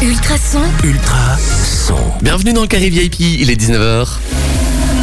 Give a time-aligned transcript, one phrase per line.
[0.00, 1.96] Ultrason, Ultra son.
[2.22, 4.06] Bienvenue dans le Carré VIP, il est 19h.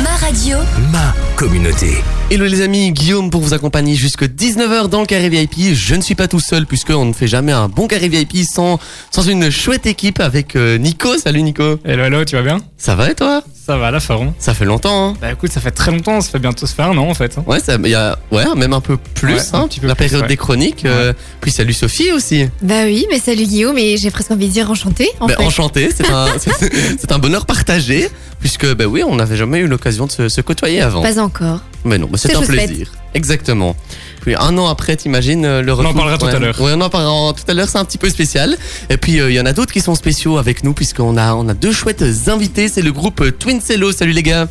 [0.01, 0.57] ma radio,
[0.89, 2.01] Ma communauté.
[2.31, 5.73] Hello les amis, Guillaume pour vous accompagner jusque 19h dans le Carré VIP.
[5.75, 8.79] Je ne suis pas tout seul puisqu'on ne fait jamais un bon Carré VIP sans,
[9.11, 11.17] sans une chouette équipe avec euh, Nico.
[11.19, 11.77] Salut Nico.
[11.85, 12.57] Hello, hello, tu vas bien?
[12.77, 13.43] Ça va et toi?
[13.65, 14.33] Ça va, la Faron.
[14.39, 16.81] Ça fait longtemps hein Bah écoute, ça fait très longtemps, ça fait bientôt, ça fait
[16.83, 17.35] un an en fait.
[17.37, 17.43] hein.
[17.47, 19.95] Ouais, ça, y a, ouais, même un peu plus, Ouais, un hein, petit peu la
[19.95, 20.27] plus, période ouais.
[20.27, 20.85] des chroniques.
[20.85, 22.47] euh, puis salut Sophie aussi.
[22.61, 25.09] Bah oui, mais salut Guillaume, et j'ai presque envie de dire enchanté.
[25.19, 25.37] En fait.
[25.39, 26.27] enchanté, c'est un,
[26.99, 28.07] c'est un bonheur partagé
[28.45, 31.01] puisque ben oui, on n'avait jamais eu l'occasion de se, se côtoyer avant.
[31.01, 31.61] Pas encore.
[31.83, 32.67] Mais non, mais c'est un faite.
[32.67, 32.91] plaisir.
[33.15, 33.75] Exactement.
[34.21, 35.89] Puis un an après, t'imagines euh, le retour.
[35.89, 36.61] en parlera tout à l'heure.
[36.61, 38.55] Ouais, on en parlera tout à l'heure, c'est un petit peu spécial.
[38.91, 41.33] Et puis euh, il y en a d'autres qui sont spéciaux avec nous puisqu'on a
[41.33, 43.91] on a deux chouettes invités, c'est le groupe Twin Cello.
[43.91, 44.47] Salut les gars.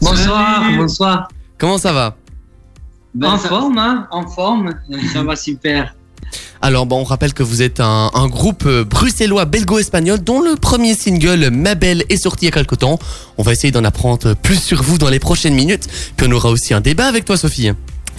[0.00, 1.28] Bonsoir, bonsoir.
[1.58, 2.16] Comment ça va?
[3.22, 4.74] En forme, hein En forme.
[5.12, 5.94] Ça va super.
[6.60, 10.56] Alors bon, on rappelle que vous êtes un, un groupe euh, bruxellois belgo-espagnol dont le
[10.56, 12.98] premier single Ma Belle est sorti il y a quelque temps.
[13.36, 15.86] On va essayer d'en apprendre plus sur vous dans les prochaines minutes.
[16.16, 17.70] Puis on aura aussi un débat avec toi Sophie.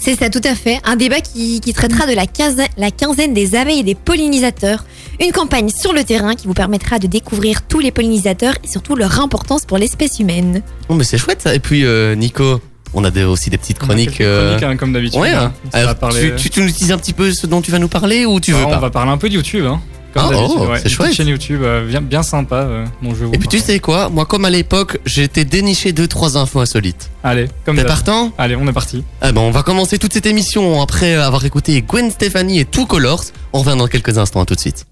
[0.01, 0.79] C'est ça, tout à fait.
[0.85, 4.85] Un débat qui, qui traitera de la quinzaine, la quinzaine des abeilles et des pollinisateurs.
[5.19, 8.95] Une campagne sur le terrain qui vous permettra de découvrir tous les pollinisateurs et surtout
[8.95, 10.61] leur importance pour l'espèce humaine.
[10.87, 11.53] Bon mais c'est chouette ça.
[11.53, 12.61] Et puis euh, Nico,
[12.93, 14.21] on a des- aussi des petites chroniques.
[14.21, 15.19] euh, chroniques, hein, comme d'habitude.
[15.19, 15.51] Ouais, hein.
[15.73, 17.87] Alors, parler- tu, tu, tu nous dis un petit peu ce dont tu vas nous
[17.87, 19.79] parler ou tu veux Ah, pas On va parler un peu de YouTube, hein.
[20.11, 20.79] Comme Ah, oh, ouais.
[20.81, 21.13] c'est chouette.
[21.13, 23.77] chaîne YouTube euh, bien, bien sympa euh, dont je vais vous Et puis tu sais
[23.77, 24.09] quoi?
[24.09, 27.11] Moi comme à l'époque, été déniché deux trois infos insolites.
[27.23, 28.31] Allez, comme T'es partant?
[28.39, 29.03] Allez, on est parti.
[29.21, 32.87] Ah ben on va commencer toute cette émission après avoir écouté Gwen Stefani et Two
[32.87, 33.23] Colors.
[33.53, 34.87] On revient dans quelques instants, à tout de suite.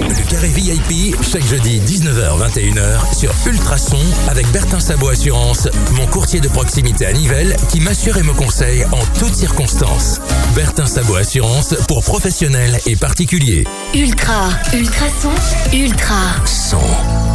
[0.00, 6.48] Le carré VIP, chaque jeudi 19h-21h sur Ultrason avec Bertin Sabot Assurance, mon courtier de
[6.48, 10.20] proximité à Nivelles qui m'assure et me conseille en toutes circonstances.
[10.54, 13.64] Bertin Sabot Assurance pour professionnels et particuliers.
[13.94, 15.32] ultra, ultrason,
[15.72, 16.46] ultra.
[16.46, 17.27] Son.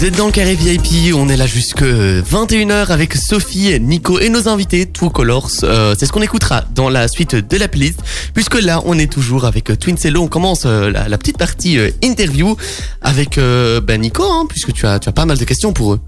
[0.00, 4.30] Vous êtes dans le carré VIP, on est là jusque 21h avec Sophie, Nico et
[4.30, 5.50] nos invités, Two Colors.
[5.62, 8.00] Euh, c'est ce qu'on écoutera dans la suite de la playlist,
[8.32, 10.22] puisque là on est toujours avec Twin Cello.
[10.22, 12.56] On commence euh, la, petite partie euh, interview
[13.02, 16.00] avec euh, ben, Nico, hein, puisque tu as, pas mal de questions pour eux.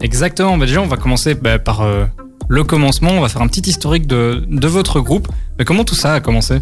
[0.00, 0.58] Exactement.
[0.58, 2.06] Bah, déjà, on va commencer bah, par euh,
[2.48, 3.12] le commencement.
[3.12, 5.28] On va faire un petit historique de, de votre groupe.
[5.60, 6.56] Mais comment tout ça a commencé?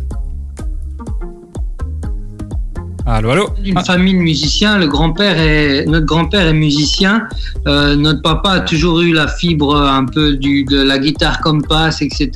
[3.08, 3.48] Allô, allô
[3.86, 7.28] famille de musiciens, notre grand-père est musicien.
[7.68, 12.30] Euh, notre papa a toujours eu la fibre un peu de la guitare compass, etc.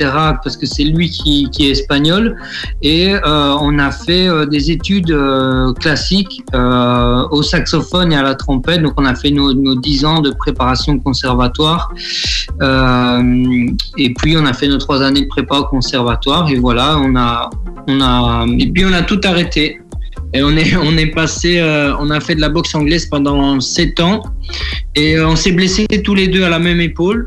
[0.45, 2.37] Parce que c'est lui qui, est espagnol.
[2.83, 8.23] Et euh, on a fait euh, des études euh, classiques euh, au saxophone et à
[8.23, 8.83] la trompette.
[8.83, 11.93] Donc on a fait nos, nos 10 ans de préparation conservatoire.
[12.63, 13.67] Euh,
[13.99, 16.49] et puis on a fait nos trois années de prépa au conservatoire.
[16.49, 17.51] Et voilà, on a,
[17.89, 19.81] on a, et puis on a tout arrêté.
[20.33, 23.61] Et on est, on est passé, euh, on a fait de la boxe anglaise pendant
[23.61, 24.23] sept ans.
[24.95, 27.27] Et euh, on s'est blessés tous les deux à la même épaule.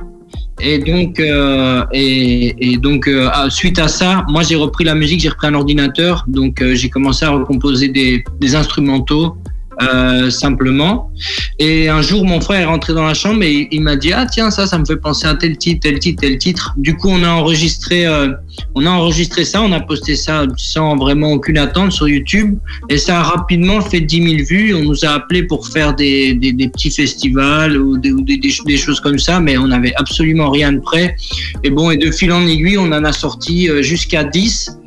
[0.62, 5.30] Et donc, euh, et, donc euh, suite à ça, moi j'ai repris la musique, j'ai
[5.30, 9.36] repris un ordinateur, donc euh, j'ai commencé à recomposer des, des instrumentaux
[9.81, 11.11] euh, simplement.
[11.59, 14.25] Et un jour, mon frère est rentré dans la chambre et il, m'a dit ah
[14.25, 16.73] tiens ça, ça me fait penser à tel titre, tel titre, tel titre.
[16.78, 18.33] Du coup, on a enregistré, euh,
[18.75, 22.57] on a enregistré ça, on a posté ça sans vraiment aucune attente sur YouTube.
[22.89, 24.75] Et ça a rapidement fait 10 000 vues.
[24.75, 28.53] On nous a appelés pour faire des, des, petits festivals ou, des, ou des, des,
[28.66, 31.16] des choses comme ça, mais on n'avait absolument rien de prêt.
[31.63, 34.78] Et bon, et de fil en aiguille, on en a sorti euh, jusqu'à 10.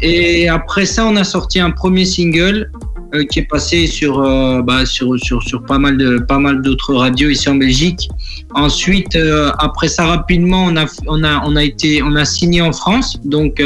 [0.00, 2.70] Et après ça, on a sorti un premier single
[3.14, 6.60] euh, qui est passé sur, euh, bah, sur, sur, sur pas mal de pas mal
[6.60, 8.06] d'autres radios ici en Belgique.
[8.54, 12.60] Ensuite, euh, après ça, rapidement, on a, on a, on a été, on a signé
[12.60, 13.62] en France, donc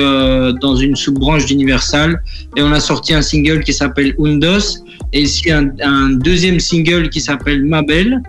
[0.60, 2.22] dans une sous-branche d'Universal,
[2.56, 7.20] et on a sorti un single qui s'appelle Undos, et ici un, deuxième single qui
[7.20, 8.22] s'appelle Ma Belle,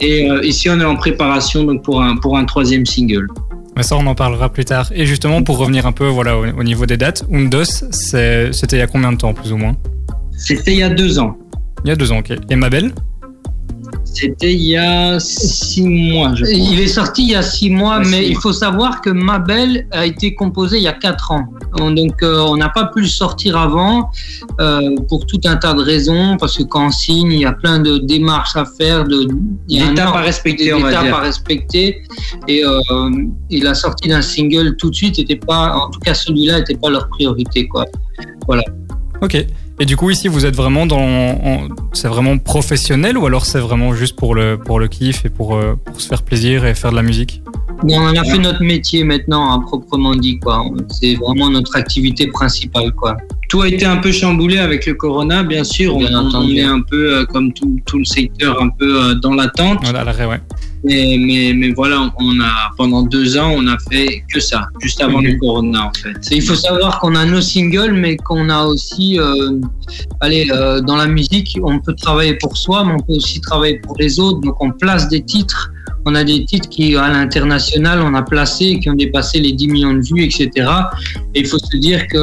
[0.00, 3.28] et ici on est en préparation donc pour un pour un troisième single.
[3.80, 4.90] Ça, on en parlera plus tard.
[4.92, 8.78] Et justement, pour revenir un peu voilà, au, au niveau des dates, Undos, c'était il
[8.78, 9.76] y a combien de temps, plus ou moins?
[10.38, 11.36] C'était il y a deux ans.
[11.84, 12.32] Il y a deux ans, ok.
[12.50, 12.92] Et ma belle?
[14.04, 16.52] C'était il y a six mois, je pense.
[16.52, 18.40] Il est sorti il y a six mois, Ouais, mais six il mois.
[18.40, 21.44] faut savoir que Ma Belle a été composé il y a quatre ans.
[21.78, 24.10] Donc euh, on n'a pas pu le sortir avant
[24.60, 27.52] euh, pour tout un tas de raisons, parce que quand on signe, il y a
[27.52, 29.28] plein de démarches à faire, de
[29.68, 31.14] il y a un D'étapes à respecter, on va étapes dire.
[31.16, 32.02] à respecter.
[32.48, 32.80] Et, euh,
[33.50, 36.76] et la sortie d'un single tout de suite n'était pas, en tout cas celui-là, n'était
[36.76, 37.84] pas leur priorité, quoi.
[39.20, 39.46] Ok.
[39.80, 41.68] Et du coup, ici, vous êtes vraiment dans.
[41.92, 45.54] C'est vraiment professionnel ou alors c'est vraiment juste pour le, pour le kiff et pour,
[45.54, 47.42] euh, pour se faire plaisir et faire de la musique?
[47.88, 50.64] On en a fait notre métier maintenant, hein, proprement dit, quoi.
[50.88, 53.16] C'est vraiment notre activité principale, quoi.
[53.48, 55.94] tout a été un peu chamboulé avec le corona, bien sûr.
[55.94, 56.56] On, Bien on entendu.
[56.56, 59.78] est un peu euh, comme tout, tout le secteur, un peu euh, dans l'attente.
[59.82, 60.40] Voilà, à l'arrêt, ouais.
[60.84, 65.00] Mais, mais, mais voilà, on a pendant deux ans, on a fait que ça, juste
[65.02, 65.26] avant Mhm.
[65.26, 66.16] le corona en fait.
[66.30, 69.58] Il faut savoir qu'on a nos singles, mais qu'on a aussi, euh,
[70.20, 73.78] allez, euh, dans la musique, on peut travailler pour soi, mais on peut aussi travailler
[73.80, 74.40] pour les autres.
[74.40, 75.70] Donc on place des titres.
[76.06, 79.68] On a des titres qui, à l'international, on a placé, qui ont dépassé les 10
[79.68, 80.48] millions de vues, etc.
[81.34, 82.18] Et il faut se dire que,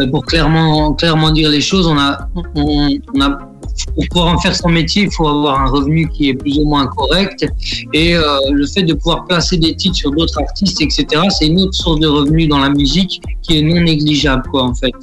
[0.00, 3.38] euh, pour clairement, clairement dire les choses, on a, on, on a
[3.86, 6.64] pour pouvoir en faire son métier, il faut avoir un revenu qui est plus ou
[6.64, 7.46] moins correct.
[7.92, 11.60] Et euh, le fait de pouvoir placer des titres sur d'autres artistes, etc., c'est une
[11.60, 14.94] autre source de revenus dans la musique qui est non négligeable, quoi, en fait.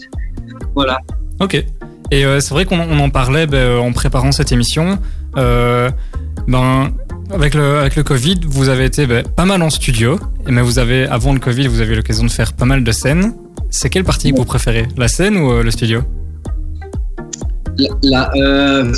[0.73, 0.99] Voilà.
[1.39, 1.63] Ok.
[2.11, 4.99] Et euh, c'est vrai qu'on on en parlait ben, euh, en préparant cette émission.
[6.47, 6.91] Ben,
[7.31, 10.19] avec le, avec le Covid, vous avez été ben, pas mal en studio.
[10.47, 12.91] Mais vous avez, avant le Covid, vous avez eu l'occasion de faire pas mal de
[12.91, 13.33] scènes.
[13.71, 14.87] C'est quelle partie que vous préférez?
[14.95, 16.03] La scène ou le studio?
[18.03, 18.93] La, euh,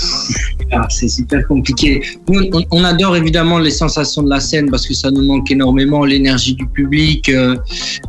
[0.72, 2.02] ah, c'est super compliqué.
[2.30, 5.50] Nous, on, on adore évidemment les sensations de la scène parce que ça nous manque
[5.52, 7.30] énormément, l'énergie du public.
[7.30, 7.56] euh,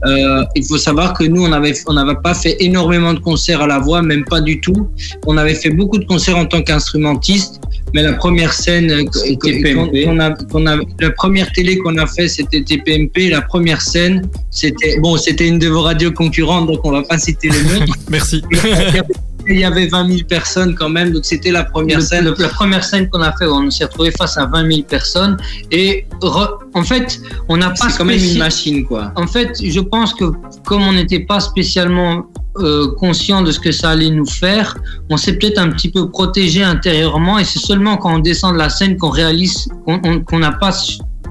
[0.06, 3.62] euh, il faut savoir que nous, on avait, on n'avait pas fait énormément de concerts
[3.62, 4.88] à la voix, même pas du tout.
[5.26, 7.60] On avait fait beaucoup de concerts en tant qu'instrumentiste,
[7.94, 13.30] mais la première scène, a, qu'on a- la première télé qu'on a fait, c'était TPMP.
[13.30, 17.18] La première scène, c'était bon, c'était une de vos radios concurrentes, donc on va pas
[17.18, 17.86] citer le nom.
[18.10, 18.42] Merci.
[19.50, 22.24] Il y avait 20 000 personnes quand même, donc c'était la première scène.
[22.38, 25.36] la première scène qu'on a fait, on s'est retrouvé face à 20 000 personnes.
[25.70, 29.12] Et re- en fait, on n'a pas C'est quand même une machine, quoi.
[29.16, 30.24] En fait, je pense que
[30.66, 32.26] comme on n'était pas spécialement
[32.58, 34.76] euh, conscient de ce que ça allait nous faire,
[35.10, 37.38] on s'est peut-être un petit peu protégé intérieurement.
[37.38, 40.52] Et c'est seulement quand on descend de la scène qu'on réalise qu'on on- qu'on n'a
[40.52, 40.72] pas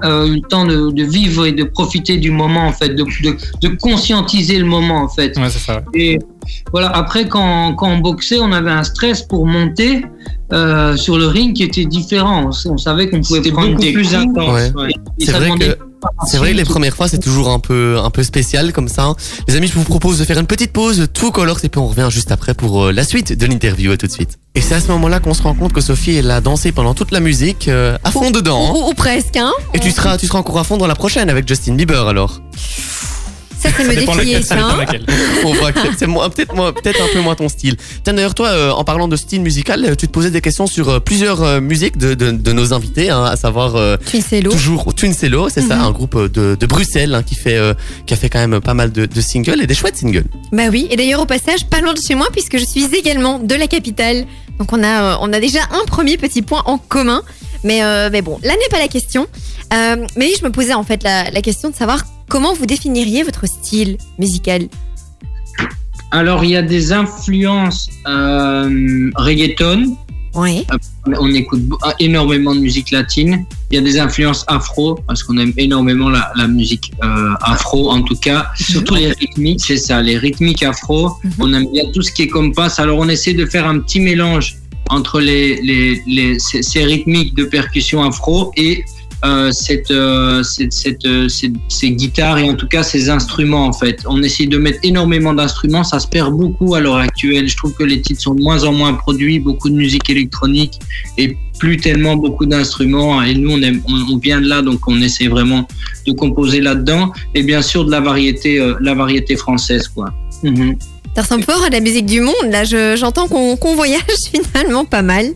[0.04, 3.04] euh, eu le temps de, de vivre et de profiter du moment, en fait, de,
[3.04, 5.36] de, de conscientiser le moment, en fait.
[5.38, 5.82] Ouais, c'est ça.
[5.94, 6.18] Et
[6.72, 10.04] voilà, après, quand, quand on boxait, on avait un stress pour monter
[10.52, 12.50] euh, sur le ring qui était différent.
[12.66, 14.14] On, on savait qu'on pouvait prendre beaucoup des plus coups.
[14.14, 14.72] intense.
[14.74, 14.82] Ouais.
[14.82, 14.90] ouais.
[15.18, 15.87] Et C'est ça vrai demandait que
[16.26, 19.12] c'est vrai que les premières fois c'est toujours un peu un peu spécial comme ça.
[19.48, 21.86] Les amis, je vous propose de faire une petite pause, tout colors et puis on
[21.88, 23.92] revient juste après pour euh, la suite de l'interview.
[23.92, 24.38] À tout de suite.
[24.54, 26.94] Et c'est à ce moment-là qu'on se rend compte que Sophie elle a dansé pendant
[26.94, 28.68] toute la musique euh, à fond dedans.
[28.68, 28.72] hein.
[28.76, 31.30] Ou, ou presque, hein Et tu seras tu seras encore à fond dans la prochaine
[31.30, 32.40] avec Justin Bieber alors.
[33.60, 34.54] Ça, c'est me dépend défier, laquelle, ça.
[34.56, 34.76] dépend hein.
[34.78, 35.06] laquelle.
[35.44, 37.76] On voit que c'est peut-être un peu moins ton style.
[38.04, 40.66] Tiens d'ailleurs toi euh, en parlant de style musical, euh, tu te posais des questions
[40.66, 44.50] sur euh, plusieurs euh, musiques de, de, de nos invités, hein, à savoir l'eau.
[44.52, 45.84] toujours Twincello, c'est ça, Mhm.
[45.84, 47.74] un groupe de, de Bruxelles hein, qui fait euh,
[48.06, 50.24] qui a fait quand même pas mal de, de singles et des chouettes singles.
[50.52, 53.38] Bah oui, et d'ailleurs au passage, pas loin de chez moi puisque je suis également
[53.38, 54.24] de la capitale.
[54.58, 57.22] Donc on a, on a déjà un premier petit point en commun.
[57.64, 59.26] Mais, euh, mais bon, là n'est pas la question.
[59.74, 62.66] Euh, mais oui, je me posais en fait la, la question de savoir comment vous
[62.66, 64.68] définiriez votre style musical.
[66.10, 69.96] Alors, il y a des influences euh, reggaeton.
[70.34, 70.64] Ouais.
[71.18, 73.44] On écoute bo- énormément de musique latine.
[73.70, 77.90] Il y a des influences afro, parce qu'on aime énormément la, la musique euh, afro,
[77.90, 78.46] en tout cas.
[78.56, 81.08] Surtout les rythmiques, c'est ça, les rythmiques afro.
[81.24, 81.32] Mhm.
[81.40, 82.68] On aime bien tout ce qui est compas.
[82.78, 84.56] Alors, on essaie de faire un petit mélange
[84.90, 88.82] entre les, les, les, ces, ces rythmiques de percussion afro et euh,
[89.52, 93.72] cette, euh, cette, cette, euh, cette- ces guitares et en tout cas ces instruments en
[93.72, 94.04] fait.
[94.06, 97.48] On essaie de mettre énormément d'instruments, ça se perd beaucoup à l'heure actuelle.
[97.48, 100.78] Je trouve que les titres sont de moins en moins produits, beaucoup de musique électronique
[101.16, 103.20] et plus tellement beaucoup d'instruments.
[103.22, 105.66] Et nous, on, aime, on, vient de là, donc on essaie vraiment
[106.06, 110.12] de composer là-dedans et bien sûr de la variété, euh, la variété française quoi.
[110.44, 110.76] Mhm.
[111.18, 112.34] Ça ressemble fort à la musique du monde.
[112.48, 115.26] Là, je- j'entends qu'on voyage finalement pas mal.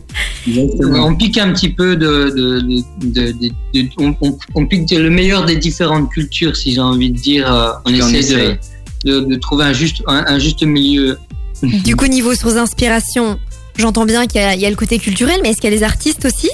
[0.47, 4.89] On pique un petit peu de, de, de, de- de- de- on, on- on pique
[4.91, 7.53] le meilleur des différentes cultures, si j'ai envie de dire.
[7.53, 8.57] Euh, On On essaie essaye.
[9.03, 11.17] de, de, de trouver un juste, un, un juste milieu.
[11.61, 13.37] Du coup, niveau sources d'inspiration,
[13.77, 15.83] j'entends bien qu'il y, y a le côté culturel, mais est-ce qu'il y a les
[15.83, 16.49] artistes aussi?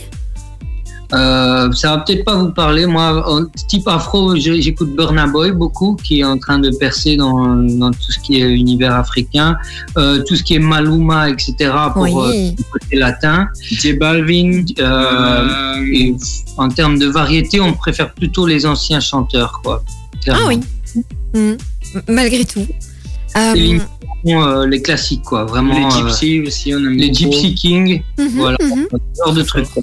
[1.13, 2.85] Euh, ça va peut-être pas vous parler.
[2.85, 7.55] Moi, en type afro, j'écoute Burna Boy beaucoup, qui est en train de percer dans,
[7.55, 9.57] dans tout ce qui est univers africain,
[9.97, 11.55] euh, tout ce qui est Maluma, etc.
[11.93, 12.55] pour euh, Oui.
[12.57, 13.47] le côté latin.
[13.63, 14.63] J Balvin.
[14.79, 16.15] euh, et
[16.57, 19.83] en termes de variété, on préfère plutôt les anciens chanteurs, quoi.
[20.27, 20.59] Ah oui.
[21.33, 21.57] Mhm.
[21.95, 22.67] M- Malgré tout.
[23.37, 23.81] Euh, Céline
[24.27, 25.45] Euh, les classiques, quoi.
[25.45, 25.73] Vraiment.
[25.73, 27.31] Les euh, Gypsy aussi, on aime les beaucoup.
[27.31, 28.57] Gypsy King, mhm, voilà.
[28.61, 29.69] ce genre de trucs.
[29.71, 29.81] quoi.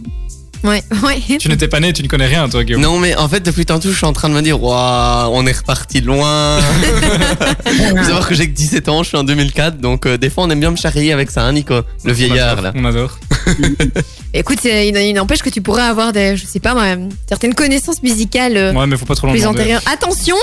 [0.67, 1.39] Ouais, ouais.
[1.39, 2.83] Tu n'étais pas né, tu ne connais rien, toi, Guillaume.
[2.83, 5.47] Non mais en fait depuis tantôt je suis en train de me dire waouh on
[5.47, 6.61] est reparti loin.
[7.65, 10.45] Faut savoir que j'ai que 17 ans, je suis en 2004 donc euh, des fois
[10.45, 12.73] on aime bien me charrier avec ça hein Nico, le vieillard là.
[12.75, 13.19] On adore.
[14.35, 16.85] Écoute, euh, il, il n'empêche que tu pourrais avoir des, je sais pas moi,
[17.29, 19.83] certaines connaissances musicales euh, Ouais, mais faut pas trop plus antérieures.
[19.91, 20.37] Attention,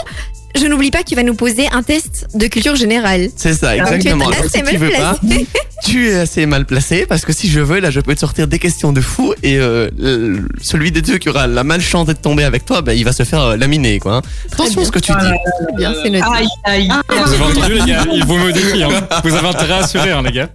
[0.55, 3.29] je n'oublie pas que tu vas nous poser un test de culture générale.
[3.35, 4.25] C'est ça, Donc, exactement.
[4.25, 5.47] tu es Alors, assez si tu mal veux pas, placé.
[5.85, 8.47] tu es assez mal placé parce que si je veux, là, je peux te sortir
[8.47, 12.21] des questions de fou et euh, le- celui des deux qui aura la malchance d'être
[12.21, 14.17] tombé avec toi, ben, il va se faire euh, laminer, quoi.
[14.17, 14.21] hein.
[14.51, 15.17] Attention à ce que tu dis.
[15.59, 16.25] C'est bien, c'est noté.
[16.33, 16.89] Aïe, aïe.
[17.09, 18.89] Vous avez entendu, les gars Il vaut mieux décrire.
[18.89, 19.19] Hein.
[19.23, 20.49] Vous avez intérêt à assurer, hein, les gars.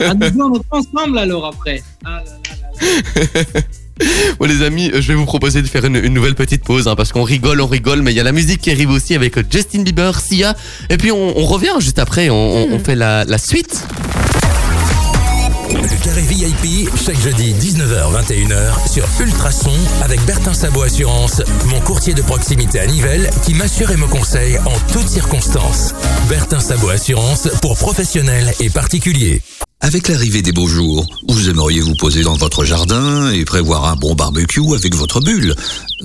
[0.00, 1.82] Ah, nous, on est ensemble alors après.
[2.04, 3.60] Ah, là, là, là, là.
[4.38, 7.12] Bon, les amis, je vais vous proposer de faire une, nouvelle petite pause hein, parce
[7.12, 9.82] qu'on rigole, on rigole, mais il y a la musique qui arrive aussi avec Justin
[9.82, 10.54] Bieber, Sia,
[10.90, 13.84] et puis on, revient juste après, on, fait la, la suite.
[15.70, 19.72] Le carré VIP, chaque jeudi 19h-21h sur Ultrason
[20.02, 24.58] avec Bertin Sabot Assurance, mon courtier de proximité à Nivelles qui m'assure et me conseille
[24.58, 25.94] en toutes circonstances.
[26.28, 29.42] Bertin Sabot Assurance pour professionnels et particuliers.
[29.84, 33.96] Avec l'arrivée des beaux jours, vous aimeriez vous poser dans votre jardin et prévoir un
[33.96, 35.54] bon barbecue avec votre bulle.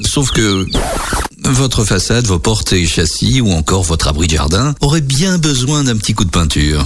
[0.02, 0.66] Sauf que
[1.46, 5.86] votre façade, vos portes et châssis ou encore votre abri de jardin auraient bien besoin
[5.86, 6.86] d'un petit coup de peinture.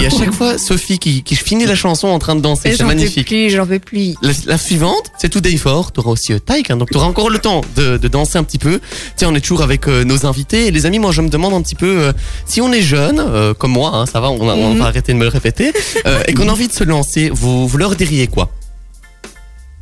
[0.00, 2.76] Et à chaque fois, Sophie qui, qui finit la chanson en train de danser, c'est
[2.78, 3.26] J'en peux magnifique.
[3.26, 4.14] plus, j'en peux plus.
[4.22, 5.92] La, la suivante, c'est Today For.
[5.92, 8.38] Tu auras aussi euh, Taïk, hein, donc tu auras encore le temps de, de danser
[8.38, 8.80] un petit peu.
[9.16, 10.66] Tiens, on est toujours avec euh, nos invités.
[10.66, 12.12] Et les amis, moi, je me demande un petit peu euh,
[12.46, 14.78] si on est jeune, euh, comme moi, hein, ça va, on, a- on Mhm.
[14.78, 15.72] va arrêter de me le répéter,
[16.06, 18.50] euh, et qu'on a envie de se lancer, vous, vous leur diriez quoi?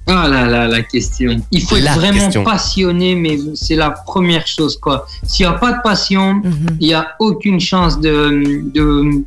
[0.07, 1.41] Ah là là, la question.
[1.53, 2.43] Il faut La être vraiment question.
[2.43, 5.07] passionné, mais c'est la première chose, quoi.
[5.25, 6.77] S'il n'y a pas de passion, Mhm.
[6.81, 9.23] il n'y a aucune chance de, de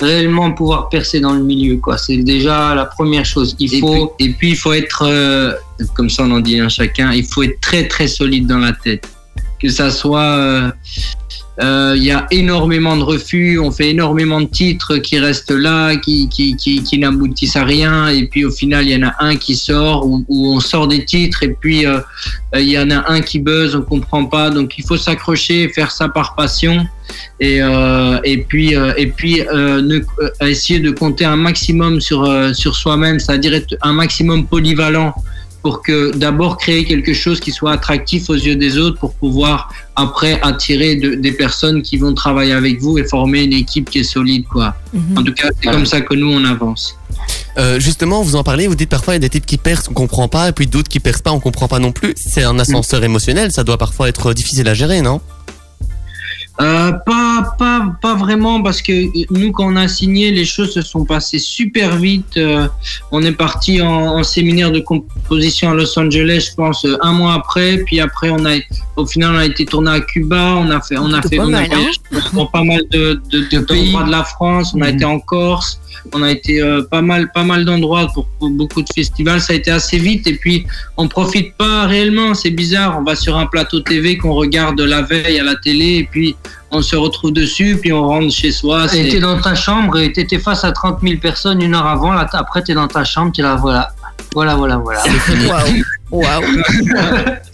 [0.00, 1.96] réellement pouvoir percer dans le milieu, quoi.
[1.98, 3.56] C'est déjà la première chose.
[3.58, 5.52] Il Et faut, et puis, il faut être, euh,
[5.94, 8.72] comme ça on en dit un chacun, il faut être très très solide dans la
[8.72, 9.08] tête.
[9.58, 10.70] Que ça soit, euh,
[11.62, 15.96] euh, il y a énormément de refus, on fait énormément de titres qui restent là,
[15.96, 19.14] qui, qui, qui, qui n'aboutissent à rien, et puis au final il y en a
[19.20, 22.00] un qui sort, où on sort des titres, et puis euh,
[22.54, 25.70] euh, il y en a un qui buzz, on comprend pas, donc il faut s'accrocher,
[25.70, 26.86] faire ça par passion,
[27.40, 27.60] et,
[28.24, 30.00] et puis, et puis ne,
[30.40, 35.14] essayer de compter un maximum sur, sur soi-même, c'est-à-dire être un maximum polyvalent
[35.62, 39.72] pour que d'abord créer quelque chose qui soit attractif aux yeux des autres pour pouvoir
[39.96, 43.98] après attirer de- des personnes qui vont travailler avec vous et former une équipe qui
[44.00, 44.74] est solide quoi.
[44.92, 45.18] Mhm.
[45.18, 46.96] En tout cas, c'est comme ça que nous on avance.
[47.58, 49.88] Euh, justement, vous en parlez, vous dites parfois il y a des titres qui percent,
[49.90, 52.14] on comprend pas, et puis d'autres qui percent pas, on comprend pas non plus.
[52.16, 55.20] C'est un ascenseur émotionnel, ça doit parfois être difficile à gérer, non?
[56.58, 58.92] Euh, pas, pas, pas vraiment parce que
[59.30, 62.38] nous, quand on a signé, les choses se sont passées super vite.
[62.38, 62.66] Euh,
[63.12, 67.12] on est parti en, en séminaire de composition à Los Angeles, je pense, euh, un
[67.12, 67.78] mois après.
[67.84, 68.54] Puis après, on a,
[68.96, 70.54] au final, on a été tourné à Cuba.
[70.56, 71.98] On a fait, on a fait, pas on a mal, voyagé
[72.32, 74.72] dans pas mal de, de, de pays de la France.
[74.74, 74.94] On a Mhm.
[74.94, 75.78] été en Corse.
[76.12, 79.40] On a été euh, pas mal, pas mal d'endroits pour, pour beaucoup de festivals.
[79.40, 80.26] Ça a été assez vite.
[80.26, 82.34] Et puis, on profite pas réellement.
[82.34, 82.98] C'est bizarre.
[82.98, 85.96] On va sur un plateau TV qu'on regarde la veille à la télé.
[85.96, 86.36] Et puis,
[86.70, 88.86] on se retrouve dessus, puis on rentre chez soi.
[88.94, 92.12] Et t'es dans ta chambre et t'étais face à 30 000 personnes une heure avant.
[92.12, 93.90] Là, après, t'es dans ta chambre, t'es là, voilà.
[94.34, 95.02] Voilà, voilà, voilà.
[96.10, 96.44] Waouh.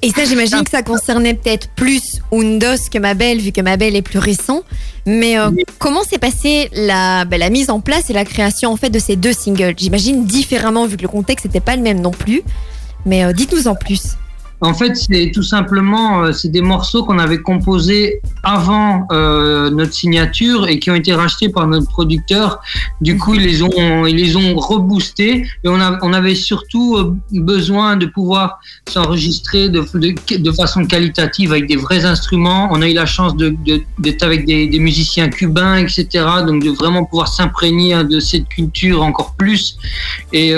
[0.03, 4.03] Et ça, j'imagine que ça concernait peut-être plus Undos que Mabel, vu que Mabel est
[4.03, 4.63] plus récent.
[5.07, 8.77] Mais euh, comment s'est passée la, bah, la mise en place et la création en
[8.77, 9.75] fait de ces deux singles?
[9.77, 12.43] J'imagine différemment, vu que le contexte n'était pas le même non plus.
[13.07, 14.17] Mais euh, dites-nous en plus.
[14.63, 19.93] En fait, c'est tout simplement, euh, c'est des morceaux qu'on avait composés avant euh, notre
[19.93, 22.61] signature et qui ont été rachetés par notre producteur.
[23.01, 27.97] Du coup, ils les ont, ils les ont reboostés et on, avait surtout euh, besoin
[27.97, 29.83] de pouvoir s'enregistrer de,
[30.53, 32.69] façon qualitative avec des vrais instruments.
[32.71, 36.07] On a eu la chance d'être avec des, musiciens cubains, etc.
[36.47, 39.77] Donc de vraiment pouvoir s'imprégner de cette culture encore plus
[40.33, 40.51] et,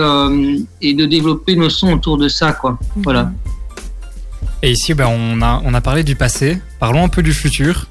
[0.82, 2.78] et de développer nos sons autour de ça, quoi.
[2.96, 3.30] Voilà.
[4.66, 6.56] Et ici, ben, on, a, on a parlé du passé.
[6.80, 7.86] Parlons un peu du futur.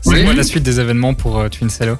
[0.00, 0.24] C'est Oui.
[0.24, 1.96] quoi la suite des événements pour euh, Twin Cello?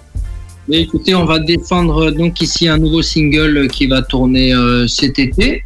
[0.66, 4.54] Mais écoutez, on va défendre euh, donc ici un nouveau single euh, qui va tourner
[4.54, 5.62] euh, cet été.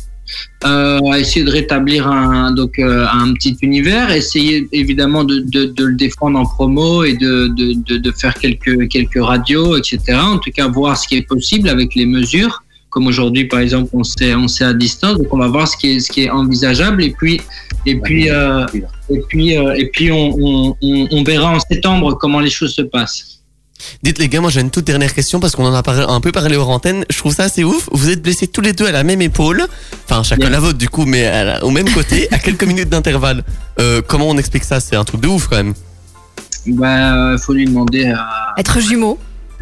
[0.67, 5.39] Euh, on va essayer de rétablir un, donc, euh, un petit univers, essayer évidemment de,
[5.39, 7.47] de, de le défendre en promo et de,
[7.97, 10.01] de faire quelques, quelques radios, etc.
[10.21, 12.65] En tout cas, voir ce qui est possible avec les mesures.
[12.91, 15.77] Comme aujourd'hui, par exemple, on s'est on s'est à distance, donc on va voir ce
[15.77, 17.03] qui est, ce qui est envisageable.
[17.03, 17.41] Et puis,
[17.85, 18.65] et puis, euh,
[19.11, 22.75] et puis, euh, et puis on, on, on, on verra en septembre comment les choses
[22.75, 23.35] se passent.
[24.03, 26.21] Dites les gars, moi j'ai une toute dernière question parce qu'on en a parlé- un
[26.21, 27.05] peu parlé hors antenne.
[27.11, 27.89] Je trouve ça assez ouf.
[27.93, 29.63] Vous êtes blessés tous les deux à la même épaule.
[30.09, 33.45] Enfin, chacun la vôtre du coup, mais la- au même côté, à quelques minutes d'intervalle.
[33.81, 34.81] Euh, comment on explique ça?
[34.81, 35.75] C'est un truc de ouf quand même.
[36.83, 38.55] Euh, faut lui demander à.
[38.59, 39.19] Être jumeau.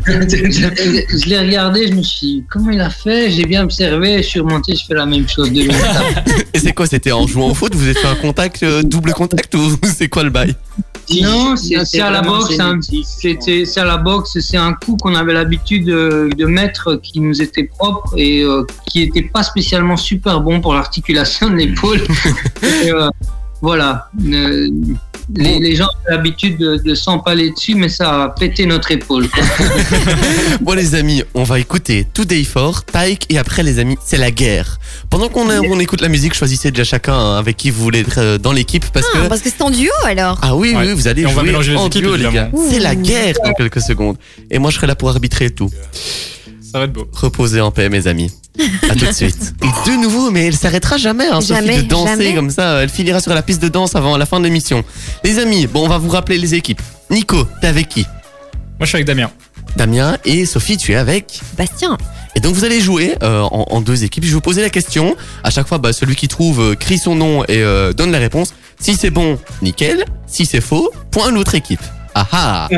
[0.06, 3.30] Je l'ai regardé, je me suis dit, comment il a fait?
[3.30, 5.48] J'ai bien observé, je suis remonté, je fais la même chose.
[5.52, 5.74] deux minutes.
[6.54, 7.74] Et c'est quoi C'était en jouant au foot?
[7.74, 10.54] Vous avez fait un contact, euh, double contact ou c'est quoi le bail?
[11.22, 12.58] Non, c'est à la boxe.
[12.58, 12.80] hein.
[12.82, 14.38] C'est à la boxe.
[14.40, 18.64] C'est un coup qu'on avait l'habitude de, de mettre qui nous était propre et euh,
[18.90, 22.00] qui était pas spécialement super bon pour l'articulation de l'épaule.
[22.86, 23.10] Euh,
[23.62, 24.08] voilà.
[24.26, 24.68] Euh,
[25.34, 29.26] les, les gens ont l'habitude de, de s'empaler dessus, mais ça a pété notre épaule.
[30.60, 34.30] Bon les amis, on va écouter Today for, Taïk et après les amis, c'est la
[34.30, 34.78] guerre.
[35.10, 38.18] Pendant qu'on on écoute la musique, choisissez déjà chacun hein, avec qui vous voulez être
[38.18, 39.28] euh, dans l'équipe parce Ah, que...
[39.28, 40.38] parce que c'est en duo alors.
[40.42, 40.86] Ah oui, Ouais.
[40.86, 42.50] oui, vous allez Et on va mélanger les en équipes, duo, les gars.
[42.70, 44.16] C'est la guerre dans quelques secondes.
[44.50, 45.70] Et moi, je serai là pour arbitrer tout.
[46.72, 47.06] Ça va être beau.
[47.12, 48.30] Reposez en paix, mes amis.
[48.88, 49.54] À tout de suite.
[49.62, 52.34] Et de nouveau, mais elle s'arrêtera jamais, hein, Sophie, Jamais, de danser jamais.
[52.34, 52.82] comme ça.
[52.82, 54.84] Elle finira sur la piste de danse avant la fin de l'émission.
[55.24, 56.82] Les amis, bon, on va vous rappeler les équipes.
[57.10, 58.02] Nico, t'es avec qui?
[58.78, 59.30] Moi, je suis avec Damien.
[59.76, 61.40] Damien et Sophie, tu es avec.
[61.56, 61.96] Bastien.
[62.34, 64.24] Et donc vous allez jouer euh, en, en deux équipes.
[64.24, 65.16] Je vais vous poser la question.
[65.44, 68.18] À chaque fois, bah, celui qui trouve euh, crie son nom et euh, donne la
[68.18, 68.52] réponse.
[68.78, 70.04] Si c'est bon, nickel.
[70.26, 71.80] Si c'est faux, point à l'autre équipe.
[72.18, 72.68] Ah ah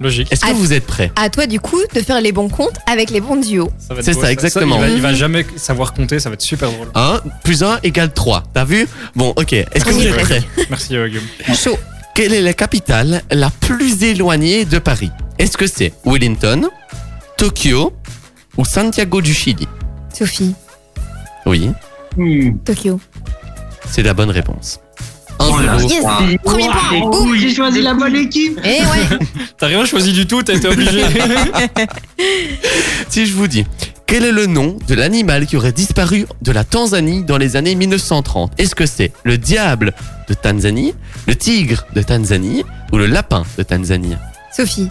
[0.00, 0.32] Logique.
[0.32, 3.10] Est-ce que vous êtes prêts À toi du coup de faire les bons comptes avec
[3.10, 3.70] les bons duos.
[3.78, 4.76] Ça va être C'est beau, ça, exactement.
[4.76, 6.88] il, va, il va jamais savoir compter, ça va être super drôle.
[6.94, 8.42] 1 plus 1 égale 3.
[8.52, 8.88] T'as vu?
[9.14, 9.52] Bon, ok.
[9.52, 10.42] Est-ce que On vous y êtes prêts?
[10.68, 11.24] Merci, euh, Guillaume.
[11.54, 11.78] Chaud.
[12.14, 15.10] Quelle est la capitale la plus éloignée de Paris?
[15.38, 16.68] Est-ce que c'est Wellington,
[17.38, 17.92] Tokyo
[18.56, 19.66] ou Santiago du Chili?
[20.12, 20.54] Sophie.
[21.46, 21.70] Oui,
[22.16, 22.58] Hmm.
[22.64, 23.00] Tokyo.
[23.90, 24.80] c'est la bonne réponse.
[25.60, 25.88] Là 1-0.
[25.90, 26.04] Yes.
[26.42, 27.10] Premier point.
[27.10, 27.36] Boum.
[27.36, 28.58] J'ai choisi la bonne équipe.
[28.64, 29.18] Eh ouais.
[29.58, 31.02] T'as rien choisi du tout, t'as été obligé.
[33.08, 33.66] Si je vous dis,
[34.06, 37.74] quel est le nom de l'animal qui aurait disparu de la Tanzanie dans les années
[37.74, 39.92] 1930 Est-ce que c'est le diable
[40.28, 40.94] de Tanzanie,
[41.26, 44.16] le tigre de Tanzanie ou le lapin de Tanzanie?
[44.54, 44.88] Sophie.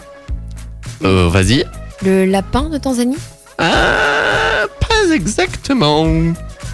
[1.04, 1.66] euh, Vas-y.
[2.04, 3.18] Le lapin de Tanzanie?
[3.58, 6.06] Ah, pas exactement.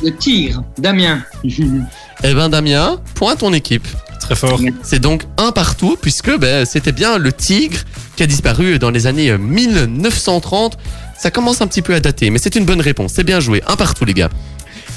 [0.04, 1.22] Le tigre, Damien.
[2.24, 3.88] Eh ben Damien, point ton équipe.
[4.20, 4.60] Très fort.
[4.84, 7.80] C'est donc un partout puisque ben, c'était bien le tigre
[8.16, 10.78] qui a disparu dans les années euh, 1930.
[11.18, 13.14] Ça commence un petit peu à dater, mais c'est une bonne réponse.
[13.16, 13.62] C'est bien joué.
[13.68, 14.30] Un partout les gars.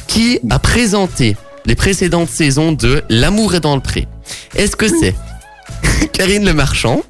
[0.06, 4.08] Qui a présenté les précédentes saisons de L'amour est dans le pré?
[4.56, 5.14] Est-ce que c'est
[6.12, 7.02] Karine Le Marchand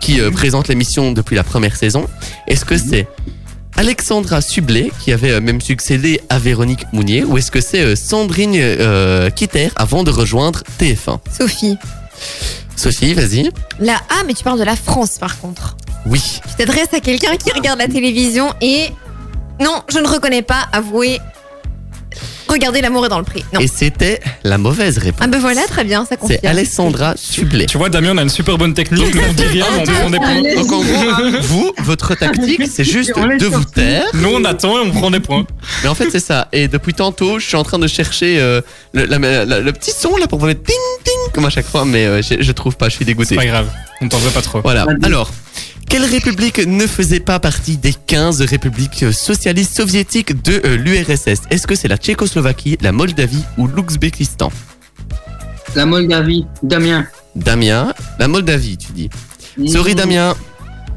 [0.00, 2.06] qui euh, présente l'émission depuis la première saison?
[2.46, 3.06] Est-ce que c'est
[3.80, 7.96] Alexandra Sublet qui avait euh, même succédé à Véronique Mounier ou est-ce que c'est euh,
[7.96, 11.78] Sandrine euh, Quitter avant de rejoindre TF1 Sophie.
[12.76, 13.50] Sophie, vas-y.
[13.78, 15.78] La A, mais tu parles de la France par contre.
[16.04, 16.20] Oui.
[16.46, 18.90] Tu t'adresses à quelqu'un qui regarde la télévision et.
[19.60, 21.18] Non, je ne reconnais pas, avouez.
[22.50, 23.44] Regardez l'amour est dans le prix.
[23.52, 23.60] Non.
[23.60, 25.20] Et c'était la mauvaise réponse.
[25.24, 26.40] Ah ben voilà, très bien, ça confirme.
[26.42, 27.66] C'est Alessandra Sublet.
[27.66, 29.92] Tu vois, Damien, on a une super bonne technique, mais on dit rien, mais on
[29.92, 30.54] prend des points.
[30.56, 34.04] Donc en gros, vous, votre tactique, c'est juste de vous taire.
[34.14, 35.46] Nous, on attend et on prend des points.
[35.82, 36.48] Mais en fait, c'est ça.
[36.52, 38.60] Et depuis tantôt, je suis en train de chercher euh,
[38.94, 41.66] le, la- la- le petit son là pour vous mettre ping ping comme à chaque
[41.66, 42.86] fois, mais euh, je, je trouve pas.
[42.88, 43.36] Je suis C'est dégoûté.
[43.36, 43.68] pas grave.
[44.00, 44.60] On t'en veut pas trop.
[44.62, 44.86] Voilà.
[45.02, 45.30] Alors,
[45.90, 51.66] quelle république ne faisait pas partie des 15 républiques socialistes soviétiques de euh, l'URSS Est-ce
[51.66, 54.52] que c'est la Tchécoslovaquie, la Moldavie ou l'Ouzbékistan?
[55.74, 57.06] La Moldavie, Damien.
[57.34, 59.10] Damien, la Moldavie, tu dis.
[59.66, 59.94] Sorry.
[59.94, 60.34] Damien,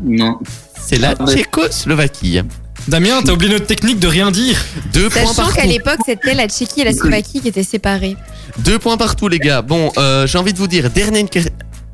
[0.04, 0.40] Non.
[0.80, 1.26] c'est la Ah.
[1.28, 2.42] Tchécoslovaquie.
[2.88, 4.58] Damien, t'as oublié notre technique de rien dire.
[4.94, 5.56] Deux points Sachant partout.
[5.56, 8.16] qu'à l'époque, c'était la Tchéquie et la Slovaquie qui étaient séparées.
[8.60, 9.62] Deux points partout, les gars.
[9.62, 11.24] Bon, euh, j'ai envie de vous dire, dernière,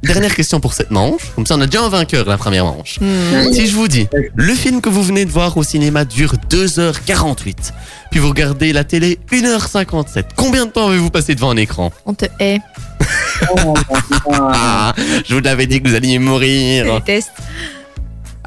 [0.04, 1.22] dernière question pour cette manche.
[1.36, 3.00] Comme ça, on a déjà un vainqueur la première manche.
[3.02, 3.52] Hmm.
[3.54, 7.56] Si je vous dis, le film que vous venez de voir au cinéma dure 2h48,
[8.12, 11.92] puis vous regardez la télé 1h57, combien de temps avez-vous passé devant un écran?
[12.06, 12.60] On te hait.
[15.28, 16.96] Je vous l'avais dit que vous alliez Je mourir.
[16.96, 17.32] déteste.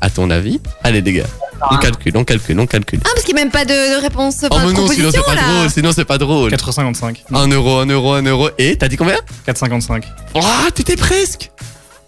[0.01, 0.61] À ton avis?
[0.83, 1.25] Allez, les gars,
[1.71, 3.01] on calcule, on calcule, on calcule.
[3.05, 4.37] Ah, parce qu'il n'y a même pas de, de réponse.
[4.51, 5.43] Oh, mais de non, sinon c'est pas là.
[5.43, 6.51] drôle, sinon c'est pas drôle.
[6.53, 7.17] 4,55.
[7.35, 8.49] 1 euro, 1 euro, 1 euro.
[8.59, 9.17] Et t'as dit combien?
[9.47, 10.03] 4,55.
[10.35, 10.41] Oh,
[10.75, 11.51] t'étais presque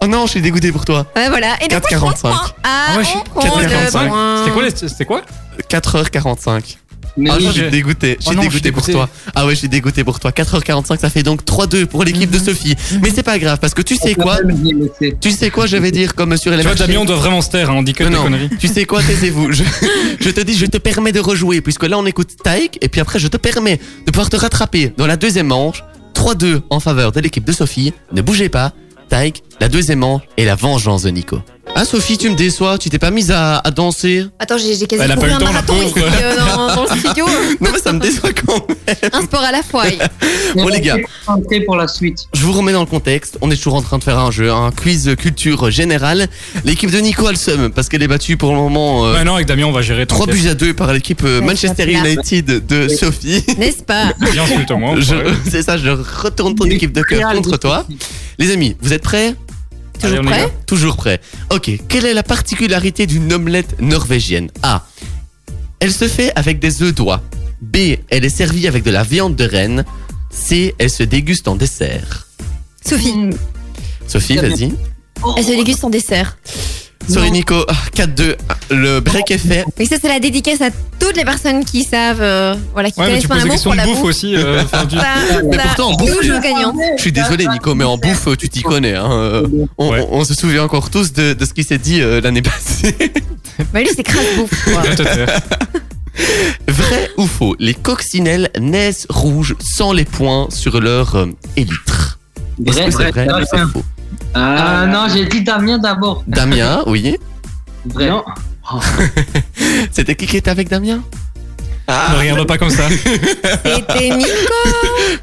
[0.00, 1.06] Oh non, je suis dégoûté pour toi.
[1.16, 1.54] Ouais, voilà.
[1.62, 2.20] Et du coup, je prends le 4,45.
[2.20, 2.40] point.
[2.62, 3.90] Ah, Ah ouais, je suis on prend le 4,45.
[4.08, 4.36] point.
[4.38, 5.22] C'était quoi, les- c'était quoi?
[5.70, 6.76] 4h45.
[7.16, 9.08] Mais Ah, oui, je suis j'ai- dégoûté, je Oh suis suis dégoûté pour toi.
[9.34, 10.32] Ah ouais, je suis dégoûté pour toi.
[10.32, 12.74] 4h45, ça fait donc 3-2 pour l'équipe de Sophie.
[13.02, 14.38] Mais c'est pas grave, parce que tu sais quoi?
[15.20, 17.40] Tu sais quoi, je vais dire comme sur les Tu vois, Damien, on doit vraiment
[17.40, 18.22] se taire, hein, on dit que Non, des non.
[18.24, 18.50] conneries.
[18.58, 19.52] Tu sais quoi, taisez-vous.
[19.52, 19.62] Je,
[20.20, 23.00] je te dis, je te permets de rejouer, puisque là on écoute Taïk, et puis
[23.00, 25.82] après je te permets de pouvoir te rattraper dans la deuxième manche.
[26.14, 27.92] 3-2 en faveur de l'équipe de Sophie.
[28.12, 28.72] Ne bougez pas.
[29.08, 31.38] Taïk, la deuxième manche et la vengeance de Nico.
[31.76, 34.86] Ah Sophie, tu me déçois, tu t'es pas mise à, à danser Attends, j'ai j'ai
[34.86, 35.98] quasi Elle a trouvé pas eu un le temps, la marathon pauvre.
[35.98, 37.26] ici euh, dans, dans le studio.
[37.60, 38.76] Non mais ça me déçoit quand même.
[39.12, 39.84] Un sport à la fois.
[40.54, 42.26] Bon les gars, Santé pour la suite.
[42.32, 43.38] je vous remets dans le contexte.
[43.40, 46.28] On est toujours en train de faire un jeu, un quiz culture générale.
[46.64, 49.24] L'équipe de Nico a le seum parce qu'elle est battue pour le moment euh, Ouais,
[49.24, 50.06] non, avec Damien, on va gérer.
[50.06, 50.42] 3 t'inquiète.
[50.42, 51.90] buts à 2 par l'équipe euh, Manchester.
[51.90, 53.42] United de Sophie.
[53.58, 54.94] N'est-ce pas Bien, plutôt moi.
[54.98, 55.14] Je-.
[55.50, 57.84] C'est ça, je retourne ton équipe de cœur contre toi.
[58.38, 59.34] Les amis, vous êtes prêts?
[60.00, 60.52] Toujours Allez, prêt.
[60.66, 61.20] Toujours prêt.
[61.50, 64.84] Ok, quelle est la particularité d'une omelette norvégienne A.
[65.80, 67.22] Elle se fait avec des œufs d'oie.
[67.60, 67.76] B.
[68.10, 69.84] Elle est servie avec de la viande de renne.
[70.30, 70.74] C.
[70.78, 72.26] Elle se déguste en dessert.
[72.86, 73.14] Sophie,
[74.06, 74.72] Sophie, Très vas-y.
[75.36, 76.36] elle se déguste en dessert.
[77.08, 78.36] Sorry Nico, Ah, 4-2.
[78.70, 79.64] Le break est fait.
[79.78, 83.06] Oui, ça c'est la dédicace à toutes les personnes qui savent, euh, voilà, qui Ouais,
[83.06, 84.08] mais connaissent tu mon poses des amour questions pour de la bouffe bouffe.
[84.08, 84.36] aussi.
[84.36, 85.04] euh, enfin, tu- Ça,
[85.44, 86.74] Mais ça, pourtant, en bouffe, toujours gagnant.
[86.96, 88.94] Je suis désolé Nico, mais en bouffe, tu t'y connais.
[88.94, 89.10] hein.
[89.12, 89.46] Euh,
[89.78, 90.06] On, Ouais.
[90.10, 92.96] on- on se souvient encore tous de, de ce qui s'est dit euh, l'année passée.
[93.72, 94.64] Bah lui c'est crasse bouffe.
[94.64, 94.82] quoi.
[94.82, 95.26] Ouais,
[96.68, 102.18] Vrai ou faux Les coccinelles naissent rouges sans les points sur leur euh, élytre.
[102.66, 103.84] Est-ce Vrai, que c'est vrai ou c'est faux?
[104.34, 106.22] Ah non, j'ai dit Damien d'abord.
[106.26, 107.16] Damien, oui.
[107.86, 108.08] Vrai.
[108.10, 108.24] Non.
[109.92, 111.02] C'était qui qui était avec Damien
[111.88, 112.88] Ne regarde pas comme ça.
[113.64, 114.28] C'était Nico.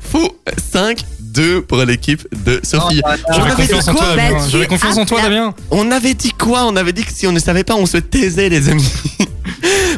[0.01, 0.37] Faux.
[0.71, 3.01] 5, 2 pour l'équipe de Sophie.
[3.03, 4.47] Oh, bah, On J'aurais avait confiance dit en quoi toi, Bah, Damien.
[4.49, 5.53] J'aurais confiance en toi, Damien.
[5.71, 7.97] On avait dit quoi On avait dit que si on ne savait pas, on se
[7.97, 8.93] taisait, les amis.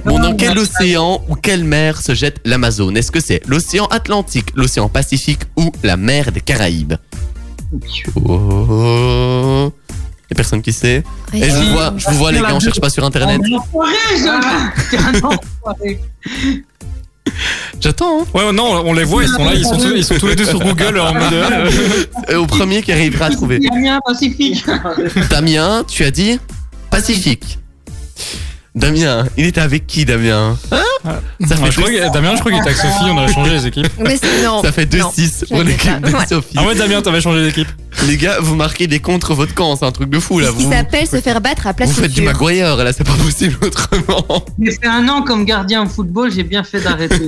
[0.05, 2.95] bon, dans quel océan ou quelle mer se jette l'Amazone?
[2.97, 6.93] Est-ce que c'est l'océan Atlantique, l'océan Pacifique ou la mer des Caraïbes?
[8.25, 9.71] Oh.
[10.29, 12.53] Y a personne qui sait Ouais, Et je vous vois, je vous vois les gars,
[12.55, 13.39] on cherche pas sur internet.
[13.55, 15.99] Enfoiré, je- T'es un enfoiré.
[17.79, 18.21] J'attends.
[18.21, 18.25] hein.
[18.33, 20.35] Ouais, non, on les voit, ils sont là, ils sont, tous- ils sont tous les
[20.35, 21.33] deux sur Google en mode.
[21.33, 21.69] euh,
[22.29, 23.59] Euh, au premier qui arrivera à trouver.
[23.59, 24.65] Damien Pacifique.
[25.29, 26.39] Damien, tu as dit
[26.89, 27.59] Pacifique.
[28.75, 30.57] Damien, il était avec qui Damien
[31.03, 33.33] Ça ouais, fait, je crois que- Damien, je crois qu'il était avec Sophie, on avait
[33.33, 33.87] changé les équipes.
[33.99, 34.61] Mais c'est- non.
[34.61, 35.09] ça fait non.
[35.09, 36.25] 2-6 pour l'équipe de Ouais.
[36.27, 36.55] Sophie.
[36.57, 37.67] Ah ouais, Damien, t'avais changé d'équipe.
[38.07, 40.47] Les gars, vous marquez des contre votre camp, c'est un truc de fou là.
[40.47, 42.33] Ce qui Vous, s'appelle se faire battre à place vous faites du future.
[42.39, 44.45] Maguire là, c'est pas possible autrement.
[44.61, 47.27] J'ai fait un an comme gardien au football, j'ai bien fait d'arrêter.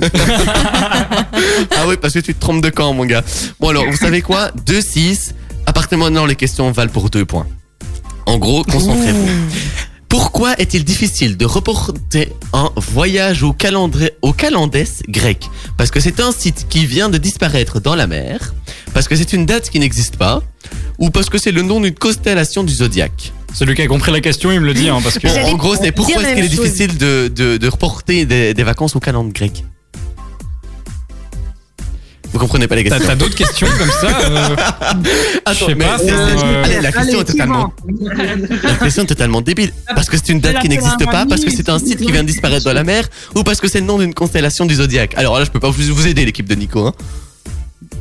[1.78, 3.22] Ah oui, parce que tu te trompes de camp, mon gars.
[3.60, 4.50] Bon alors, vous savez quoi?
[4.66, 5.32] 2-6.
[5.66, 7.46] À partir de maintenant, les questions valent pour 2 points.
[8.26, 9.28] En gros, concentrez-vous.
[10.18, 13.54] Pourquoi est-il difficile de reporter un voyage au,
[14.22, 15.50] au calendès grec?
[15.76, 18.54] Parce que c'est un site qui vient de disparaître dans la mer,
[18.94, 20.42] parce que c'est une date qui n'existe pas,
[20.96, 23.34] ou parce que c'est le nom d'une constellation du zodiaque?
[23.52, 25.26] Celui qui a compris la question, il me le dit, hein, parce que.
[25.26, 28.62] Bon, en gros, c'est pourquoi est-ce qu'il est difficile de, de, de reporter des, des
[28.62, 29.64] vacances au calendrier grec?
[32.36, 34.56] Vous comprenez pas les questions t'as d'autres questions comme ça euh,
[35.46, 37.72] Attends, sais mais pas, c'est- faut, c'est- euh, allez, la question est totalement,
[38.62, 39.72] la question est totalement débile.
[39.94, 42.22] Parce que c'est une date qui n'existe pas, parce que c'est un site qui vient
[42.22, 45.14] de disparaître dans la mer, ou parce que c'est le nom d'une constellation du zodiaque.
[45.16, 46.86] Alors là, je peux pas vous, vous aider, l'équipe de Nico.
[46.86, 46.92] Hein.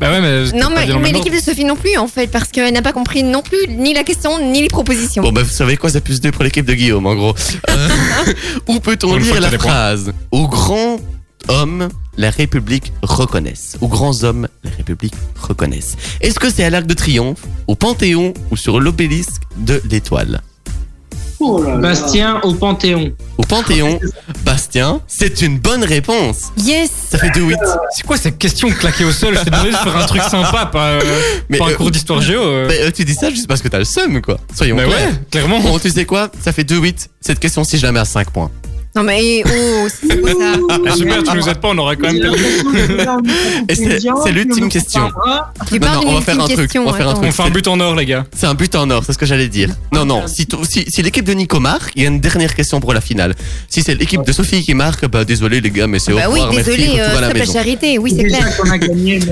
[0.01, 0.51] Bah ouais, mais.
[0.59, 3.23] Non, mais, mais l'équipe de Sophie non plus, en fait, parce qu'elle n'a pas compris
[3.23, 5.23] non plus ni la question, ni les propositions.
[5.23, 7.33] Bon, bah, vous savez quoi, c'est plus 2 pour l'équipe de Guillaume, en gros.
[7.69, 7.87] Euh,
[8.67, 10.11] où peut-on lire la phrase?
[10.31, 10.99] Aux grands
[11.47, 13.77] hommes, la République reconnaissent.
[13.81, 15.95] Aux grands hommes, la République reconnaissent.
[16.21, 20.41] Est-ce que c'est à l'Arc de Triomphe, au Panthéon ou sur l'obélisque de l'Étoile?
[21.79, 23.11] Bastien au Panthéon.
[23.37, 23.99] Au Panthéon,
[24.43, 26.45] Bastien, c'est une bonne réponse.
[26.57, 27.55] Yes Ça fait 2-8.
[27.95, 29.35] C'est quoi cette question claquée au sol?
[29.37, 31.01] Je t'ai demandé de faire un truc sympa, pas, euh,
[31.49, 32.41] Mais, pas un euh, cours d'histoire géo.
[32.41, 32.65] euh.
[32.67, 34.39] Mais, euh, tu dis ça juste parce que t'as le seum, quoi.
[34.55, 34.97] Soyons Bah clairs.
[35.09, 35.59] ouais, clairement.
[35.59, 36.31] Bon, tu sais quoi?
[36.41, 37.09] Ça fait 2-8.
[37.21, 38.49] Cette question, si je la mets à 5 points.
[38.95, 40.53] Non, mais oh, c'est ça
[40.87, 42.43] Ah, super, tu nous aides pas, on aurait quand même perdu.
[43.69, 45.01] C'est- c'est l'ultime question.
[45.01, 47.25] Non, non, on va faire un truc, on va faire un truc.
[47.27, 48.25] On fait un but en or, les gars.
[48.35, 49.69] C'est un but en or, c'est ce que j'allais dire.
[49.91, 52.79] Non, non, si, si, si l'équipe de Nico marque, il y a une dernière question
[52.79, 53.35] pour la finale.
[53.67, 56.23] Si c'est l'équipe de Sophie qui marque, bah désolé les gars, mais c'est au Bah
[56.29, 57.53] oui, revoir, merci, désolé, retour euh, la maison.
[57.53, 58.47] charité, oui, c'est clair.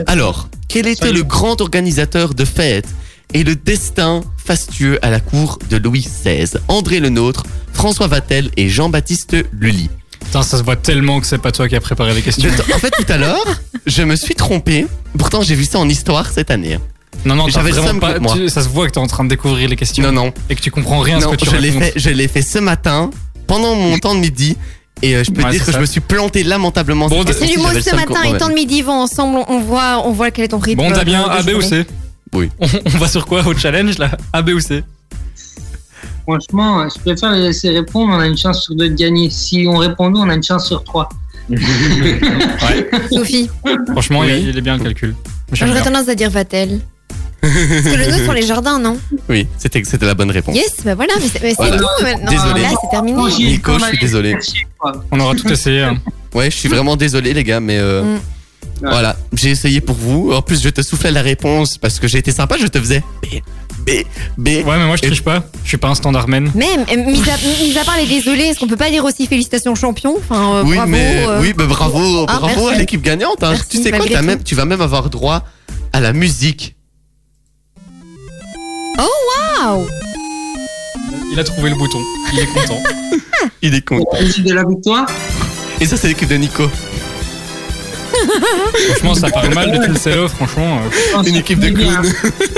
[0.07, 2.87] Alors, quel était le grand organisateur de fêtes
[3.33, 7.43] et le destin fastueux à la cour de Louis XVI André Le Nôtre,
[7.73, 9.89] François Vatel et Jean-Baptiste Lully.
[10.19, 12.49] Putain, ça se voit tellement que c'est pas toi qui as préparé les questions.
[12.73, 13.45] En fait, tout à l'heure,
[13.85, 14.85] je me suis trompé.
[15.17, 16.79] Pourtant, j'ai vu ça en histoire cette année.
[17.25, 18.19] Non, non, t'as J'avais vraiment pas.
[18.19, 18.33] moi.
[18.35, 20.03] tu- ça se voit que t'es en train de découvrir les questions.
[20.03, 20.33] Non, non.
[20.49, 21.83] Et que tu comprends rien à ce Non, que tu je l'ai racontes.
[21.83, 23.11] fait, je l'ai fait ce matin,
[23.47, 24.57] pendant mon temps de midi.
[25.01, 25.77] Et euh, je peux Ouais, dire que ça.
[25.77, 27.07] je me suis planté lamentablement.
[27.09, 30.11] Bon, C'est du le ce matin et temps de midi vont ensemble, on voit, on
[30.11, 30.79] voit quel est ton rythme.
[30.81, 31.61] Bon, Damien, euh, de A, B ou.
[31.61, 31.85] C
[32.33, 32.49] Oui.
[32.59, 34.83] On, on va sur quoi au challenge là A, B ou C
[36.23, 38.13] Franchement, je préfère les laisser répondre.
[38.15, 39.29] On a une chance sur deux de gagner.
[39.29, 41.09] Si on répond nous, on a une chance sur trois.
[41.49, 42.89] Ouais.
[43.11, 43.49] Sophie,
[43.91, 44.45] Franchement, il, Oui.
[44.49, 45.15] il est bien le calcul.
[45.51, 46.79] J'aurais tendance à dire Vatel.
[47.41, 50.55] Parce que le nôtre sur les jardins, non Oui, c'était c'était la bonne réponse.
[50.55, 51.77] Yes, bah voilà, mais c'est Voilà.
[51.77, 52.31] tout maintenant.
[52.31, 52.61] Désolé.
[52.61, 53.21] Là, c'est terminé.
[53.37, 54.37] Nico, je suis désolé.
[55.11, 55.81] On aura tout essayé.
[55.83, 55.97] hein.
[56.33, 58.19] Ouais, je suis vraiment désolé les gars, mais euh, Mm.
[58.89, 60.31] Voilà, j'ai essayé pour vous.
[60.33, 63.01] En plus, je te soufflais la réponse parce que j'ai été sympa, je te faisais
[63.21, 63.27] B,
[63.85, 63.89] B,
[64.37, 64.47] B.
[64.47, 65.43] Ouais, mais moi je triche pas.
[65.63, 66.51] Je suis pas un standard man.
[66.55, 69.25] Même, euh, mis à, mis à part les désolés, est-ce qu'on peut pas dire aussi
[69.27, 70.15] félicitations champion?
[70.17, 70.91] Enfin, euh, oui, bravo.
[70.91, 73.41] mais euh, oui, bah, bravo, Ah, bravo à l'équipe gagnante.
[73.43, 73.51] hein.
[73.51, 75.43] Merci, tu sais quoi, même, tu vas même avoir droit
[75.93, 76.75] à la musique.
[78.97, 79.87] Waouh
[81.31, 81.99] Il a trouvé le bouton.
[82.33, 82.81] Il est content.
[83.61, 84.17] Il est content.
[84.39, 85.05] De la victoire
[85.79, 86.69] Et ça, c'est l'équipe de Nico.
[88.87, 90.79] Franchement, ça parle mal de Tulsello, franchement.
[91.15, 92.13] euh, Une équipe de clowns.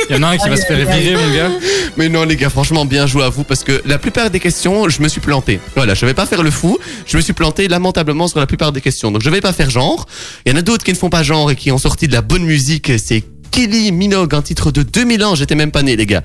[0.10, 1.52] Il y en a un qui va se faire virer, mon gars.
[1.98, 4.90] Mais non, les gars, franchement, bien joué à vous parce que la plupart des questions,
[4.90, 5.60] je me suis planté.
[5.76, 6.78] Voilà, je vais pas faire le fou.
[7.06, 9.12] Je me suis planté lamentablement sur la plupart des questions.
[9.12, 10.06] Donc, je vais pas faire genre.
[10.46, 12.14] Il y en a d'autres qui ne font pas genre et qui ont sorti de
[12.14, 12.92] la bonne musique.
[12.98, 15.36] C'est Kelly Minogue, un titre de 2000 ans.
[15.36, 16.22] J'étais même pas né, les gars.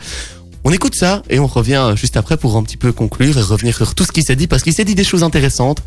[0.62, 3.74] On écoute ça et on revient juste après pour un petit peu conclure et revenir
[3.74, 5.78] sur tout ce qui s'est dit parce qu'il s'est dit des choses intéressantes.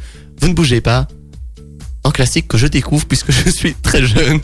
[0.41, 1.07] Vous ne bougez pas.
[2.05, 4.39] Un classique que je découvre puisque je suis très jeune.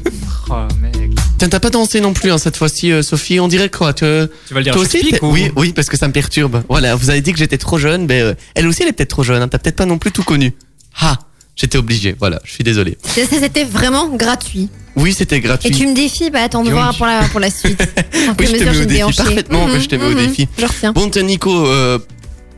[0.50, 1.12] Oh, mec.
[1.38, 3.40] Tiens, t'as pas dansé non plus hein, cette fois-ci, euh, Sophie.
[3.40, 5.98] On dirait quoi que Tu vas le dire toi aussi ou- Oui, oui, parce que
[5.98, 6.64] ça me perturbe.
[6.70, 9.10] Voilà, vous avez dit que j'étais trop jeune, mais euh, elle aussi, elle est peut-être
[9.10, 9.42] trop jeune.
[9.42, 10.54] Hein, T'as peut-être pas non plus tout connu.
[11.02, 11.18] Ah,
[11.56, 12.16] j'étais obligé.
[12.18, 12.98] Voilà, je suis désolé.
[13.04, 14.70] C'était vraiment gratuit.
[14.96, 15.72] Oui, c'était Et gratuit.
[15.72, 17.80] tu me défies, bah attends de voir pour la, pour la suite.
[18.28, 18.86] En Oui, je t'ai mesure mis au me défi.
[18.88, 19.18] déhanché.
[19.24, 20.28] Parfaitement que Mhm, je t'ai mis au mhm.
[20.28, 20.48] défi.
[20.58, 20.92] Je retiens.
[20.94, 22.00] Bon, tiens, Nico, euh,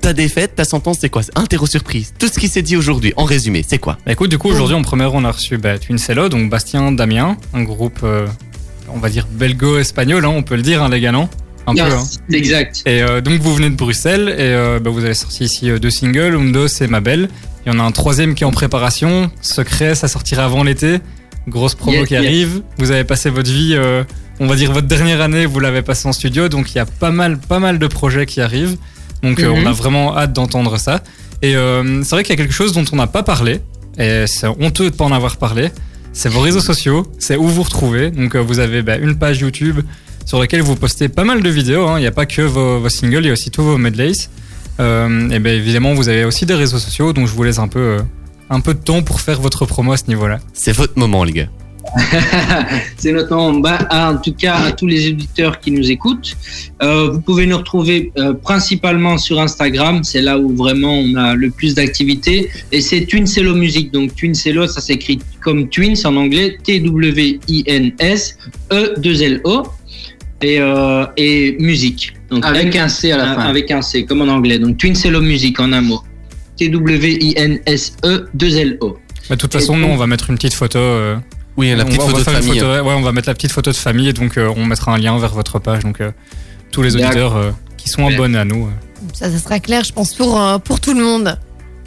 [0.01, 1.23] ta défaite, ta sentence, c'est quoi?
[1.23, 2.13] C'est Interro surprise.
[2.17, 3.97] Tout ce qui s'est dit aujourd'hui, en résumé, c'est quoi?
[4.05, 6.91] Bah écoute, du coup, aujourd'hui, en première, on a reçu bah, Twin Cello, donc Bastien
[6.91, 8.27] Damien, un groupe, euh,
[8.89, 11.29] on va dire, belgo-espagnol, hein, on peut le dire, hein, les gars, non
[11.67, 12.03] Un peu, hein.
[12.33, 12.81] Exact.
[12.85, 15.79] Et euh, donc, vous venez de Bruxelles, et euh, bah, vous avez sorti ici euh,
[15.79, 17.29] deux singles, Umdos et Ma Belle.
[17.65, 20.97] Il y en a un troisième qui est en préparation, Secret, ça sortira avant l'été.
[21.47, 22.23] Grosse promo Yes, qui yes.
[22.25, 22.61] arrive.
[22.77, 24.03] Vous avez passé votre vie, euh,
[24.39, 26.85] on va dire votre dernière année, vous l'avez passé en studio, donc il y a
[26.85, 28.77] pas mal, pas mal de projets qui arrivent.
[29.23, 29.63] Donc euh, Mhm.
[29.63, 31.01] on a vraiment hâte d'entendre ça.
[31.41, 33.61] Et euh, c'est vrai qu'il y a quelque chose dont on n'a pas parlé,
[33.97, 35.69] et c'est honteux de pas en avoir parlé.
[36.13, 38.11] C'est vos réseaux sociaux, c'est où vous retrouvez.
[38.11, 39.79] Donc euh, vous avez bah, une page YouTube
[40.25, 41.87] sur laquelle vous postez pas mal de vidéos.
[41.87, 41.97] hein.
[41.97, 44.13] Il n'y a pas que vos, vos singles, il y a aussi tous vos medleys.
[44.79, 47.67] Euh, et bien évidemment, vous avez aussi des réseaux sociaux, donc je vous laisse un
[47.67, 47.99] peu, euh,
[48.49, 50.39] un peu de temps pour faire votre promo à ce niveau-là.
[50.53, 51.47] C'est votre moment, les gars.
[52.97, 53.59] C'est notre nom.
[53.59, 56.35] Bah, en tout cas, à tous les éditeurs qui nous écoutent,
[56.81, 60.03] euh, vous pouvez nous retrouver euh, principalement sur Instagram.
[60.03, 62.49] C'est là où vraiment on a le plus d'activité.
[62.71, 63.91] Et c'est Twincello Music.
[63.91, 68.37] Donc Twincello, ça s'écrit comme Twins en anglais, T-W-I-N-S,
[68.71, 69.63] E-2-L-O.
[70.43, 72.13] Et, euh, et musique.
[72.31, 73.41] Donc Avec un C à la fin.
[73.41, 74.57] Avec un C, comme en anglais.
[74.57, 76.01] Donc Twincello Music en un mot.
[76.57, 78.97] T-W-I-N-S-E-2-L-O.
[79.29, 80.79] Bah, de toute façon, nous, on va mettre une petite photo.
[81.57, 82.59] Oui, la on petite va- on va photo de famille.
[82.59, 84.93] photo, ouais, on va mettre la petite photo de famille, et donc euh, on mettra
[84.93, 85.83] un lien vers votre page.
[85.83, 86.11] Donc euh,
[86.71, 88.67] tous les auditeurs euh, qui sont abonnés à nous.
[88.67, 88.69] euh,
[89.13, 91.37] Ça, ça sera clair, je pense, pour, euh, pour tout le monde.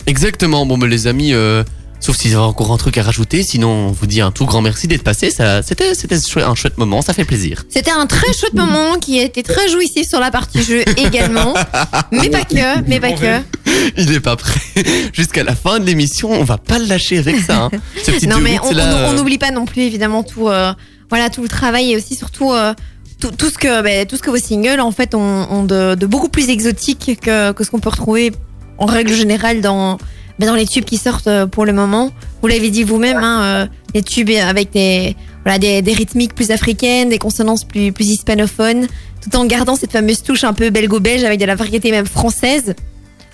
[0.06, 0.66] Exactement.
[0.66, 1.64] Bon, mais les amis, euh,
[2.04, 4.44] sauf s'il y a encore un truc à rajouter, sinon on vous dit un tout
[4.44, 5.30] grand merci d'être passé.
[5.30, 7.00] Ça, c'était, c'était un chouette moment.
[7.00, 7.64] Ça fait plaisir.
[7.70, 11.54] C'était un très chouette moment qui a été très jouissif sur la partie jeu également.
[12.12, 13.40] mais pas que, mais pas que.
[13.96, 14.60] Il est pas prêt.
[15.14, 17.64] Jusqu'à la fin de l'émission, on va pas le lâcher avec ça.
[17.64, 17.70] Hein.
[18.04, 20.74] Ce Non, mais on euh, n'oublie pas non plus évidemment tout, euh,
[21.08, 22.74] voilà, tout le travail et aussi surtout euh,
[23.18, 25.94] tout, tout ce que, ben, tout ce que vos singles en fait ont, ont de,
[25.94, 28.32] de beaucoup plus exotique que, que ce qu'on peut retrouver
[28.76, 29.98] en règle générale dans,
[30.38, 32.12] ben, dans les tubes qui sortent euh, pour le moment.
[32.42, 36.50] Vous l'avez dit vous-même, hein, euh, les tubes avec des, voilà, des, des rythmiques plus
[36.50, 38.86] africaines, des consonances plus, plus hispanophones,
[39.22, 42.74] tout en gardant cette fameuse touche un peu belgo-belge avec de la variété même française.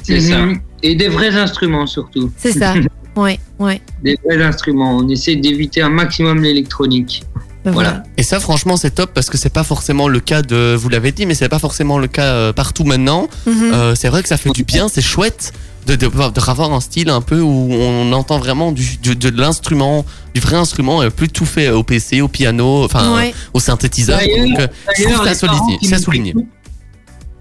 [0.03, 0.39] C'est ça.
[0.39, 0.61] Mhm.
[0.83, 2.31] Et des vrais instruments surtout.
[2.37, 2.75] C'est ça.
[3.17, 3.81] ouais, ouais.
[4.03, 4.97] Des vrais instruments.
[4.97, 7.23] On essaie d'éviter un maximum l'électronique.
[7.65, 8.03] Ben Voilà.
[8.17, 11.13] Et ça, franchement, c'est top parce que c'est pas forcément le cas de, vous l'avez
[11.13, 13.29] dit, mais c'est pas forcément le cas euh, partout maintenant.
[13.47, 13.55] Mhm.
[13.75, 15.53] Euh, c'est vrai que ça fait du bien, c'est chouette
[15.87, 19.31] de, de, de avoir un style un peu où on entend vraiment du, du- de
[19.41, 23.35] l'instrument, du vrai instrument, et plus tout fait au PC, au piano, enfin Ouais.
[23.55, 24.19] au synthétiseur.
[24.19, 24.67] D'ailleurs- Donc, euh,
[24.97, 25.79] je trouve D'ailleurs, ça les parents souligné.
[25.79, 26.31] qui Ça nous souligné.
[26.31, 26.47] écoutent-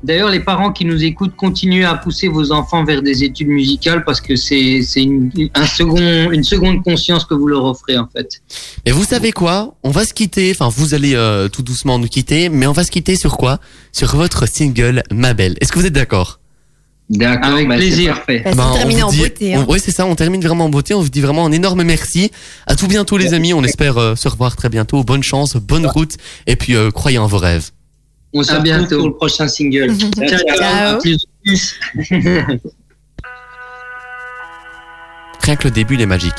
[0.02, 4.06] D'ailleurs, les parents qui nous écoutent, continuez à pousser vos enfants vers des études musicales
[4.06, 8.08] parce que c'est c'est une, un second, une seconde conscience que vous leur offrez en
[8.08, 8.42] fait.
[8.86, 9.76] Et vous savez quoi?
[9.84, 12.86] On va se quitter, enfin vous allez euh, tout doucement nous quitter, mais on va
[12.86, 13.60] se quitter sur quoi?
[13.92, 15.58] Sur votre single Ma Belle.
[15.60, 16.40] Est-ce que vous êtes d'accord?
[17.10, 18.14] D'accord, Avec bah, plaisir.
[18.16, 18.42] parfait.
[18.46, 19.56] Bah, c'est Ben, on terminé vous en dit- beauté.
[19.56, 19.66] hein.
[19.68, 20.94] Oui, c'est ça, on termine vraiment en beauté.
[20.94, 22.30] On vous dit vraiment un énorme merci.
[22.68, 23.52] À tout bientôt, les amis.
[23.54, 25.04] On espère euh, se revoir très bientôt.
[25.04, 26.18] Bonne chance, bonne route.
[26.46, 27.72] Et puis, euh, croyez en vos rêves.
[28.34, 28.98] On se À retrouve bientôt.
[29.00, 29.96] pour le prochain single.
[29.98, 30.58] ciao, ciao.
[30.58, 30.96] Ciao.
[30.98, 31.80] À plus, plus.
[35.42, 36.34] Rien que le début, il est magique.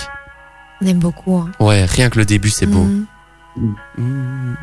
[0.83, 1.37] On aime beaucoup.
[1.37, 1.51] hein.
[1.59, 2.87] Ouais, rien que le début, c'est beau.
[3.57, 4.57] Mhm.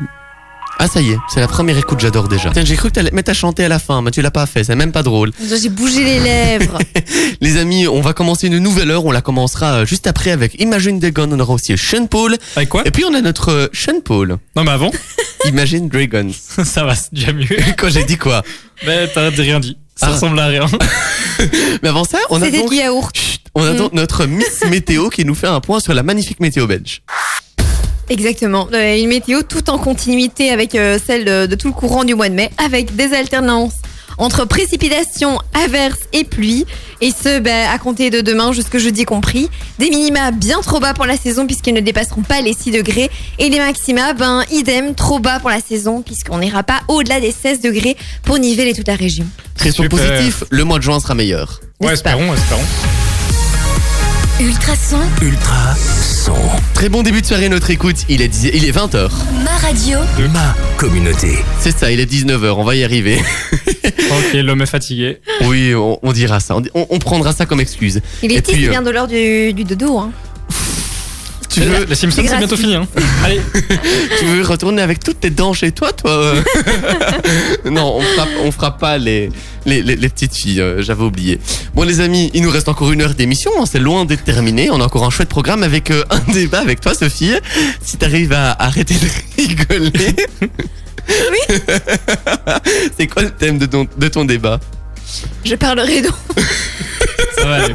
[0.78, 0.82] Mm.
[0.84, 2.50] Ah ça y est, c'est la première écoute, j'adore déjà.
[2.52, 4.46] Tiens, j'ai cru que t'allais mettre à chanter à la fin, mais tu l'as pas
[4.46, 5.32] fait, c'est même pas drôle.
[5.40, 6.78] J'ai bougé les lèvres.
[7.40, 10.60] Les amis, on va commencer une nouvelle heure, on la commencera euh, juste après avec
[10.60, 12.36] Imagine Dragon, on aura aussi Sean Paul.
[12.56, 12.82] Avec quoi?
[12.86, 14.90] Et puis on a notre euh, Sean Paul, Non, mais avant,
[15.46, 16.30] Imagine Dragons.
[16.64, 17.46] ça va, c'est déjà mieux.
[17.76, 18.42] Quand j'ai dit quoi?
[18.86, 19.76] Mais t'as rien dit.
[19.96, 20.12] Ça Ah.
[20.14, 20.66] ressemble à rien.
[21.82, 23.16] Mais avant ça, on a C'était donc, du yaourt.
[23.16, 26.38] Chut, on a donc notre Miss Météo qui nous fait un point sur la magnifique
[26.40, 27.02] météo belge.
[28.10, 28.68] Exactement.
[28.72, 32.14] Euh, Une météo tout en continuité avec euh, celle de, de tout le courant du
[32.14, 33.74] mois de mai, avec des alternances
[34.18, 36.66] entre précipitations, averses et pluie.
[37.00, 39.48] Et ce, ben, à compter de demain jusque jeudi compris.
[39.78, 43.10] Des minima bien trop bas pour la saison puisqu'ils ne dépasseront pas les 6 degrés.
[43.38, 47.32] Et les maxima, ben, idem, trop bas pour la saison puisqu'on n'ira pas au-delà des
[47.32, 49.26] 16 degrés pour niveler toute la région.
[49.56, 49.98] Restons Super.
[49.98, 51.60] positifs, le mois de juin sera meilleur.
[51.80, 52.34] Ouais, pas espérons,
[54.40, 54.48] espérons.
[54.48, 56.34] Ultrason, Ultra son.
[56.74, 57.96] Très bon début de soirée, notre écoute.
[58.08, 59.10] Il est, 10 il est 20h.
[59.44, 59.98] ma radio,
[60.32, 61.38] Ma communauté.
[61.60, 63.22] C'est ça, il est 19h, on va y arriver.
[64.10, 65.18] Ok, l'homme est fatigué.
[65.42, 66.56] Oui, on, on dira ça.
[66.74, 68.00] On, prendra ça comme excuse.
[68.22, 69.98] Il Et est puis, c'est euh, bien de l'heure du, du dodo.
[69.98, 70.12] Hein.
[71.58, 72.74] Tu veux, Les Simpsons, C'est bientôt fini.
[72.74, 72.86] Hein.
[73.24, 73.40] Allez,
[74.18, 76.42] tu veux retourner avec toutes tes dents chez toi, toi euh
[77.70, 79.30] Non, on fera, on fera pas les,
[79.66, 81.40] les, les- les petites filles, euh, j'avais oublié.
[81.74, 84.70] Bon les amis, il nous reste encore une heure d'émission, hein, c'est loin d'être terminé.
[84.70, 87.32] On a encore un chouette programme avec euh, un débat avec toi, Sophie.
[87.82, 89.08] Si t'arrives à arrêter de
[89.42, 90.14] rigoler.
[91.10, 91.56] Oui.
[92.96, 94.60] c'est quoi le thème de ton, de ton débat?
[95.44, 96.12] Je parlerai donc.
[97.38, 97.74] ça va aller.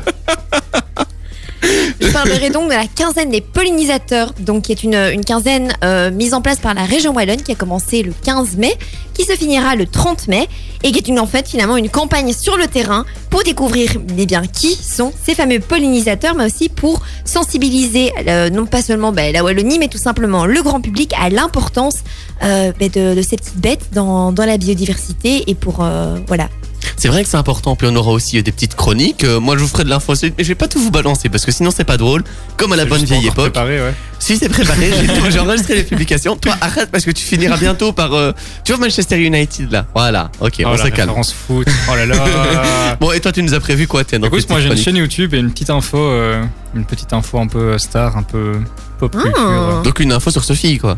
[1.99, 6.33] Je parlerai donc de la quinzaine des pollinisateurs, donc qui est une, quinzaine euh, mise
[6.33, 8.75] en place par la région Wallonne qui a commencé le 15 mai,
[9.13, 10.47] qui se finira le 30 mai
[10.83, 14.25] et qui est une, en fait finalement une campagne sur le terrain pour découvrir eh
[14.25, 19.31] bien, qui sont ces fameux pollinisateurs, mais aussi pour sensibiliser euh, non pas seulement ben,
[19.31, 22.03] la Wallonie, mais tout simplement le grand public à l'importance
[22.43, 25.85] euh, ben, de, ces petites bêtes dans, la biodiversité et pour
[26.27, 26.49] voilà.
[26.95, 29.23] C'est vrai que c'est important, puis on aura aussi euh, des petites chroniques.
[29.23, 31.45] Euh, moi je vous ferai de l'info, mais je vais pas tout vous balancer parce
[31.45, 32.23] que sinon c'est pas drôle.
[32.57, 33.51] Comme à la bonne vieille époque.
[33.53, 33.93] Préparé, ouais.
[34.19, 34.91] Si c'est préparé,
[35.29, 36.35] j'ai enregistré les publications.
[36.37, 38.13] Toi, arrête parce que tu finiras bientôt par.
[38.13, 38.31] euh,
[38.63, 39.85] tu vois Manchester United là.
[39.93, 40.31] Voilà.
[40.39, 41.11] Ok, Oh, on se calme.
[41.23, 41.67] foot.
[41.91, 42.95] Oh là là.
[43.01, 45.33] Bon, et toi, tu nous as prévu quoi Tiens, Écoute, moi j'ai une chaîne YouTube
[45.33, 46.43] et une petite info, euh,
[46.75, 48.53] une petite info un peu star, un peu
[48.99, 49.23] pop Ah.
[49.23, 49.81] culture.
[49.83, 50.97] Donc une info sur Sophie quoi.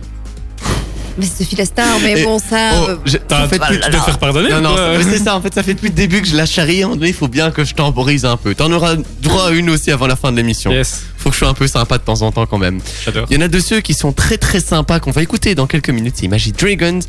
[1.17, 2.71] Mais c'est Sophie la star, mais Et- bon ça.
[2.73, 5.23] Oh, euh, j'ai- T'as- en fait, tu te faire pardonner Non, ou non, mais c'est
[5.23, 6.81] ça, en fait, ça fait depuis le début que je la charrie.
[6.81, 8.53] À un moment donné, il faut bien que je temporise un peu.
[8.53, 10.71] T'en auras droit à une aussi avant la fin de l'émission.
[10.71, 12.79] Yes, Faut que je sois un peu sympa de temps en temps quand même.
[13.05, 13.25] j'adore.
[13.29, 15.67] Il y en a de ceux qui sont très très sympas qu'on va écouter dans
[15.67, 16.15] quelques minutes.
[16.19, 16.99] C'est Magic Dragons.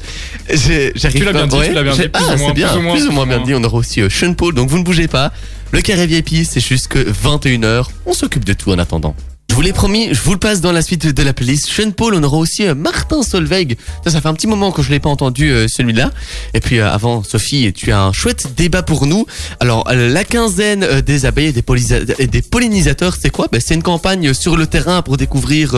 [0.48, 2.36] J'ai- J'arrive Tu l'as pas- bien dit, ouais, tu l'as bien j'ai- dit, plus Ah,
[2.36, 3.54] moins, c'est bien, plus ou moins, plus ou moins bien dit.
[3.54, 5.32] On aura aussi euh, Sean Paul, donc vous ne bougez pas.
[5.72, 7.90] Le carré VIP, c'est jusque 21h.
[8.06, 9.14] On s'occupe de tout en attendant.
[9.56, 11.66] Vous l'ai promis, je vous le passe dans la suite de la playlist.
[11.68, 13.78] Sean Paul, on aura aussi euh, Martin Solveig.
[14.04, 16.10] Ça, ça fait un petit moment que je l'ai pas entendu euh, celui-là.
[16.52, 19.24] Et puis euh, avant, Sophie, tu as un chouette débat pour nous.
[19.58, 23.48] Alors, la quinzaine des abeilles et des, pollisa- et des pollinisateurs, c'est quoi?
[23.50, 25.74] Ben, C'est une campagne sur le terrain pour découvrir...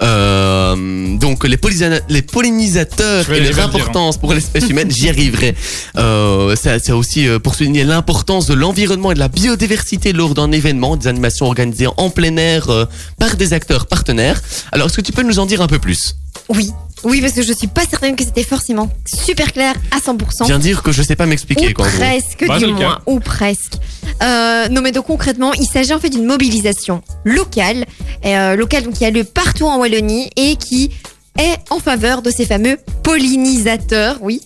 [0.00, 3.66] euh, donc les, pollinisateurs et leur dire, hein.
[3.66, 5.54] importance pour l'espèce humaine, j'y arriverai.
[5.96, 10.34] Euh, c'est c'est aussi euh, pour souligner l'importance de l'environnement et de la biodiversité lors
[10.34, 12.84] d'un événement, des animations organisées en plein air euh,
[13.18, 14.40] par des acteurs partenaires.
[14.72, 16.16] Alors, est-ce que tu peux nous en dire un peu plus?
[16.48, 16.70] Oui,
[17.04, 20.46] oui, parce que je suis pas certaine que c'était forcément super clair à 100%.
[20.46, 21.86] Viens dire que je sais pas m'expliquer, ou quoi.
[21.86, 23.74] presque, Bah, du moins, ou presque.
[24.22, 27.86] Euh, non, mais donc concrètement, il s'agit en fait d'une mobilisation locale,
[28.24, 30.90] euh, locale donc qui a lieu partout en Wallonie et qui
[31.38, 34.40] est en faveur de ces fameux pollinisateurs, oui,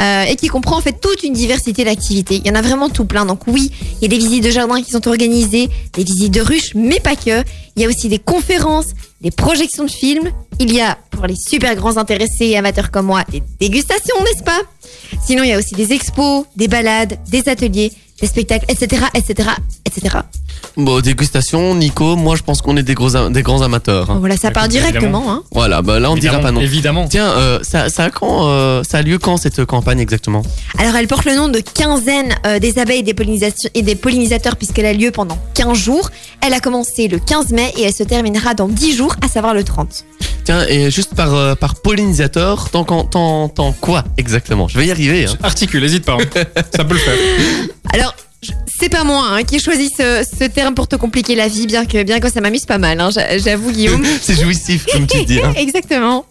[0.00, 2.36] euh, et qui comprend en fait toute une diversité d'activités.
[2.36, 3.26] Il y en a vraiment tout plein.
[3.26, 6.40] Donc oui, il y a des visites de jardins qui sont organisées, des visites de
[6.40, 7.42] ruches, mais pas que.
[7.76, 8.86] Il y a aussi des conférences,
[9.20, 10.30] des projections de films.
[10.60, 14.42] Il y a, pour les super grands intéressés et amateurs comme moi, des dégustations, n'est-ce
[14.42, 14.60] pas?
[15.24, 19.48] Sinon, il y a aussi des expos, des balades, des ateliers, des spectacles, etc., etc.,
[19.86, 20.16] etc.
[20.76, 24.10] Bon, dégustation, Nico, moi je pense qu'on est des, gros, des grands amateurs.
[24.10, 24.16] hein.
[24.20, 25.30] Voilà, ça part directement.
[25.30, 25.42] Hein.
[25.52, 26.60] Voilà, bah là on dira évidemment, pas non.
[26.60, 27.08] Évidemment.
[27.08, 30.42] Tiens, euh, ça, ça, a quand, euh, ça a lieu quand cette campagne exactement?
[30.78, 33.94] Alors, elle porte le nom de quinzaine euh, des abeilles et des, pollinisation- et des
[33.94, 36.10] pollinisateurs puisqu'elle a lieu pendant 15 jours.
[36.44, 39.54] Elle a commencé le 15 mai et elle se terminera dans 10 jours, à savoir
[39.54, 40.04] le 30.
[40.44, 44.66] Tiens, et juste par, euh, par pollinisateur, tant, qu'en- tant, tant quoi exactement?
[44.68, 45.26] Je vais y arriver.
[45.26, 45.34] Hein.
[45.42, 46.14] Articule, hésite pas.
[46.20, 46.42] hein.
[46.74, 47.14] Ça peut le faire.
[47.92, 48.07] Alors,
[48.80, 51.66] c'est pas moi hein, qui ai choisi ce, ce terme pour te compliquer la vie,
[51.66, 54.04] bien que, bien que ça m'amuse pas mal, hein, j'a- j'avoue Guillaume.
[54.22, 55.40] C'est jouissif, comme tu dis.
[55.42, 55.52] hein.
[55.56, 56.24] Exactement.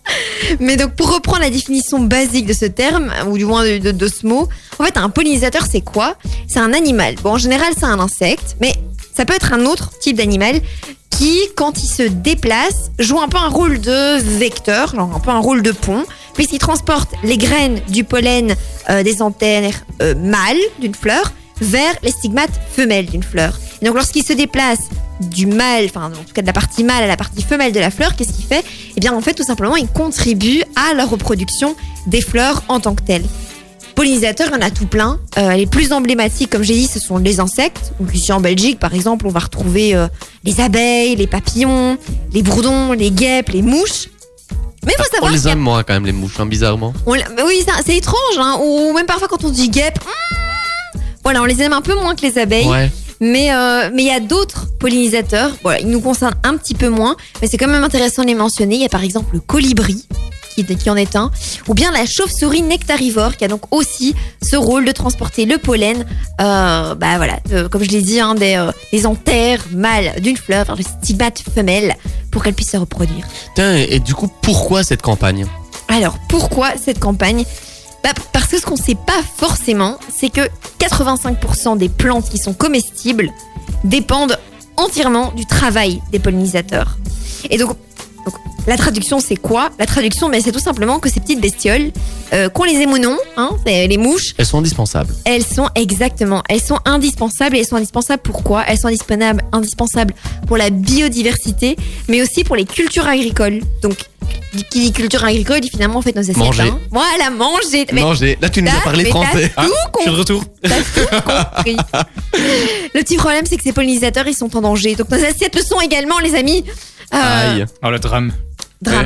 [0.61, 3.91] Mais donc, pour reprendre la définition basique de ce terme, ou du moins de, de-
[3.91, 4.47] de ce mot,
[4.79, 6.15] en fait, un pollinisateur, c'est quoi?
[6.47, 7.15] C'est un animal.
[7.23, 8.73] Bon, en général, c'est un insecte, mais
[9.13, 10.61] ça peut être un autre type d'animal
[11.09, 15.31] qui, quand il se déplace, joue un peu un rôle de vecteur, genre un peu
[15.31, 16.05] un rôle de pont,
[16.35, 18.55] puisqu'il transporte les graines du pollen
[18.89, 23.57] euh, des antennes euh, mâles d'une fleur vers les stigmates femelles d'une fleur.
[23.81, 24.79] Et donc lorsqu'il se déplace
[25.19, 27.79] du mâle, enfin en tout cas de la partie mâle à la partie femelle de
[27.79, 28.63] la fleur, qu'est-ce qu'il fait?
[28.95, 31.75] Eh bien en fait tout simplement il contribue à la reproduction
[32.07, 33.25] des fleurs en tant que telles.
[33.95, 35.19] Pollinisateurs, il y en a tout plein.
[35.39, 37.93] Euh, les plus emblématiques, comme j'ai dit, ce sont les insectes.
[37.99, 40.07] Donc ici en Belgique, par exemple, on va retrouver euh,
[40.43, 41.97] les abeilles, les papillons,
[42.31, 44.09] les bourdons, les guêpes, les mouches.
[44.85, 46.93] Mais faut On savoir les y a- aime moins quand même les mouches, hein, bizarrement.
[47.07, 50.35] on oui, c'est étrange, hein, ou même parfois quand on dit guêpe, hmm,
[51.27, 52.65] voilà, on les aime un peu moins que les abeilles.
[52.67, 52.89] Ouais.
[53.19, 55.51] Mais euh, mais il y a d'autres pollinisateurs.
[55.61, 58.35] Voilà, ils nous concernent un petit peu moins, mais c'est quand même intéressant de les
[58.35, 58.75] mentionner.
[58.75, 60.05] Il y a par exemple le colibri.
[60.55, 61.29] Qui, qui en est un,
[61.67, 66.03] ou bien la chauve-souris nectarivore qui a donc aussi ce rôle de transporter le pollen,
[66.41, 70.35] euh, bah voilà, de- comme je l'ai dit, hein, des, euh, des anthères mâles d'une
[70.35, 71.95] fleur vers le stigmate femelle
[72.31, 73.23] pour qu'elle puisse se reproduire.
[73.59, 75.45] Et du coup, pourquoi cette campagne?
[75.89, 77.45] Alors pourquoi cette campagne?
[78.03, 80.41] Bah, Parce que ce qu'on ne sait pas forcément, c'est que
[80.79, 83.31] 85% des plantes qui sont comestibles
[83.83, 84.37] dépendent
[84.77, 86.97] entièrement du travail des pollinisateurs.
[88.29, 88.35] Donc,
[88.67, 89.69] la traduction c'est quoi?
[89.79, 91.91] La traduction mais c'est tout simplement que ces petites bestioles,
[92.33, 95.13] euh, qu'on les aime ou non, hein, les mouches, Elles sont indispensables.
[95.25, 100.13] elles sont exactement, elles sont indispensables et elles sont indispensables pourquoi Elles sont indispensables, indispensables
[100.45, 101.77] pour la biodiversité,
[102.09, 103.61] mais aussi pour les cultures agricoles.
[103.81, 103.95] Donc,
[104.71, 106.35] qui dit culture agricole dit finalement en fait nos assiettes.
[106.37, 106.63] Manger.
[106.63, 106.79] hein.
[106.91, 107.85] Voilà, manger.
[107.93, 108.37] Mais Manger.
[108.41, 109.51] Là, tu nous as parlé français.
[109.55, 110.43] T'as tout Je suis de retour.
[110.63, 111.77] Tout compris.
[112.93, 114.95] Le petit problème, c'est que ces pollinisateurs, ils sont en danger.
[114.95, 116.63] Donc nos assiettes le sont également, les amis.
[117.13, 117.65] Euh, Aïe.
[117.83, 118.33] Oh, le drame.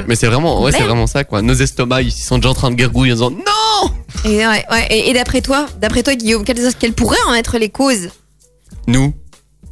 [0.07, 1.41] mais c'est vraiment, ouais, c'est vraiment ça, quoi.
[1.41, 3.91] Nos estomacs, ils sont déjà en train de gargouiller en disant non
[4.25, 4.87] Et, ouais, ouais.
[4.89, 8.09] Et, et d'après toi, d'après toi, Guillaume, quelles, quelles pourraient en être les causes?
[8.87, 9.13] Nous.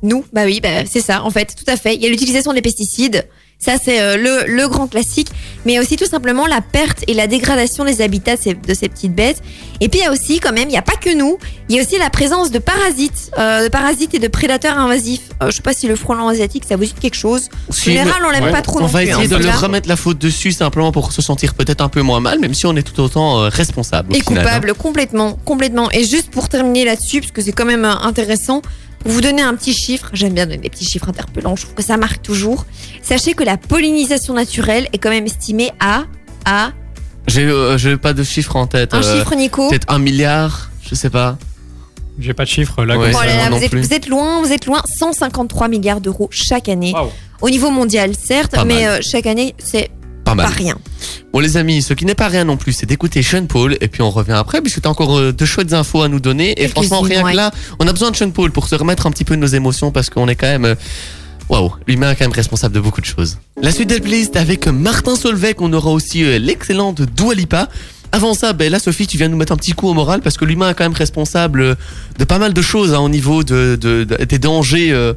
[0.02, 1.96] Nous, bah oui, bah, c'est ça, en fait, tout à fait.
[1.96, 3.28] Il y a l'utilisation des pesticides.
[3.62, 5.28] Ça, c'est euh, le, le grand classique.
[5.66, 8.74] Mais il y a aussi tout simplement la perte et la dégradation des habitats de
[8.74, 9.42] ces, petites bêtes.
[9.82, 11.38] Et puis, il y a aussi, quand même, il n'y a pas que nous,
[11.68, 15.24] il y a aussi la présence de parasites, euh, de parasites et de prédateurs invasifs.
[15.44, 17.50] Euh, je sais pas si le frelon asiatique, ça vous dit quelque chose.
[17.70, 18.52] En Si, général, on l'aime ouais.
[18.54, 20.94] pas trop On non va plus, essayer hein, de leur remettre la faute dessus simplement
[20.94, 23.50] pour se sentir peut-être un peu moins mal, même si on est tout autant euh,
[23.50, 24.14] responsable.
[24.14, 24.42] au Et final, hein.
[24.48, 25.92] coupable, complètement, complètement.
[25.92, 28.62] Et juste pour terminer là-dessus, parce que c'est quand même intéressant,
[29.00, 31.76] pour vous donner un petit chiffre, j'aime bien donner des petits chiffres interpellants, je trouve
[31.76, 32.66] que ça marque toujours.
[33.02, 36.04] Sachez que la pollinisation naturelle est quand même estimée à,
[36.46, 36.72] à
[37.28, 38.94] J'ai euh, j'ai pas de chiffre en tête.
[38.94, 39.70] un euh, chiffre, Nico.
[39.70, 41.38] Peut-être un milliard, je sais pas.
[42.20, 42.98] J'ai pas de chiffre là.
[42.98, 43.12] Ouais.
[43.12, 43.26] comme Oh ça.
[43.26, 43.82] là là, moi non vous, êtes, plus.
[43.82, 44.82] vous êtes loin, vous êtes loin.
[45.00, 46.92] 153 milliards d'euros chaque année.
[46.94, 47.10] Waouh.
[47.42, 49.90] Au niveau mondial, certes, Pas mais euh, chaque année, c'est
[50.30, 50.46] Pas mal.
[50.48, 50.78] pas rien.
[51.34, 53.88] Bon les amis, ce qui n'est pas rien non plus, c'est d'écouter Sean Paul et
[53.88, 56.68] puis on revient après puisque t'as encore euh, de chouettes infos à nous donner et
[56.68, 57.32] franchement rien ouais.
[57.32, 59.42] que là, on a besoin de Sean Paul pour se remettre un petit peu de
[59.42, 60.76] nos émotions parce qu'on est quand même euh,
[61.50, 63.40] Waouh, l'humain est quand même responsable de beaucoup de choses.
[63.60, 67.68] La suite des playlists avec Martin Solveig, on aura aussi euh, l'excellente Dua Lipa.
[68.12, 70.38] Avant ça, ben là Sophie, tu viens nous mettre un petit coup au moral parce
[70.38, 71.76] que l'humain est quand même responsable euh,
[72.20, 75.14] de pas mal de choses hein, au niveau de, de- de- des dangers euh,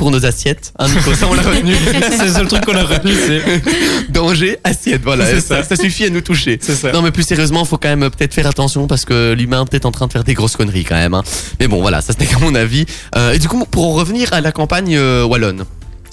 [0.00, 0.72] pour nos assiettes.
[0.78, 1.74] Hein, Nico, ça on l'a retenu.
[1.92, 3.62] c'est le seul truc qu'on a retenu, c'est.
[4.10, 5.26] Danger, assiette, voilà.
[5.26, 5.62] Ça, ça.
[5.62, 6.58] ça suffit à nous toucher.
[6.60, 6.90] Ça.
[6.92, 9.84] Non mais plus sérieusement, faut quand même peut-être faire attention parce que l'humain est peut-être
[9.84, 11.12] en train de faire des grosses conneries quand même.
[11.12, 11.22] hein.
[11.60, 12.86] Mais bon voilà, ça c'était qu'à mon avis.
[13.14, 15.64] Euh, et du coup, pour en revenir à la campagne euh, wallonne.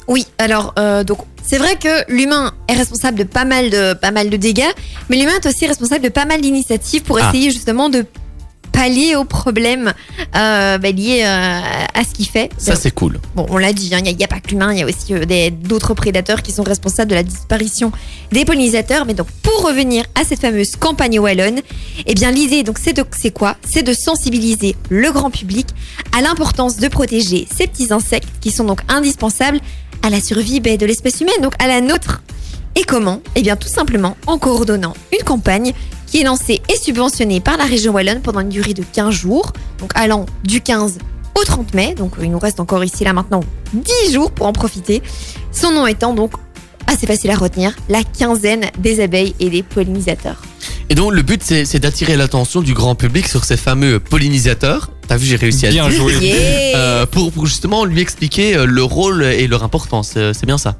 [0.09, 4.11] Oui, alors euh, donc c'est vrai que l'humain est responsable de pas mal de pas
[4.11, 4.71] mal de dégâts,
[5.09, 7.29] mais l'humain est aussi responsable de pas mal d'initiatives pour Ah.
[7.29, 8.05] essayer justement de
[8.77, 9.91] pallier aux problèmes
[10.35, 11.61] euh, bah, liés euh,
[11.95, 12.51] à ce qu'il fait.
[12.59, 13.19] Ça c'est cool.
[13.35, 15.15] Bon, on l'a dit, hein, il n'y a, pas que l'humain, il y a aussi
[15.15, 17.91] euh, d'autres prédateurs qui sont responsables de la disparition
[18.31, 19.07] des pollinisateurs.
[19.07, 21.61] Mais donc, pour revenir à cette fameuse campagne wallonne,
[22.05, 23.55] eh bien, l'idée, donc, c'est de, c'est quoi?
[23.67, 25.65] C'est de sensibiliser le grand public
[26.15, 29.59] à l'importance de protéger ces petits insectes qui sont donc indispensables
[30.03, 32.21] à la survie ben, de l'espèce humaine, donc à la nôtre.
[32.77, 35.73] Et comment Eh bien, tout simplement en coordonnant une campagne
[36.05, 39.51] qui est lancée et subventionnée par la région wallonne pendant une durée de 15 jours,
[39.79, 40.99] donc allant du 15
[41.39, 41.95] au 30 mai.
[41.95, 45.01] Donc euh, il nous reste encore ici là maintenant 10 jours pour en profiter.
[45.51, 46.33] Son nom étant donc
[46.85, 50.39] assez facile à retenir, la quinzaine des abeilles et des pollinisateurs.
[50.89, 54.91] Et donc le but c'est d'attirer l'attention du grand public sur ces fameux pollinisateurs.
[55.07, 55.97] T'as vu, j'ai réussi à Bien dire.
[55.99, 56.13] joué.
[56.21, 60.11] Yeah Euh, pour, pour justement lui expliquer euh, le rôle et leur importance.
[60.13, 60.75] C'est bien ça.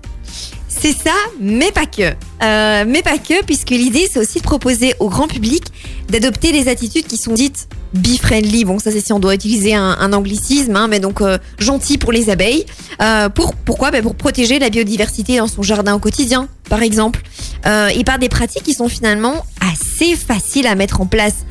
[0.80, 2.14] C'est ça, mais pas que.
[2.44, 5.64] Euh, mais pas que, puisque l'idée, c'est aussi de proposer au grand public
[6.08, 8.64] d'adopter des attitudes qui sont dites bee-friendly.
[8.64, 12.12] Bon, ça, c'est si on doit utiliser un, anglicisme, hein, mais donc euh, gentil pour
[12.12, 12.66] les abeilles.
[13.02, 13.90] Euh, pour, pourquoi?
[13.90, 17.22] Ben, Pour protéger la biodiversité dans son jardin au quotidien, par exemple.
[17.66, 21.46] Et par des pratiques qui sont finalement assez faciles à mettre en place.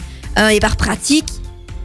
[0.51, 1.27] Et par pratique,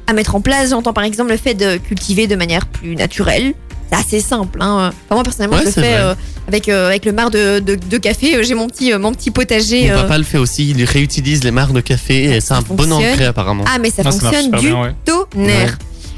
[0.07, 3.53] à mettre en place, j'entends par exemple le fait de cultiver de manière plus naturelle,
[3.91, 4.59] c'est assez simple.
[4.61, 4.91] Hein.
[5.05, 6.15] Enfin, moi personnellement, Ouais, je le fais euh,
[6.47, 8.35] avec euh, avec le marc de, de, de café.
[8.37, 9.89] Euh, J'ai mon petit euh, mon petit potager.
[9.89, 12.61] Mon euh, papa le fait aussi, il réutilise les marques de café et c'est un
[12.61, 13.65] bon engrais apparemment.
[13.67, 14.95] Ah, mais ça Ah, ça fonctionne super du bien, ouais.
[15.05, 15.77] tonnerre.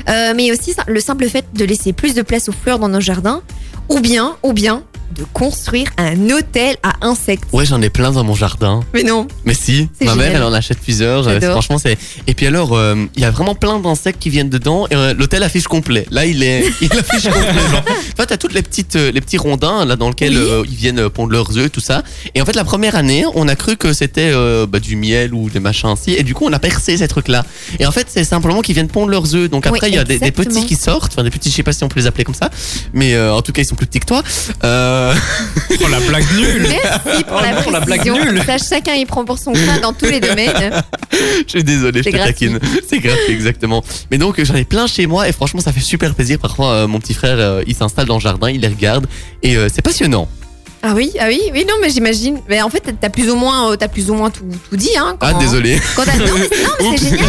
[0.10, 3.00] Euh, mais aussi le simple fait de laisser plus de place aux fleurs dans nos
[3.00, 3.42] jardins,
[3.90, 7.44] ou bien, ou bien de construire un hôtel à insectes.
[7.54, 8.82] Ouais, j'en ai plein dans mon jardin.
[8.94, 11.24] Mais non, Mais si, ma mère, elle en achète plusieurs.
[11.24, 11.52] J'adore.
[11.52, 11.98] Franchement, c'est.
[12.26, 14.88] Et puis alors, euh, il y a vraiment plein d'insectes qui viennent dedans.
[14.90, 16.06] Et euh, l'hôtel affiche complet.
[16.10, 17.70] Là, il est, il affiche complet.
[17.72, 17.84] Genre.
[17.88, 20.44] En fait, t'as toutes les petites, euh, les petits rondins là dans lesquels Oui.
[20.50, 22.02] euh, ils viennent pondre leurs œufs, tout ça.
[22.34, 24.34] Et en fait, la première année, on a cru que c'était
[24.68, 26.14] bah, du miel ou des machins ainsi.
[26.14, 27.46] Et du coup, on a percé ces trucs-là.
[27.80, 29.50] Et en fait, c'est simplement qu'ils viennent pondre leurs œufs.
[29.50, 31.12] Donc après, Oui, il y a des, petits qui sortent.
[31.14, 32.50] Enfin, des petits, je sais pas si on peut les appeler comme ça.
[32.94, 34.24] Mais en tout cas, ils sont plus petits que toi.
[34.64, 35.14] Euh,
[35.82, 38.42] Oh la blague nulle merci pour Oh la non, la blague nulle.
[38.46, 40.84] Ça, chacun y prend pour son coin dans tous les domaines.
[41.12, 42.60] Je suis désolé, je te taquine.
[42.88, 43.84] C'est gratuit, exactement.
[44.12, 46.40] Mais donc, j'en ai plein chez moi et franchement, ça fait super plaisir.
[46.40, 49.08] Parfois, euh, mon petit frère, euh, il s'installe dans le jardin, il les regarde
[49.42, 50.28] et euh, c'est passionnant.
[50.86, 52.42] Ah oui, ah oui, oui, non, mais j'imagine.
[52.50, 55.16] Mais en fait, t'as plus ou moins, t'as plus ou moins tout, tout dit, hein.
[55.22, 55.80] Ah, désolé.
[55.96, 57.26] Quand non, mais, non, mais c'est génial.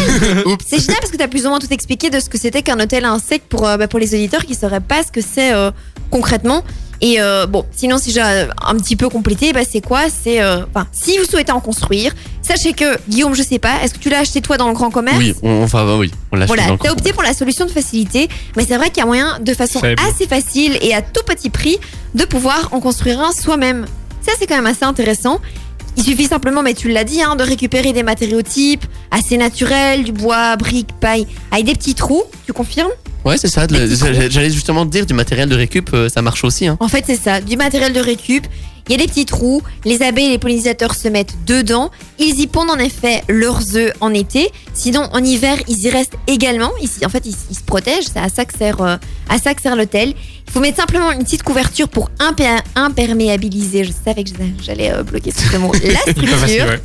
[0.67, 2.77] C'est génial parce que t'as plus ou moins tout expliqué de ce que c'était qu'un
[2.81, 5.53] hôtel à insectes pour, euh, bah, pour les auditeurs qui sauraient pas ce que c'est
[5.53, 5.71] euh,
[6.09, 6.63] concrètement.
[7.01, 10.03] Et euh, bon, sinon, si j'ai un petit peu complété, bah, c'est quoi?
[10.09, 13.93] C'est, euh, enfin, si vous souhaitez en construire, sachez que Guillaume, je sais pas, est-ce
[13.93, 15.17] que tu l'as acheté toi dans le grand commerce?
[15.17, 17.71] Oui, on, enfin, bah oui, on l'a acheté Voilà, t'as opté pour la solution de
[17.71, 20.01] facilité, mais c'est vrai qu'il y a moyen, de façon Faible.
[20.09, 21.77] assez facile et à tout petit prix,
[22.13, 23.85] de pouvoir en construire un soi-même.
[24.25, 25.39] Ça, c'est quand même assez intéressant.
[25.97, 30.03] Il suffit simplement, mais tu l'as dit, hein, de récupérer des matériaux types assez naturels,
[30.03, 32.23] du bois, briques, paille, avec des petits trous.
[32.45, 32.91] Tu confirmes?
[33.25, 33.65] Ouais, c'est ça.
[33.67, 36.67] J'allais justement te dire, du matériel de récup, euh, ça marche aussi.
[36.67, 36.77] Hein.
[36.79, 38.45] En fait, c'est ça, du matériel de récup.
[38.87, 41.89] Il y a des petits trous, les abeilles et les pollinisateurs se mettent dedans.
[42.19, 44.51] Ils y pondent en effet leurs œufs en été.
[44.75, 46.69] Sinon, en hiver, ils y restent également.
[46.79, 48.05] Ils, en fait, ils, ils se protègent.
[48.13, 48.97] C'est à ça que sert, euh,
[49.27, 50.13] à ça que sert l'hôtel.
[50.47, 52.11] Il faut mettre simplement une petite couverture pour
[52.75, 53.85] imperméabiliser.
[53.85, 54.29] Je savais que
[54.61, 55.71] j'allais euh, bloquer ce mot.
[55.73, 56.77] La structure.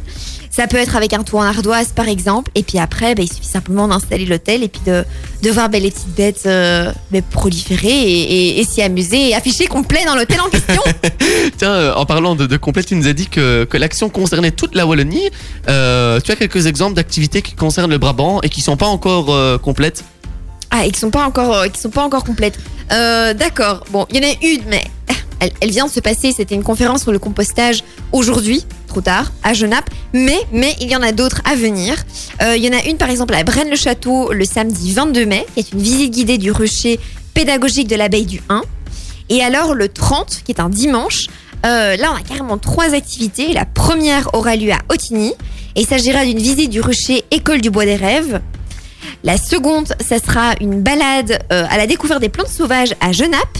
[0.52, 2.50] Ça peut être avec un toit en ardoise, par exemple.
[2.56, 5.04] Et puis après, ben, il suffit simplement d'installer l'hôtel et puis de,
[5.42, 8.20] de voir ben, les petites bêtes euh, ben, proliférer et,
[8.56, 10.82] et- et s'y amuser et afficher complet dans l'hôtel en question.
[11.56, 14.50] Tiens, euh, en parlant de, de complète, tu nous as dit que, que l'action concernait
[14.50, 15.30] toute la Wallonie.
[15.68, 19.32] Euh, tu as quelques exemples d'activités qui concernent le Brabant et qui sont pas encore
[19.32, 20.02] euh, complètes?
[20.72, 22.58] Ah, et qui sont pas encore, qui sont pas encore complètes.
[22.90, 23.84] D'accord.
[23.90, 24.82] Bon, il y en a une, mais
[25.40, 26.32] elle, vient de se passer.
[26.32, 27.82] C'était une conférence sur le compostage
[28.12, 29.90] aujourd'hui, trop tard, à Genappe.
[30.12, 31.96] Mais, mais il y en a d'autres à venir.
[32.42, 35.60] Euh, il y en a une, par exemple, à Braine-le-Château, le samedi 22 mai, qui
[35.60, 37.00] est une visite guidée du rucher
[37.34, 38.62] pédagogique de l'abeille du 1.
[39.28, 41.26] Et alors, le 30, qui est un dimanche,
[41.64, 43.52] euh, là, on a carrément trois activités.
[43.52, 45.34] La première aura lieu à Otigny.
[45.76, 48.40] Et il s'agira d'une visite du rucher École du Bois des Rêves.
[49.22, 53.58] La seconde, ça sera une balade euh, à la découverte des plantes sauvages à Genappe.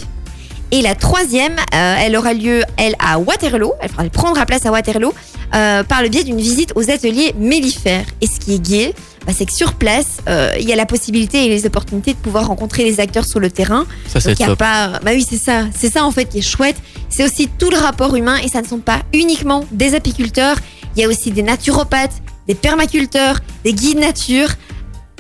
[0.73, 3.73] Et la troisième, euh, elle aura lieu, elle, à Waterloo.
[3.99, 5.13] Elle, prendra place à Waterloo
[5.55, 8.07] euh, par le biais d'une visite aux ateliers mellifères.
[8.21, 8.95] Et ce qui est gai,
[9.27, 12.19] bah, c'est que sur place, euh, il y a la possibilité et les opportunités de
[12.19, 13.85] pouvoir rencontrer les acteurs sur le terrain.
[14.07, 14.59] Ça, c'est top.
[14.59, 15.01] pas.
[15.03, 15.65] Bah oui, c'est ça.
[15.77, 16.77] C'est ça en fait qui est chouette.
[17.09, 20.57] C'est aussi tout le rapport humain et ça ne sont pas uniquement des apiculteurs.
[20.97, 24.49] Il y a aussi des naturopathes, des permaculteurs, des guides nature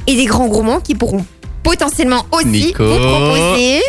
[0.07, 1.24] et des grands gourmands qui pourront
[1.62, 2.84] potentiellement aussi Nico.
[2.84, 3.80] vous proposer.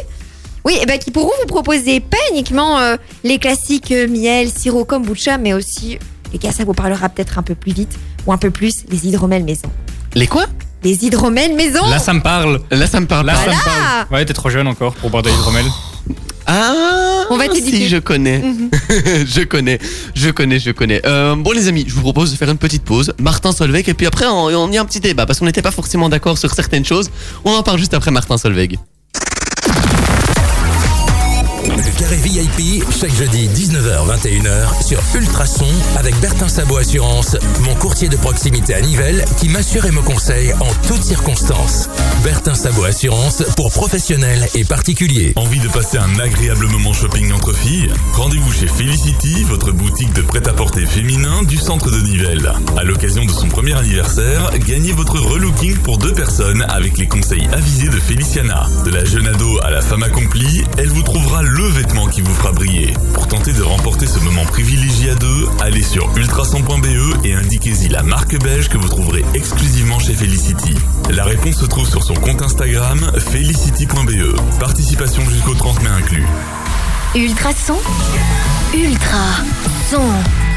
[0.66, 4.86] Oui, et ben qui pourront vous proposer pas uniquement euh, les classiques euh, miel, sirop,
[4.86, 5.98] kombucha, mais aussi,
[6.34, 7.98] les gars, ça vous parlera peut-être un peu plus vite
[8.28, 9.70] ou un peu plus, les hydromels maison.
[10.14, 10.46] Les quoi?
[10.84, 12.62] Les hydromels maison Là, ça me parle.
[12.72, 13.40] Là, ça me parle Là, pas.
[13.40, 14.06] ça me Voilà.
[14.10, 14.14] parle.
[14.20, 15.66] Ouais, t'es trop jeune encore pour boire de l'hydromel.
[16.48, 17.78] Ah, On va t'éduquer.
[17.78, 18.70] si je connais, Mhm.
[19.28, 19.80] je connais,
[20.16, 21.02] je connais, je connais.
[21.06, 23.14] Euh, bon les amis, je vous propose de faire une petite pause.
[23.20, 25.62] Martin Solveig et puis après on, on y a un petit débat parce qu'on n'était
[25.62, 27.10] pas forcément d'accord sur certaines choses.
[27.46, 28.78] On en parle juste après Martin Solveig.
[32.02, 38.74] Carré VIP, chaque jeudi 19h-21h sur Ultrason avec Bertin Sabot Assurance, mon courtier de proximité
[38.74, 41.90] à Nivelles qui m'assure et me conseille en toutes circonstances.
[42.24, 45.34] Bertin Sabot Assurance pour professionnels et particuliers.
[45.36, 50.24] Envie de passer un agréable moment shopping entre filles Rendez-vous chez Felicity, votre boutique de
[50.24, 52.52] prêt-à-porter féminin du centre de Nivelles.
[52.78, 57.48] À l'occasion de son premier anniversaire, gagnez votre relooking pour deux personnes avec les conseils
[57.54, 58.68] avisés de Feliciana.
[58.86, 62.34] De la jeune ado à la femme accomplie, elle vous trouvera le vêtement qui vous
[62.34, 62.94] fera briller.
[63.14, 68.02] Pour tenter de remporter ce moment privilégié à deux, allez sur ultrason.be et indiquez-y la
[68.02, 70.74] marque belge que vous trouverez exclusivement chez Felicity.
[71.10, 74.40] La réponse se trouve sur son compte Instagram felicity.be.
[74.60, 76.26] Participation jusqu'au 30 mai inclus.
[77.16, 77.76] Ultrason.
[78.74, 79.18] Ultra.
[79.92, 80.02] Son.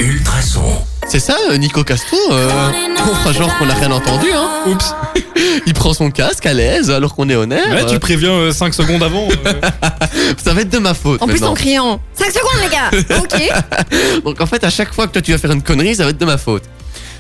[0.00, 0.62] Ultrason.
[1.09, 2.16] C'est ça, euh, Nico Castro.
[2.30, 2.48] euh,
[3.32, 4.28] genre qu'on n'a rien entendu.
[4.32, 4.48] Hein.
[4.66, 4.94] Oups.
[5.66, 7.66] Il prend son casque à l'aise alors qu'on est honnête.
[7.72, 9.28] Ouais, tu préviens 5 secondes avant.
[9.46, 9.52] euh.
[10.44, 11.20] Ça va être de ma faute.
[11.22, 14.22] En plus, en criant 5 secondes, les gars Ok.
[14.24, 16.11] Donc en fait, à chaque fois que toi tu vas faire une connerie, ça va
[16.11, 16.62] être de ma faute.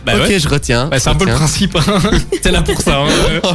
[0.06, 0.38] Bah ok, ouais.
[0.38, 0.86] je retiens.
[0.86, 1.76] Bah, c'est un peu le principe.
[1.76, 1.98] hein.
[2.42, 2.98] T'es là pour ça.
[3.00, 3.50] hein.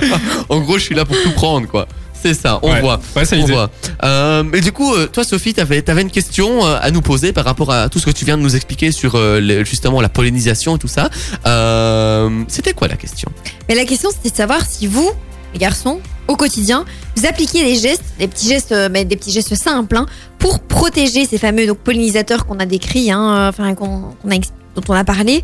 [0.49, 1.87] en gros, je suis là pour tout prendre, quoi.
[2.21, 2.81] C'est ça, on Ouais.
[2.81, 2.99] voit.
[3.15, 3.69] Ouais, on voit.
[4.03, 7.31] Euh, mais du coup, euh, toi, Sophie, t'avais avais une question euh, à nous poser
[7.33, 10.01] par rapport à tout ce que tu viens de nous expliquer sur euh, le- justement
[10.01, 11.09] la pollinisation et tout ça.
[11.47, 13.29] Euh, C'était quoi la question?
[13.67, 15.09] Mais la question, c'était de savoir si vous,
[15.53, 19.55] les garçons, au quotidien, vous appliquez des gestes, des petits gestes, mais des petits gestes
[19.55, 20.05] simples, hein,
[20.37, 24.37] pour protéger ces fameux donc, pollinisateurs qu'on a décrits, hein, enfin, qu'on, qu'on a
[24.75, 25.43] dont on a parlé.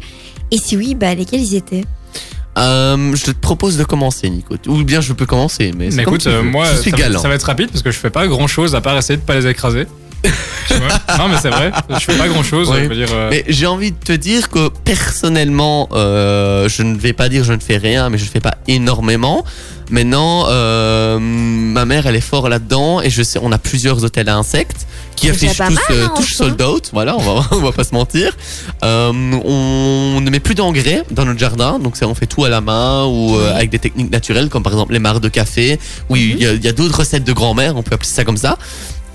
[0.51, 1.83] Et si oui, bah, lesquels ils étaient?
[2.57, 4.55] Euh, Je te propose de commencer, Nico.
[4.67, 6.81] Ou bien je peux commencer, mais c'est Mais écoute, euh, moi, ça,
[7.19, 9.23] ça va être rapide parce que je fais pas grand chose à part essayer de
[9.23, 9.87] pas les écraser.
[10.23, 11.71] Tu vois non, mais c'est vrai.
[11.89, 12.69] Je fais pas grand chose.
[12.69, 12.83] Ouais.
[12.83, 13.07] Je veux dire.
[13.13, 17.43] euh, Mais j'ai envie de te dire que personnellement, euh, je ne vais pas dire
[17.43, 19.45] je ne fais rien, mais je ne fais pas énormément.
[19.91, 24.27] Maintenant, euh, ma mère, elle est fort là-dedans et je sais, on a plusieurs hôtels
[24.29, 26.89] à insectes qui affichent tous, mal, euh, hein, tous sold out.
[26.91, 28.35] Voilà, on va, on va pas se mentir.
[28.83, 29.11] Euh,
[29.45, 32.61] on ne met plus d'engrais dans notre jardin, donc c'est- on fait tout à la
[32.61, 35.79] main ou euh, avec des techniques naturelles, comme par exemple les mares de café.
[36.09, 38.23] Oui, il y a, il y a d'autres recettes de grand-mère, on peut appeler ça
[38.25, 38.57] comme ça.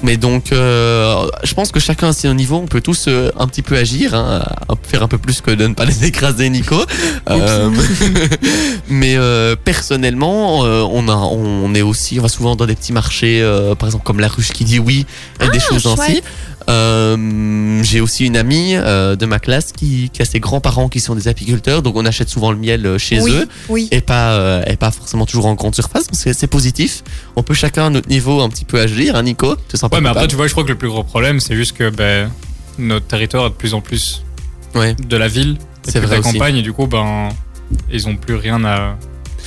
[0.03, 3.47] Mais donc, euh, je pense que chacun à son niveau, on peut tous euh, un
[3.47, 4.43] petit peu agir, hein,
[4.83, 6.83] faire un peu plus que de ne pas les écraser, Nico.
[7.29, 7.71] Euh,
[8.89, 9.17] mais
[9.65, 13.43] personnellement, on a, on est aussi, on va souvent dans des petits marchés,
[13.79, 15.07] par exemple comme la ruche qui dit oui,
[15.41, 16.23] et des choses ainsi.
[16.69, 21.01] Euh, J'ai aussi une amie euh, de ma classe qui, qui a ses grands-parents qui
[21.01, 23.89] sont des apiculteurs, donc on achète souvent le miel euh, chez oui, eux oui.
[23.91, 27.03] et pas euh, et pas forcément toujours en grande surface parce que c'est positif
[27.37, 29.89] on peut chacun à notre niveau un petit peu agir hein, Nico tu te sens
[29.91, 31.77] pas Ouais, mais après, tu vois, je crois que le plus gros problème, c'est juste
[31.77, 32.31] que ben,
[32.79, 34.23] notre territoire est de plus en plus
[34.75, 34.95] Ouais.
[34.95, 36.33] de la ville C'est vrai la aussi.
[36.35, 37.31] campagne, et du coup, ben,
[37.91, 38.97] ils ont plus rien à.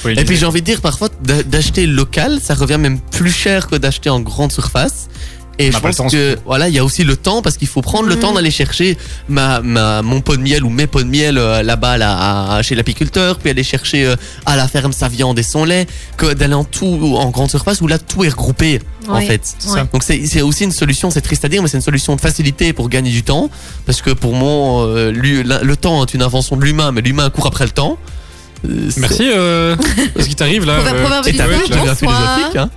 [0.05, 3.67] et puis j'ai envie de dire parfois d'a- d'acheter local ça revient même plus cher
[3.67, 5.07] que d'acheter en grande surface
[5.59, 8.07] et je pense que voilà il y a aussi le temps parce qu'il faut prendre
[8.09, 8.21] le Mhm.
[8.21, 8.97] temps d'aller chercher
[9.29, 12.61] ma, ma mon pot de miel ou mes pots de miel euh, là-bas là, à-
[12.63, 14.15] chez l'apiculteur puis aller chercher euh,
[14.47, 15.85] à la ferme sa viande et son lait
[16.17, 19.41] que d'aller en tout en grande surface où là tout est regroupé en fait.
[19.91, 22.21] Donc c'est c'est aussi une solution, c'est triste à dire, mais c'est une solution de
[22.21, 23.49] facilité pour gagner du temps.
[23.85, 27.01] Parce que pour moi, euh, lui- la- le temps est une invention de l'humain, mais
[27.01, 27.97] l'humain court après le temps.
[28.97, 29.29] Merci.
[29.29, 29.75] Euh,
[30.19, 30.77] ce qui t'arrive là.
[30.79, 30.95] Proverbe-
[31.27, 32.69] euh, philosophique, hein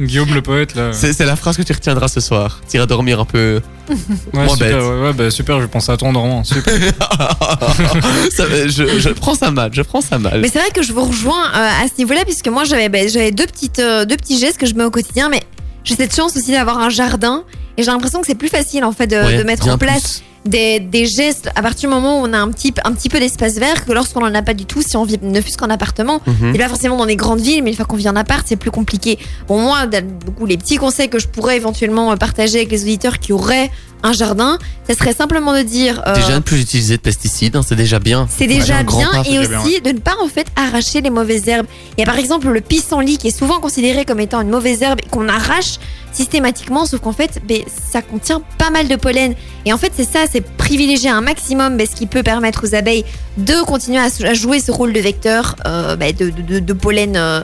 [0.00, 0.92] Guillaume le poète là.
[0.92, 2.60] C'est c'est la phrase que tu retiendras ce soir.
[2.68, 3.60] Tu iras dormir un peu.
[3.88, 3.96] Ouais,
[4.32, 4.82] moins super, bête.
[4.82, 6.42] ouais, ouais, bah, super, je pense à toi en dormant.
[6.44, 6.74] Super.
[8.32, 10.40] Ça, je, je prends ça mal, je prends ça mal.
[10.40, 13.30] Mais c'est vrai que je vous rejoins euh, à ce niveau-là, puisque moi j'avais j'avais
[13.30, 15.42] deux, petites, euh, deux petits gestes que je mets au quotidien, mais
[15.84, 17.44] j'ai cette chance aussi d'avoir un jardin.
[17.76, 20.02] Et j'ai l'impression que c'est plus facile en fait de, Ouais, de mettre en place
[20.20, 20.22] plus.
[20.48, 23.18] Des, des gestes à partir du moment où on a un petit, un petit peu
[23.20, 25.70] d'espace vert que lorsqu'on n'en a pas du tout, si on vit ne fût-ce qu'en
[25.70, 26.20] appartement.
[26.26, 26.54] Mhm.
[26.54, 28.56] Et pas forcément dans des grandes villes, mais une fois qu'on vit en appart, c'est
[28.56, 29.18] plus compliqué.
[29.48, 32.70] Bon, moi, dans- du coup, les petits conseils que je pourrais éventuellement euh, partager avec
[32.70, 33.70] les auditeurs qui auraient
[34.02, 36.02] un jardin, ça serait simplement de dire.
[36.06, 38.28] euh, Déjà ne plus utiliser de pesticides, hein, c'est déjà bien.
[38.30, 41.66] c'est déjà bien pas, et aussi de ne pas en fait arracher les mauvaises herbes.
[41.96, 44.82] Il y a par exemple le pissenlit qui est souvent considéré comme étant une mauvaise
[44.82, 45.78] herbe et qu'on arrache
[46.16, 49.34] systématiquement, sauf qu'en fait ben, ça contient pas mal de pollen.
[49.64, 52.74] Et en fait c'est ça, c'est privilégier un maximum ben, ce qui peut permettre aux
[52.74, 53.04] abeilles
[53.36, 57.16] de continuer à, jouer ce rôle de vecteur euh, ben, de, pollen.
[57.16, 57.42] euh,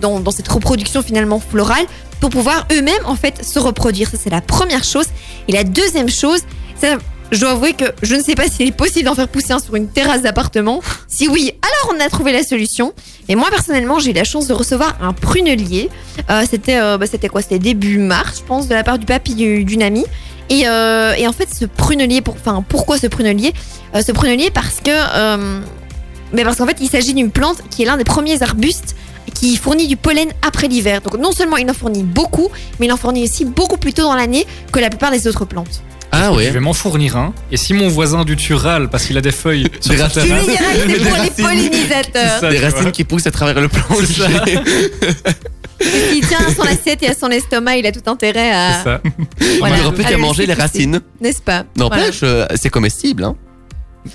[0.00, 1.84] dans cette reproduction finalement florale
[2.20, 4.08] pour pouvoir eux-mêmes en fait se reproduire.
[4.08, 5.06] Ça c'est la première chose.
[5.48, 6.40] Et la deuxième chose,
[6.80, 6.96] ça,
[7.32, 9.58] je dois avouer que je ne sais pas s'il est possible d'en faire pousser un
[9.58, 10.80] sur une terrasse d'appartement.
[11.08, 12.92] Si oui, alors on a trouvé la solution.
[13.28, 15.90] Et moi personnellement, j'ai eu la chance de recevoir un prunelier.
[16.30, 17.42] Euh, c'était, euh, bah, c'était quoi?
[17.42, 20.04] C'était début mars, je pense, de la part du papy du- d'une amie.
[20.50, 23.54] Et, euh, et en fait, ce prunelier, pour, enfin, pourquoi ce prunelier?
[23.94, 24.90] Ce prunelier parce que,
[26.32, 28.94] mais parce qu'en fait, il s'agit d'une plante qui est l'un des premiers arbustes
[29.34, 31.00] qui fournit du pollen après l'hiver.
[31.00, 32.48] Donc non seulement il en fournit beaucoup,
[32.78, 35.44] mais il en fournit aussi beaucoup plus tôt dans l'année que la plupart des autres
[35.44, 35.82] plantes.
[36.16, 36.50] Ah Je ouais.
[36.50, 37.32] vais m'en fournir un.
[37.50, 40.04] Et si mon voisin du dessus râle parce qu'il a des feuilles sur Des sa
[40.04, 40.22] racines.
[40.22, 41.44] Terrasse, c'est Des pour les racines.
[41.44, 42.40] pollinisateurs.
[42.40, 42.90] Ça, Des racines vois.
[42.92, 44.22] qui poussent à travers le plancher.
[46.14, 48.82] Il tient à son assiette et à son estomac, il a tout intérêt c'est à.
[48.84, 49.00] ça.
[49.58, 49.74] Voilà.
[49.76, 51.00] Il n'y aura plus À qu'à manger les racines.
[51.20, 51.64] N'est-ce pas?
[51.76, 51.96] Voilà.
[51.96, 53.24] N'empêche, euh, c'est comestible.
[53.24, 53.36] Hein.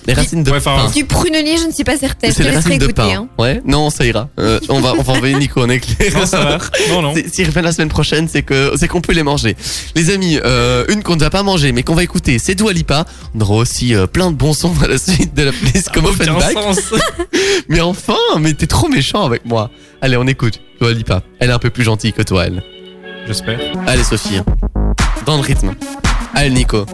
[0.06, 0.92] Les racines de Ouais, enfin, pain.
[0.92, 2.32] Du prunelier, je ne suis pas certaine.
[2.32, 2.94] C'est les laisserai racines de écouter.
[3.02, 3.22] pain.
[3.24, 3.28] hein.
[3.38, 4.30] Ouais, non, ça ira.
[4.40, 6.14] Euh, on va, on va envoyer Nico en éclair.
[6.16, 6.58] Non, ça va.
[6.90, 7.14] Non, non.
[7.34, 9.56] S'il revient la semaine prochaine, c'est que c'est qu'on peut les manger.
[9.96, 12.72] Les amis, euh, une qu'on ne va pas manger, mais qu'on va écouter, c'est Dua
[12.74, 13.06] Lipa.
[13.36, 16.06] On aura aussi euh, plein de bons sons à la suite de la playlist comme
[16.06, 16.54] Offenbach.
[16.54, 16.80] sens.
[17.70, 19.70] Mais enfin, mais t'es trop méchant avec moi.
[20.02, 20.60] Allez, on écoute.
[20.82, 21.22] Dua Lipa.
[21.40, 22.64] Elle est un peu plus gentille que toi, elle.
[23.28, 23.60] J'espère.
[23.86, 24.40] Allez, Sophie.
[25.26, 25.74] Dans le rythme.
[26.34, 26.86] Allez, Nico.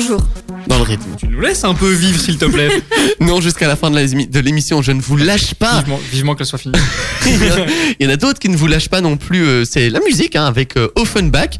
[0.00, 0.20] Toujours.
[0.66, 1.04] dans le rythme.
[1.18, 2.68] Tu nous laisses un peu vivre, s'il te plaît.
[3.20, 5.78] Non, jusqu'à la fin de l'émission, je ne vous lâche pas.
[5.80, 6.74] vivement, vivement qu'elle soit finie.
[7.26, 9.42] Il y en a d'autres qui ne vous lâchent pas non plus.
[9.46, 11.58] euh, C'est la musique hein, avec euh, Offenbach.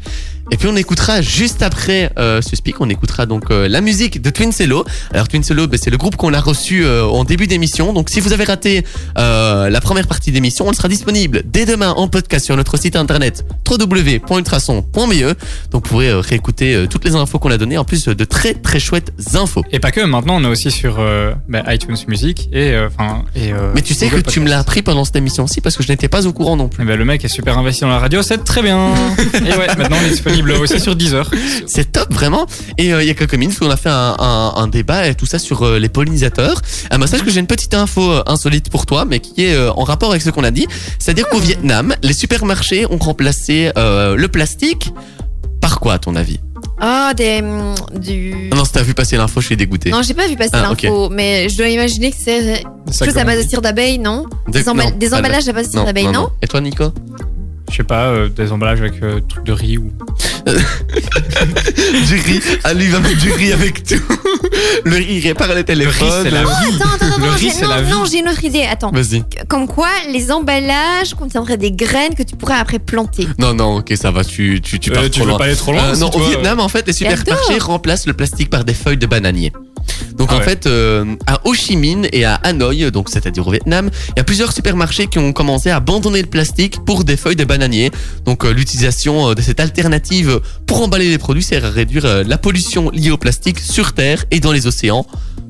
[0.49, 4.21] Et puis on écoutera juste après euh, ce speak, on écoutera donc euh, la musique
[4.21, 4.85] de Twin Cello.
[5.13, 7.91] Alors Twin Cello, ben, c'est le groupe qu'on a reçu euh, en début d'émission.
[7.91, 8.85] Donc si vous avez raté
[9.17, 12.95] euh, la première partie d'émission, elle sera disponible dès demain en podcast sur notre site
[12.95, 15.35] internet www.ultrason.be.
[15.71, 18.23] Donc vous pourrez euh, réécouter euh, toutes les infos qu'on a données, en plus de
[18.27, 19.63] très très chouettes infos.
[19.71, 23.23] Et pas que, maintenant on est aussi sur euh, bah, iTunes Music et euh, enfin.
[23.35, 25.83] et, euh, Mais tu sais que tu me l'as appris pendant cette émission-ci parce que
[25.83, 26.83] je n'étais pas au courant non plus.
[26.83, 28.93] Eh ben, le mec est super investi dans la radio, c'est très bien.
[29.33, 31.29] et ouais, maintenant on est disponible aussi sur Deezer.
[31.65, 32.45] C'est top, vraiment.
[32.77, 35.25] Et il y a quelques minutes, on a fait un, un- un débat et tout
[35.25, 36.61] ça sur les pollinisateurs.
[36.89, 39.83] Ah, bah, sache que j'ai une petite info insolite pour toi, mais qui est en
[39.83, 40.67] rapport avec ce qu'on a dit.
[40.99, 44.91] C'est-à-dire qu'au Vietnam, les supermarchés ont remplacé le plastique
[45.61, 46.39] par quoi, à ton avis?
[46.79, 47.41] Ah, des.
[47.41, 48.49] hum, du.
[48.51, 49.89] Ah Non, si t'as vu passer l'info, je suis dégoûté.
[49.89, 52.61] Non, j'ai pas vu passer Ah, l'info, mais je dois imaginer que c'est Ça
[53.05, 54.25] quelque chose à base de cire d'abeille, non?
[54.47, 56.29] Des, des pas emballages à base de cire d'abeille, non.
[56.41, 56.85] Et toi, Nico?
[57.69, 59.91] Je sais pas, euh, des emballages avec euh, trucs de riz ou.
[62.07, 62.41] Du riz.
[62.63, 63.95] Ah, lui, il va mettre du riz avec tout.
[64.85, 66.07] Le riz, il répare les téléphones.
[66.23, 66.47] c'est la vie.
[66.49, 67.91] Attends, attends, attends, Le non, riz, j'ai- c'est non, la vie.
[67.91, 68.61] non, j'ai une autre idée.
[68.63, 68.91] Attends.
[68.91, 69.23] Vas-y.
[69.47, 73.27] Comme quoi, les emballages contiendraient des graines que tu pourrais après planter.
[73.39, 75.37] Non, non, ok, ça va, tu, tu, tu pars Euh, trop tu veux loin.
[75.37, 78.07] pas aller trop loin Euh, non, toi, au euh, Vietnam, en fait, les supermarchés remplacent
[78.07, 79.51] le plastique par des feuilles de bananier.
[80.15, 80.43] Donc Ah en ouais.
[80.43, 84.19] fait, euh, à Ho Chi Minh et à Hanoï, donc c'est-à-dire au Vietnam, il y
[84.19, 87.91] a plusieurs supermarchés qui ont commencé à abandonner le plastique pour des feuilles de bananier.
[88.25, 92.23] Donc euh, l'utilisation euh, de cette alternative pour emballer les produits sert à réduire euh,
[92.25, 95.05] la pollution liée au plastique sur Terre et dans les océans.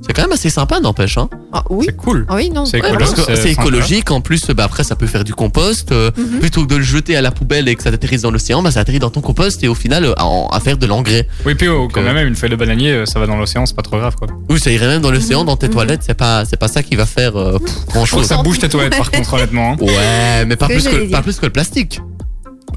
[0.06, 1.18] C'est quand même assez sympa, n'empêche.
[1.18, 1.86] Hein Ah oui.
[1.90, 2.26] C'est cool.
[2.30, 2.66] Ah oui, non.
[2.66, 3.62] C'est Ouais, écolo, parce que c'est c'est sympa.
[3.64, 4.12] écologique.
[4.12, 5.92] En plus, bah, après, ça peut faire du compost.
[5.92, 6.40] euh, Mhm.
[6.40, 8.72] Plutôt que de le jeter à la poubelle et que ça atterrisse dans l'océan, bah,
[8.72, 11.28] ça atterrit dans ton compost et au final, euh, à, à faire de l'engrais.
[11.46, 13.76] Oui, puis oh, quand euh, même, une feuille de bananier, ça va dans l'océan, c'est
[13.76, 14.28] pas trop grave quoi.
[14.50, 15.74] Oui, ça irait même dans l'océan, dans tes Mhm.
[15.74, 16.02] toilettes.
[16.06, 18.30] C'est pas, c'est pas ça qui va faire euh, grand Je trouve chose.
[18.30, 19.74] que ça bouge tes toilettes par contre, honnêtement.
[19.74, 19.78] hein.
[19.84, 21.97] Ouais, mais pas que plus que, pas plus que le plastique.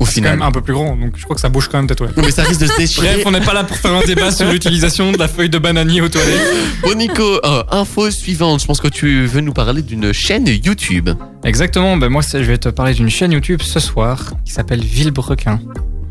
[0.01, 0.39] Au C'est quand final.
[0.39, 2.17] même un peu plus grand, donc je crois que ça bouge quand même tes toilettes.
[2.17, 3.07] Non, mais ça risque de se déchirer.
[3.17, 5.59] Bref, on n'est pas là pour faire un débat sur l'utilisation de la feuille de
[5.59, 6.41] bananier aux toilettes.
[6.83, 8.63] Bon, Nico, euh, info suivante.
[8.63, 11.11] Je pense que tu veux nous parler d'une chaîne YouTube.
[11.45, 15.61] Exactement, ben moi je vais te parler d'une chaîne YouTube ce soir qui s'appelle Villebrequin.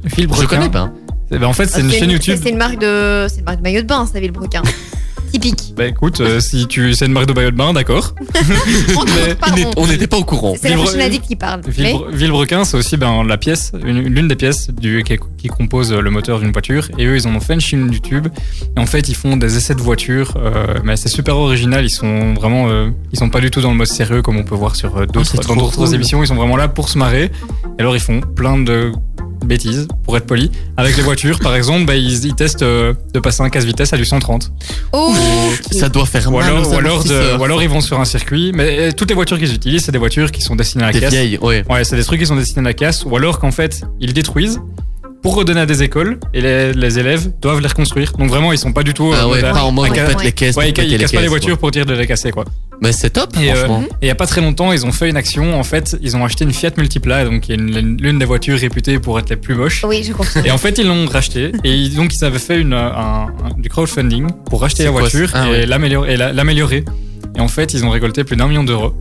[0.03, 0.43] Villebrequin.
[0.43, 0.91] Je connais pas.
[1.31, 2.35] Eh ben, en fait, c'est Ah, une chaîne YouTube.
[2.37, 4.61] C'est c'est une marque de, c'est une marque de maillot de bain, ça, Villebrequin.
[5.31, 5.73] Typique.
[5.75, 8.13] Bah écoute, euh, si tu c'est une marque de maillot de bain, d'accord.
[9.77, 10.55] On n'était pas au courant.
[10.59, 11.61] C'est la prochaine addict qui parle.
[11.67, 16.09] Villebrequin, c'est aussi ben, la pièce, une- l'une des pièces du, qui, qui compose le
[16.09, 16.89] moteur d'une voiture.
[16.97, 18.27] Et eux, ils en ont fait une chaîne YouTube.
[18.75, 20.33] Et en fait, ils font des essais de voitures.
[20.37, 21.85] euh, mais c'est super original.
[21.85, 24.43] Ils sont vraiment, euh, ils sont pas du tout dans le mode sérieux comme on
[24.43, 25.95] peut voir sur euh, Ah, d'autres, c'est dans trop d'autres cool.
[25.95, 26.23] émissions.
[26.23, 27.31] Ils sont vraiment là pour se marrer.
[27.77, 28.91] Et alors, ils font plein de
[29.45, 30.51] bêtises, pour être poli.
[30.77, 33.97] Avec les voitures, par exemple, bah, ils, ils testent euh, de passer un casse-vitesse à
[33.97, 34.51] du 130.
[34.93, 35.13] Oh.
[35.71, 38.05] Ça doit faire Ou mal alors, ou, alors de- ou alors ils vont sur un
[38.05, 38.51] circuit.
[38.53, 40.93] Mais euh, toutes les voitures qu'ils utilisent, c'est des voitures qui sont destinées à la
[40.93, 41.13] Des casse.
[41.13, 41.63] vieilles, ouais.
[41.69, 44.13] Ouais, c'est des trucs qui sont destinés à la casse, ou alors qu'en fait, ils
[44.13, 44.59] détruisent
[45.21, 48.13] pour redonner à des écoles, et les, les élèves doivent les reconstruire.
[48.13, 49.11] Donc vraiment, ils sont pas du tout...
[49.13, 50.55] Ah euh, ouais, pas en mode on pète les caisses.
[50.55, 51.57] Ouais, ils, cassent pas les voitures quoi.
[51.59, 52.45] pour dire de les casser, quoi.
[52.81, 53.83] Mais c'est top, Et, euh, franchement.
[54.01, 55.59] Et il y a pas très longtemps, ils ont fait une action.
[55.59, 58.57] En fait, ils ont acheté une Fiat Multipla, donc qui est une- l'une des voitures
[58.57, 59.83] réputées pour être les plus moches.
[59.83, 60.41] Oui, je comprends.
[60.45, 61.51] Et en fait, ils l'ont racheté.
[61.65, 65.47] Et donc, ils avaient fait une, un- un- du crowdfunding pour racheter la voiture Ah
[65.47, 65.65] et ouais.
[65.65, 66.13] l'améliorer.
[66.13, 66.31] et la-.
[67.35, 68.93] Et en fait, ils ont récolté plus d'un million d'euros.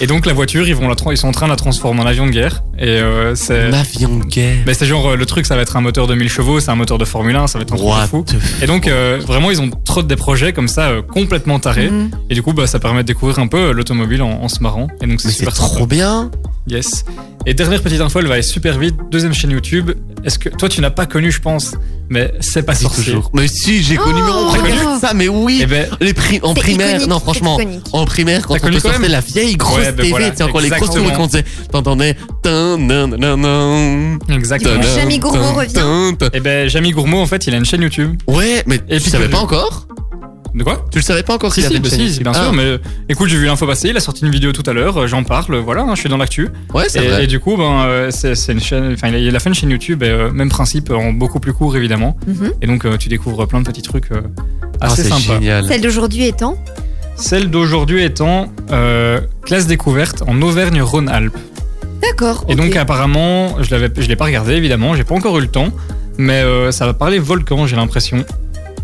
[0.00, 2.00] Et donc, la voiture, ils, vont la tra- ils sont en train de la transformer
[2.00, 2.62] en avion de guerre.
[2.78, 3.66] Et euh, c'est.
[3.66, 4.58] Un avion de guerre.
[4.66, 6.70] Mais c'est genre, euh, le truc, ça va être un moteur de 1000 chevaux, c'est
[6.70, 8.24] un moteur de Formule 1, ça va être un truc de fou.
[8.62, 11.90] Et donc, euh, vraiment, ils ont trop des projets comme ça, euh, complètement tarés.
[11.90, 12.10] Mhm.
[12.30, 14.86] Et du coup, bah, ça permet de découvrir un peu l'automobile en, en se marrant.
[15.02, 15.86] Et donc, c'est super trop sympa.
[15.86, 16.30] bien.
[16.68, 17.04] Yes.
[17.46, 18.94] Et dernière petite info, elle va aller super vite.
[19.10, 19.92] Deuxième chaîne YouTube.
[20.24, 21.72] Est-ce que toi, tu n'as pas connu, je pense,
[22.10, 23.04] mais c'est pas sorcier.
[23.04, 23.30] toujours.
[23.32, 24.50] Mais si, j'ai connu, mais on Oh.
[24.50, 25.60] regarde ça, mais oui.
[25.62, 27.58] Eh ben, Les pri- en primaire, iconique, non, franchement,
[27.92, 30.36] en primaire, quand on connu te sortait la vieille grosse Ouais, ben TV, voilà, tu
[30.36, 32.16] sais, encore les grosses télés qu'on disait, t'entendais.
[34.28, 34.82] exactement.
[34.94, 36.16] Jamie Gourmaud revient.
[36.34, 38.20] Et ben, Jamie Gourmaud, en fait, il a une chaîne YouTube.
[38.26, 39.86] Ouais, mais Et tu puis savais pas encore?
[40.58, 42.52] De quoi Tu le savais pas encore Si, si, bah si, bien Ah, sûr.
[42.52, 42.78] Mais euh,
[43.08, 43.88] écoute, j'ai vu l'info passer.
[43.90, 44.96] Il a sorti une vidéo tout à l'heure.
[44.98, 45.56] euh, J'en parle.
[45.56, 46.48] Voilà, hein, je suis dans l'actu.
[46.74, 48.92] Ouais, c'est Et, du coup, ben, euh, c'est c'est une chaîne.
[48.92, 50.02] Enfin, il a- fait une chaîne YouTube.
[50.02, 52.16] et, euh, même principe, en beaucoup plus court, évidemment.
[52.26, 52.52] Mhm.
[52.60, 54.20] Et donc, euh, tu découvres plein de petits trucs euh,
[54.80, 55.34] Ah, assez sympas.
[55.34, 55.64] génial.
[55.66, 56.58] Celle d'aujourd'hui étant
[57.16, 61.36] Celle d'aujourd'hui étant euh, classe découverte en Auvergne-Rhône-Alpes.
[62.02, 62.44] D'accord.
[62.48, 65.48] Et donc apparemment, je l'avais, je l'ai pas regardé évidemment, j'ai pas encore eu le
[65.48, 65.68] temps,
[66.16, 68.24] mais euh, ça va parler volcan, j'ai l'impression.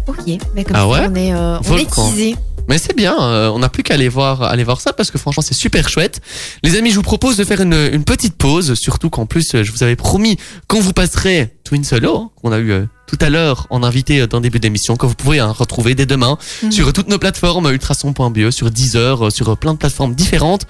[0.06, 0.16] Ok.
[0.54, 2.36] Mais comme Ah ça, on est, euh, on est teasé.
[2.66, 5.18] Mais c'est bien, euh, on n'a plus qu'à aller voir, aller voir ça parce que
[5.18, 6.20] franchement c'est super chouette.
[6.62, 9.62] Les amis, je vous propose de faire une, une petite pause, surtout qu'en plus euh,
[9.64, 13.18] je vous avais promis quand vous passerez Twin Solo, hein, qu'on a eu euh, tout
[13.20, 16.06] à l'heure en invité euh, dans le début d'émission que vous pourrez hein, retrouver dès
[16.06, 16.72] demain Mhm.
[16.72, 20.66] sur toutes nos plateformes ultrason.be, sur Deezer, euh, sur plein de plateformes différentes.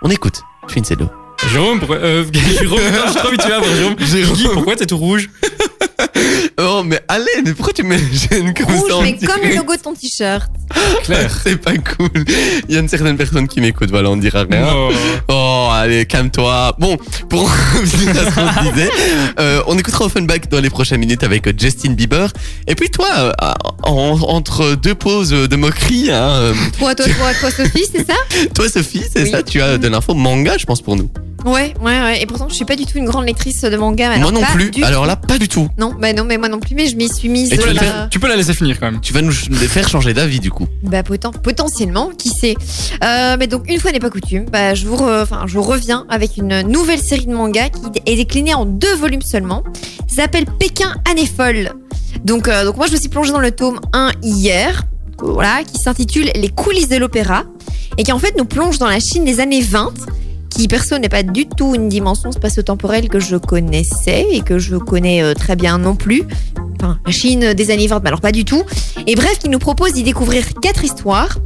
[0.00, 1.10] On écoute Twin Cedo.
[1.52, 3.96] Jérôme, pourquoi, euh, Jérôme, je suis trop habitué à voir Jérôme.
[3.98, 4.34] Jérôme.
[4.36, 5.28] Guy, pourquoi t'es tout rouge?
[6.58, 9.56] Oh mais allez, mais pourquoi tu mets les gènes comme Rouge, ça mais comme le
[9.56, 10.50] logo de ton t-shirt.
[11.04, 11.30] Claire.
[11.44, 12.08] C'est pas cool.
[12.68, 14.66] Il y a une certaine personne qui m'écoute, voilà, on dira rien.
[14.72, 14.90] Oh.
[15.28, 16.76] Oh, allez, calme-toi.
[16.78, 16.96] Bon,
[17.28, 17.42] pour
[17.74, 18.90] revenir à ce qu'on disait,
[19.40, 22.32] euh, on écoutera Offenbach dans les prochaines minutes avec euh, Justin Bieber.
[22.66, 23.32] Et puis toi, euh,
[23.82, 28.14] en- entre deux pauses de moquerie, hein, euh, Toi, toi, toi, toi, Sophie, c'est ça?
[28.54, 29.30] Toi Sophie, c'est Oui.
[29.30, 31.10] ça, tu as de l'info manga, je pense, pour nous.
[31.44, 32.22] Ouais, ouais, ouais.
[32.22, 34.16] Et pourtant, je suis pas du tout une grande lectrice de manga.
[34.18, 34.70] moi non plus.
[34.82, 35.68] Alors là, pas du tout.
[35.78, 37.52] Non, bah non, mais moi non plus, mais je m'y suis mise.
[37.52, 39.00] Et tu euh, Tu peux la laisser finir quand même.
[39.00, 40.66] Tu vas nous les faire changer d'avis du coup.
[40.82, 42.54] Bah poten- potentiellement, qui sait.
[43.02, 46.06] Euh, mais donc une fois n'est pas coutume, bah, je vous, re- enfin je reviens
[46.08, 49.62] avec une nouvelle série de mangas qui est déclinée en deux volumes seulement.
[50.08, 51.72] Ça s'appelle Pékin année folle.
[52.24, 54.82] Donc euh, donc moi je me suis plongée dans le tome 1 hier,
[55.18, 57.44] voilà, qui s'intitule Les coulisses de l'opéra
[57.98, 59.92] et qui en fait nous plonge dans la Chine des années 20
[60.54, 64.76] qui perso n'est pas du tout une dimension spatio-temporelle que je connaissais et que je
[64.76, 66.22] connais euh, très bien non plus.
[66.76, 68.62] Enfin, la Chine des années 20, mais alors pas du tout.
[69.06, 71.38] Et bref, qui nous propose d'y découvrir quatre histoires.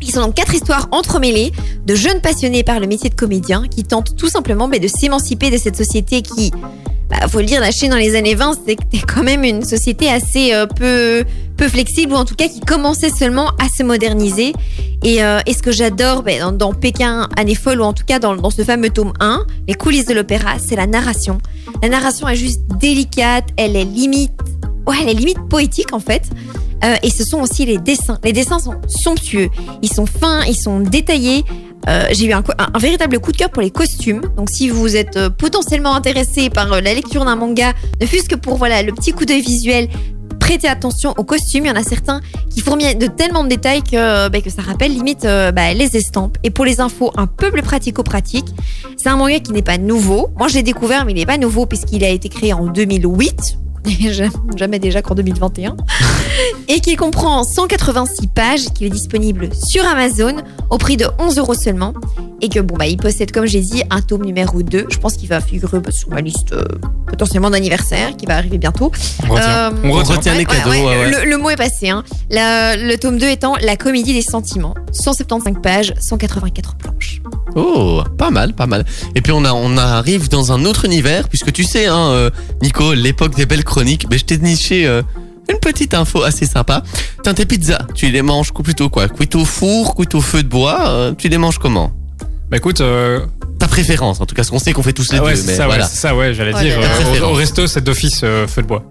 [0.00, 1.52] Qui sont donc quatre histoires entremêlées
[1.86, 5.50] de jeunes passionnés par le métier de comédien qui tentent tout simplement mais, de s'émanciper
[5.50, 6.50] de cette société qui,
[7.10, 10.08] bah, faut le dire, la Chine dans les années 20, c'était quand même une société
[10.08, 11.24] assez euh, peu,
[11.56, 14.52] peu flexible ou en tout cas qui commençait seulement à se moderniser.
[15.02, 18.36] Et, euh, ce que j'adore dans, dans Pékin année folle ou en tout cas dans,
[18.36, 21.38] dans ce fameux tome 1, les coulisses de l'opéra, c'est la narration.
[21.82, 24.32] La narration est juste délicate, elle est limite,
[24.86, 26.22] ouais, elle est limite poétique en fait.
[26.84, 28.18] Euh, et ce sont aussi les dessins.
[28.24, 29.50] Les dessins sont somptueux,
[29.82, 31.44] ils sont fins, ils sont détaillés.
[31.88, 32.42] Euh, J'ai eu un,
[32.78, 34.22] véritable coup de cœur pour les costumes.
[34.36, 38.34] Donc, si vous êtes euh, potentiellement intéressé par la lecture d'un manga, ne fût-ce que
[38.34, 39.88] pour voilà le petit coup d'œil visuel,
[40.40, 41.64] prêtez attention aux costumes.
[41.64, 42.20] Il y en a certains
[42.50, 46.36] qui fourmillent de tellement de détails que, bah, ça rappelle limite bah, les estampes.
[46.42, 48.46] Et pour les infos un peu plus pratico-pratique,
[48.96, 50.28] c'est un manga qui n'est pas nouveau.
[50.36, 53.58] Moi, je l'ai découvert, mais il n'est pas nouveau puisqu'il a été créé en 2008.
[54.56, 55.76] Jamais- déjà qu'en 2021
[56.68, 60.36] et qui comprend 186 pages, qu'il est disponible sur Amazon
[60.70, 61.92] au prix de 11 euros seulement.
[62.42, 64.86] Et que bon, bah, il possède, comme j'ai dit, un tome numéro 2.
[64.88, 66.64] Je pense qu'il va figurer bah, sur ma liste euh,
[67.06, 68.90] potentiellement d'anniversaire qui va arriver bientôt.
[69.28, 69.48] On retient.
[69.48, 70.34] Euh, On retient.
[70.34, 71.10] les cadeaux, ouais, ouais.
[71.10, 71.90] Le, le mot est passé.
[71.90, 72.02] Hein.
[72.30, 74.74] La- le tome 2 étant La comédie des sentiments.
[74.92, 77.20] 175 pages, 184 planches.
[77.56, 78.86] Oh, pas mal, pas mal.
[79.14, 82.30] Et puis on, a, on arrive dans un autre univers, puisque tu sais, hein, euh,
[82.62, 85.02] Nico, l'époque des belles chroniques, mais je t'ai niché euh,
[85.48, 86.82] une petite info assez sympa.
[87.22, 89.08] Tiens, tes pizzas, tu les manges plutôt quoi?
[89.08, 91.92] Cuite au four, cuite au feu de bois, euh, tu les manges comment?
[92.50, 93.20] Bah écoute, euh,
[93.60, 95.40] Ta préférence, en tout cas, ce qu'on sait qu'on fait tous les ah ouais, deux,
[95.40, 95.84] c'est mais ça, voilà.
[95.84, 96.78] ouais, c'est ça, ouais, j'allais dire.
[96.78, 97.38] euh, au- Préférence.
[97.38, 98.82] resto, c'est d'office euh, feu de bois.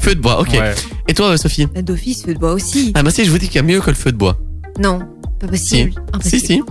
[0.00, 0.50] Feu de bois, ok.
[0.52, 0.74] Ouais.
[1.08, 1.66] Et toi, euh, Sophie?
[1.74, 2.92] La D'office, feu de bois aussi.
[2.94, 4.38] Ah bah si, je vous dis qu'il y a mieux que le feu de bois.
[4.78, 5.00] Non,
[5.40, 5.90] pas possible.
[5.92, 6.46] Si, Impossible.
[6.46, 6.62] si.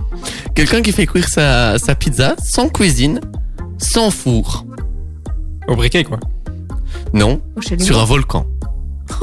[0.54, 3.20] Quelqu'un qui fait cuire sa, sa pizza sans cuisine,
[3.78, 4.64] sans four.
[5.68, 6.18] Au briquet, quoi.
[7.14, 8.46] Non, Oh, sur un volcan.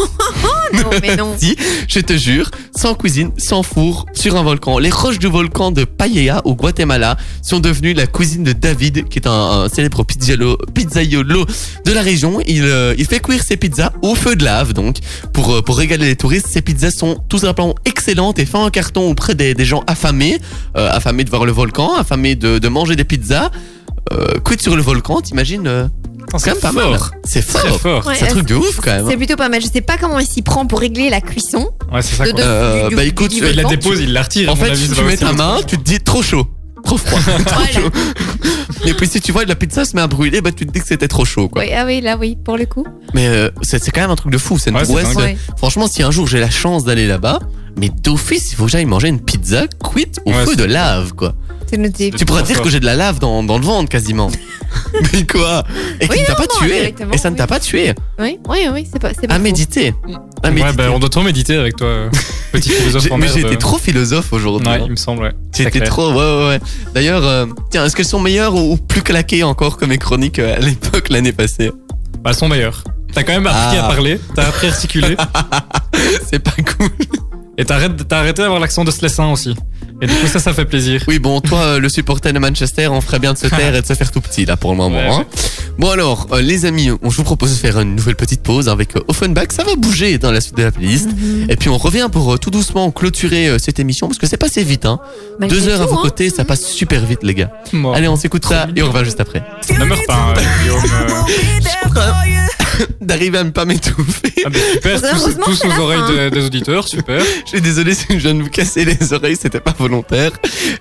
[0.74, 1.36] Non, mais non.
[1.38, 1.58] Si,
[1.90, 4.78] je te jure, sans cuisine, sans four, sur un volcan.
[4.80, 9.20] Les roches du volcan de Paella au Guatemala sont devenues la cuisine de David, qui
[9.20, 9.32] est un,
[9.64, 11.46] un célèbre pizzaiolo, pizzaiolo
[11.86, 12.40] de la région.
[12.48, 14.98] Il, euh, il fait cuire ses pizzas au feu de lave, donc,
[15.34, 16.48] pour, euh, pour régaler les touristes.
[16.48, 20.40] Ses pizzas sont tout simplement excellentes et faites en carton auprès des, des gens affamés,
[20.78, 23.52] euh, affamés de voir le volcan, affamés de, de manger des pizzas.
[24.14, 25.90] Euh, cuites sur le volcan, t'imagines
[26.38, 26.98] C'est quand même pas mal.
[26.98, 27.12] fort.
[27.24, 28.06] C'est Très fort.
[28.08, 29.06] Ouais, C'est un truc de ouf quand même.
[29.10, 29.62] C'est plutôt pas mal.
[29.62, 31.70] Je sais pas comment il s'y prend pour régler la cuisson.
[31.92, 32.42] Ouais, c'est ça, de- quoi.
[32.42, 33.78] Euh, du- du- bah écoute, du il la Il la volcan.
[33.82, 34.50] dépose, il la retire.
[34.52, 36.46] En fait, avis, tu mets ta main, tu te dis trop chaud.
[36.84, 37.20] Trop froid.
[37.46, 37.68] trop Voilà.
[37.72, 37.90] chaud.
[38.86, 40.72] Et puis si tu vois de la pizza se met à brûler, bah tu te
[40.72, 41.62] dis que c'était trop chaud quoi.
[41.62, 42.86] Oui, ah oui, là oui, pour le coup.
[43.14, 45.16] Mais euh, c'est c'est quand même un truc de fou, c'est une Ouais, prouesse.
[45.58, 47.40] Franchement, si un jour j'ai la chance d'aller là-bas,
[47.78, 51.14] mais d'office, il faut que j'aille manger une pizza cuite au Ouais, feu de lave
[51.14, 51.34] quoi.
[51.72, 52.66] Tu pourras dire fort.
[52.66, 54.30] que j'ai de la lave dans, dans le ventre quasiment.
[55.14, 55.64] mais quoi
[56.02, 56.94] Et qui Oui, ne t'a pas non, tué.
[57.14, 57.38] Et ça ne oui.
[57.38, 57.94] t'a pas tué.
[58.20, 59.44] Oui, oui, oui, c'est pas, c'est pas À faux.
[59.44, 59.94] méditer.
[60.44, 60.74] À Ouais, méditer.
[60.76, 62.10] bah, on doit trop méditer avec toi, euh,
[62.52, 64.68] petit philosophe en mais été trop philosophe aujourd'hui.
[64.68, 64.84] Ouais, hein.
[64.84, 65.32] il me semble, ouais.
[65.56, 66.60] J'étais trop, ouais, ouais, ouais.
[66.94, 70.40] D'ailleurs, euh, tiens, est-ce qu'elles sont meilleures ou, ou plus claquées encore que mes chroniques
[70.40, 71.72] euh, à l'époque l'année passée
[72.22, 72.84] Bah, elles sont meilleures.
[73.14, 73.86] T'as quand même appris Ah.
[73.86, 75.16] à parler, t'as appris à articuler,
[76.30, 76.90] C'est pas cool.
[77.62, 79.56] Et t'as arrêté, t'as arrêté d'avoir l'accent de Slessin aussi.
[80.02, 81.04] Et du coup, ça, ça fait plaisir.
[81.08, 83.82] Oui, bon, toi, euh, le supporter de Manchester, on ferait bien de se taire et
[83.82, 84.98] de se faire tout petit là pour le moment.
[84.98, 85.26] Ouais, hein.
[85.78, 88.68] Bon alors, euh, les amis, on, je vous propose de faire une nouvelle petite pause
[88.68, 89.50] avec euh, Offenbach.
[89.52, 91.08] Ça va bouger dans la suite de la playlist.
[91.08, 91.52] Mhm.
[91.52, 94.38] Et puis on revient pour euh, tout doucement clôturer euh, cette émission parce que c'est
[94.38, 94.88] passé vite.
[94.88, 95.00] Hein.
[95.40, 96.02] Malgré Deux heures à vos hein.
[96.02, 97.52] côtés, ça passe super vite les gars.
[97.74, 97.94] Bon.
[97.94, 99.44] Allez, on s'écoute ça et on revient juste après.
[99.78, 100.34] Ne meurs pas, hein,
[100.64, 100.82] Guillaume.
[103.02, 104.34] d'arriver à ne pas m'étouffer.
[104.46, 107.22] Ah bah super, tous, tous aux oreilles de- des auditeurs, super.
[107.46, 110.32] Je suis désolé si je viens de vous casser les oreilles, c'était pas volontaire.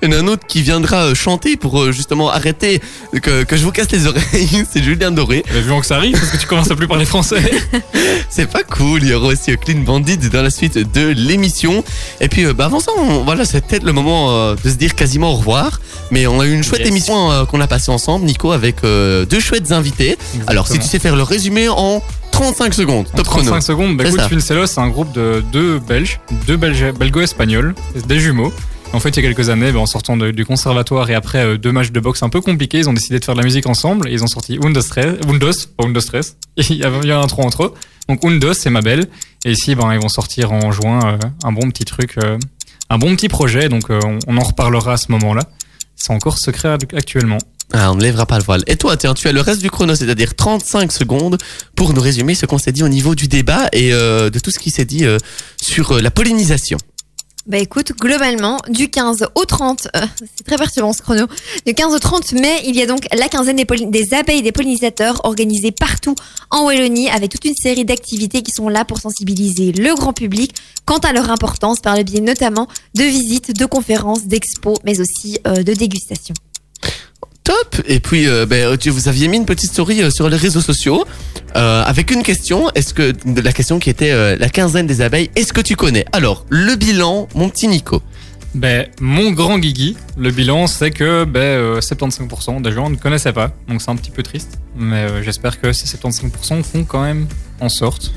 [0.02, 2.80] Il y en a un autre qui viendra euh, chanter pour euh, justement arrêter
[3.22, 4.64] que, que je vous casse les oreilles.
[4.72, 5.44] C'est Julien Doré.
[5.52, 7.42] Mais vu que ça arrive, parce que tu commences à plus parler français.
[8.28, 9.02] C'est pas cool.
[9.02, 11.84] Il y aura aussi euh, Clean Bandit dans la suite de l'émission.
[12.20, 14.74] Et puis, euh, bah, avant ça, on- voilà, c'est peut-être le moment euh, de se
[14.76, 15.80] dire quasiment au revoir.
[16.10, 16.88] Mais on a eu une chouette Yes.
[16.88, 20.16] émission euh, qu'on a passée ensemble, Nico, avec euh, deux chouettes invités.
[20.46, 21.79] Alors, si tu sais faire le résumé en
[22.32, 23.44] 35 secondes, En top chrono.
[23.50, 24.22] 35 secondes, bah C'est écoute,
[24.66, 27.74] c'est un groupe de deux Belges, deux Belges, belgo-espagnols,
[28.06, 28.52] des jumeaux.
[28.92, 31.38] En fait, il y a quelques années, bah, en sortant de- du conservatoire et après
[31.44, 33.44] euh, deux matchs de boxe un peu compliqués, ils ont décidé de faire de la
[33.44, 34.80] musique ensemble et ils ont sorti Undos
[35.76, 36.36] pas Undos Stress.
[36.56, 37.74] Il y a, il y a un intro entre eux.
[38.08, 39.06] Donc Undos, c'est ma belle.
[39.44, 42.36] Et ici, ben, ils vont sortir en juin euh, un bon petit truc, euh,
[42.90, 43.68] un bon petit projet.
[43.68, 45.42] Donc on, on en reparlera à ce moment-là.
[45.94, 47.38] C'est encore secret actuellement.
[47.72, 48.64] Ah, on ne lèvera pas le voile.
[48.66, 51.38] Et toi, tiens, tu as le reste du chrono, c'est-à-dire 35 secondes
[51.76, 54.50] pour nous résumer ce qu'on s'est dit au niveau du débat et euh, de tout
[54.50, 55.18] ce qui s'est dit euh,
[55.60, 56.78] sur euh, la pollinisation.
[57.46, 61.26] Bah écoute, globalement, du 15 au 30, euh, c'est très perturbant ce chrono,
[61.64, 64.52] du 15 au 30 mai, il y a donc la quinzaine des, abeilles et des
[64.52, 66.14] pollinisateurs organisée partout
[66.50, 70.54] en Wallonie avec toute une série d'activités qui sont là pour sensibiliser le grand public
[70.84, 75.38] quant à leur importance par le biais notamment de visites, de conférences, d'expos, mais aussi
[75.44, 76.34] de dégustations.
[77.44, 80.36] Top Et puis, euh, ben, tu, vous aviez mis une petite story euh, sur les
[80.36, 81.06] réseaux sociaux
[81.56, 82.70] euh, avec une question.
[82.74, 86.04] Est-ce que la question qui était la quinzaine des abeilles Est-ce que tu connais?
[86.12, 88.02] Alors, le bilan, mon petit Nico.
[88.54, 93.32] Ben, mon grand Guigui, le bilan, c'est que ben, euh, 75% des gens ne connaissaient
[93.32, 93.52] pas.
[93.68, 94.58] Donc c'est un petit peu triste.
[94.76, 97.26] Mais j'espère que ces 75% font quand même
[97.60, 98.12] en sorte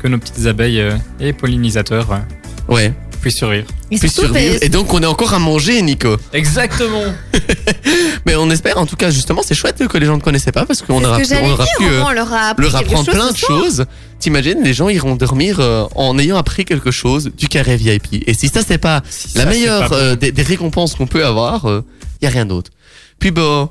[0.00, 0.84] que nos petites abeilles
[1.20, 2.20] et pollinisateurs
[2.68, 2.92] Ouais.
[3.18, 3.66] Puissent survivre.
[3.90, 4.58] Et Puis surtout, survivre.
[4.62, 6.16] Et donc, on est encore à manger, Nico.
[6.32, 7.04] Exactement
[8.26, 10.64] Mais on espère, en tout cas, justement, c'est chouette que les gens ne connaissaient pas
[10.66, 12.14] parce qu'on c'est ce aura que j'allais on aura dire, pu au euh, moins, on
[12.14, 13.58] leur a appris leur quelque apprendre chose plein ce de soir.
[13.62, 13.86] choses.
[14.18, 18.24] T'imagines, les gens iront dormir euh, en ayant appris quelque chose du carré VIP.
[18.26, 19.94] Et si ça, c'est pas Si la ça, c'est meilleure pas bon.
[19.96, 22.70] euh, des, des récompenses qu'on peut avoir, il y a rien d'autre.
[23.18, 23.68] Puis bon,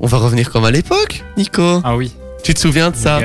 [0.00, 1.80] on va revenir comme à l'époque, Nico.
[1.84, 2.12] Ah oui.
[2.42, 3.20] Tu te souviens de ça.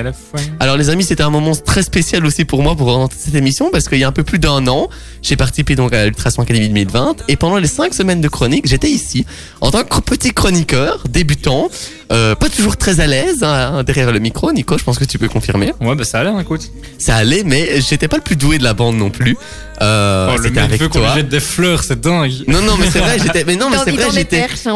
[0.60, 3.70] Alors les amis, c'était un moment très spécial aussi pour moi pour présenter cette émission
[3.72, 4.90] parce qu'il y a un peu plus d'un an,
[5.22, 8.90] j'ai participé donc à l'Ultrason Academy 2020 et pendant les cinq semaines de chronique, j'étais
[8.90, 9.26] ici
[9.62, 11.70] en tant que petit chroniqueur débutant,
[12.12, 14.52] euh, pas toujours très à l'aise hein, derrière le micro.
[14.52, 15.74] Nico, je pense que tu peux confirmer.
[15.82, 16.72] Ouais, bah ça a l'air, écoute.
[16.98, 19.36] Ça allait, mais j'étais pas le plus doué de la bande non plus.
[19.82, 22.32] Euh, oh, le mec avec veut qu'on jette des fleurs, c'est dingue.
[22.48, 24.70] Non, non, mais c'est vrai, j'étais, mais non, mais c'est vrai, j'étais, sent.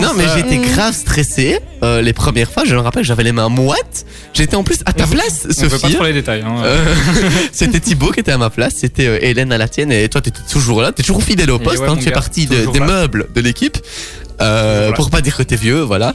[0.00, 0.62] non, mais j'étais Mm.
[0.72, 2.64] grave stressé euh, les premières fois.
[2.64, 4.06] Je me rappelle, j'avais les mains moites.
[4.32, 5.94] J'étais en plus à ta On place, On veut pas Sophie.
[5.94, 6.42] trop les détails.
[6.46, 6.54] Hein.
[6.64, 6.84] Euh,
[7.52, 10.20] c'était Thibaut qui était à ma place, c'était euh, Hélène à la tienne et toi
[10.22, 12.78] t'étais toujours là, t'es toujours fidèle au poste, ouais, hein, tu fais partie de- des
[12.78, 12.86] là.
[12.86, 13.76] meubles de l'équipe.
[14.40, 14.96] Euh, Voilà.
[14.96, 16.14] Pour pas dire que t'es vieux, voilà.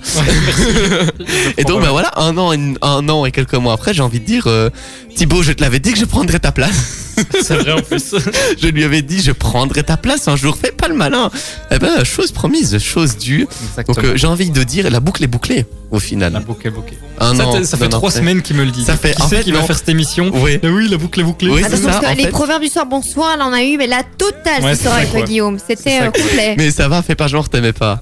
[1.57, 4.19] Et donc, bah voilà, un an, et, un an et quelques mois après, j'ai envie
[4.19, 4.69] de dire, euh,
[5.15, 7.10] Thibaut, je te l'avais dit que je prendrais ta place.
[7.41, 8.15] c'est vrai en plus.
[8.61, 11.29] je lui avais dit, je prendrais ta place un jour, fais pas le malin.
[11.71, 13.47] Eh ben, chose promise, chose due.
[13.69, 13.95] Exactement.
[13.95, 16.33] Donc, euh, j'ai envie de dire, la boucle est bouclée, au final.
[16.33, 16.97] la boucle est bouclée.
[17.19, 18.83] Un ça, an, t'es- ça fait trois semaines qu'il me le dit.
[18.83, 20.59] Ça fait- Qui en c'est fait, qui va faire cette émission Oui.
[20.61, 21.49] Eh oui, la boucle est bouclée.
[21.51, 22.29] Oui, parce ça, que en les fait.
[22.29, 24.95] proverbes du soir, bonsoir, là on a eu, mais la totale Ouais, ce c'est soir
[24.97, 25.25] avec.
[25.25, 25.57] Guillaume.
[25.65, 26.55] C'était euh, complet.
[26.57, 28.01] Mais ça va, fais pas genre, t'aimais pas.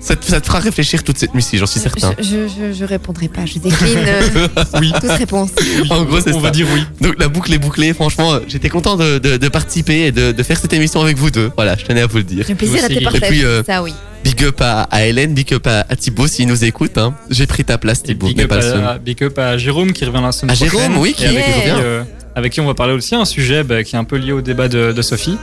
[0.00, 2.14] Ça te, ça te fera réfléchir toute cette nuit, j'en suis certain.
[2.18, 4.48] Je, je, je, je répondrai pas, je décline euh,
[4.80, 4.92] Oui.
[4.98, 5.50] toute réponse.
[5.60, 6.52] Oui, En gros, c'est on va ça.
[6.52, 6.80] dire oui.
[7.02, 10.32] Donc la boucle est bouclée, franchement, euh, j'étais content de, de, de participer et de,
[10.32, 11.50] de faire cette émission avec vous deux.
[11.54, 12.44] Voilà, je tenais à vous le dire.
[12.46, 13.26] J'ai un plaisir à tes Et partager.
[13.26, 13.92] puis, euh, Ça, oui.
[14.24, 16.96] Big up à, à Hélène, big up à, à Thibaut s'il nous écoute.
[16.98, 17.14] Hein.
[17.30, 18.84] J'ai pris ta place Thibaut, big mais up, pas le seul.
[18.84, 20.78] à, big up à Jérôme qui revient la semaine À prochaine.
[20.78, 21.80] Jérôme, oui, qui- avec, qui qui, revient.
[21.82, 22.02] euh,
[22.34, 24.40] avec qui on va parler aussi un sujet bah, qui est un peu lié au
[24.40, 25.36] débat de, de Sophie.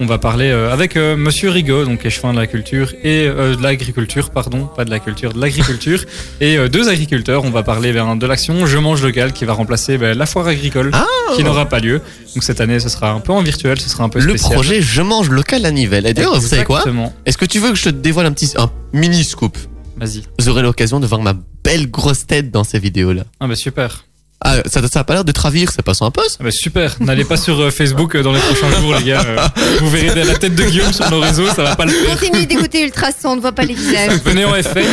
[0.00, 3.56] On va parler euh, avec euh, Monsieur Rigaud, donc échevin de la culture et euh,
[3.56, 6.04] de l'agriculture, pardon, pas de la culture, de l'agriculture,
[6.40, 7.44] et euh, deux agriculteurs.
[7.44, 10.46] On va parler ben, de l'action Je mange local qui va remplacer ben, la foire
[10.46, 12.00] agricole Ah qui n'aura pas lieu.
[12.34, 14.52] Donc cette année, ce sera un peu en virtuel, ce sera un peu Le spécial.
[14.52, 16.06] projet Je mange local à Nivelles.
[16.06, 16.84] Et d'ailleurs, vous savez quoi.
[17.26, 19.58] Est-ce que tu veux que je te dévoile un petit, un mini scoop
[19.96, 20.22] Vas-y.
[20.38, 21.34] Vous aurez l'occasion de voir ma
[21.64, 23.24] belle grosse tête dans ces vidéos-là.
[23.40, 24.04] Ah bah super.
[24.40, 26.94] Ah, ça, ça a pas l'air de travir, c'est pas sympa ça Ah bah super.
[27.00, 29.24] N'allez pas sur euh, Facebook euh, dans les prochains jours, les gars.
[29.26, 29.36] Euh,
[29.80, 32.18] vous verrez la tête de Guillaume sur nos réseaux, ça va pas le faire.
[32.18, 34.12] Continue d'écouter Ultrason, on ne voit pas les visages.
[34.24, 34.86] Venez en FM,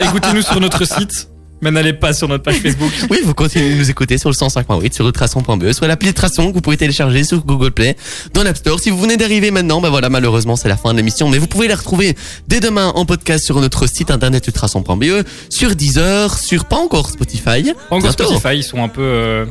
[0.00, 1.28] écoutez-nous sur notre site,
[1.62, 2.90] mais n'allez pas sur notre page Facebook.
[3.10, 6.54] Oui, vous continuez de nous écouter sur le 105.8, sur ultrason.be, soit l'appli Ultrason que
[6.54, 7.96] vous pouvez télécharger sur Google Play,
[8.34, 8.78] dans l'App Store.
[8.80, 11.46] Si vous venez d'arriver maintenant, ben voilà, malheureusement, c'est la fin de l'émission, mais vous
[11.46, 12.16] pouvez la retrouver
[12.48, 17.72] dès demain en podcast sur notre site internet ultrason.be, sur Deezer, sur pas encore Spotify.
[17.90, 18.24] Encore Bientôt.
[18.24, 19.02] Spotify, ils sont un peu.
[19.02, 19.44] euh,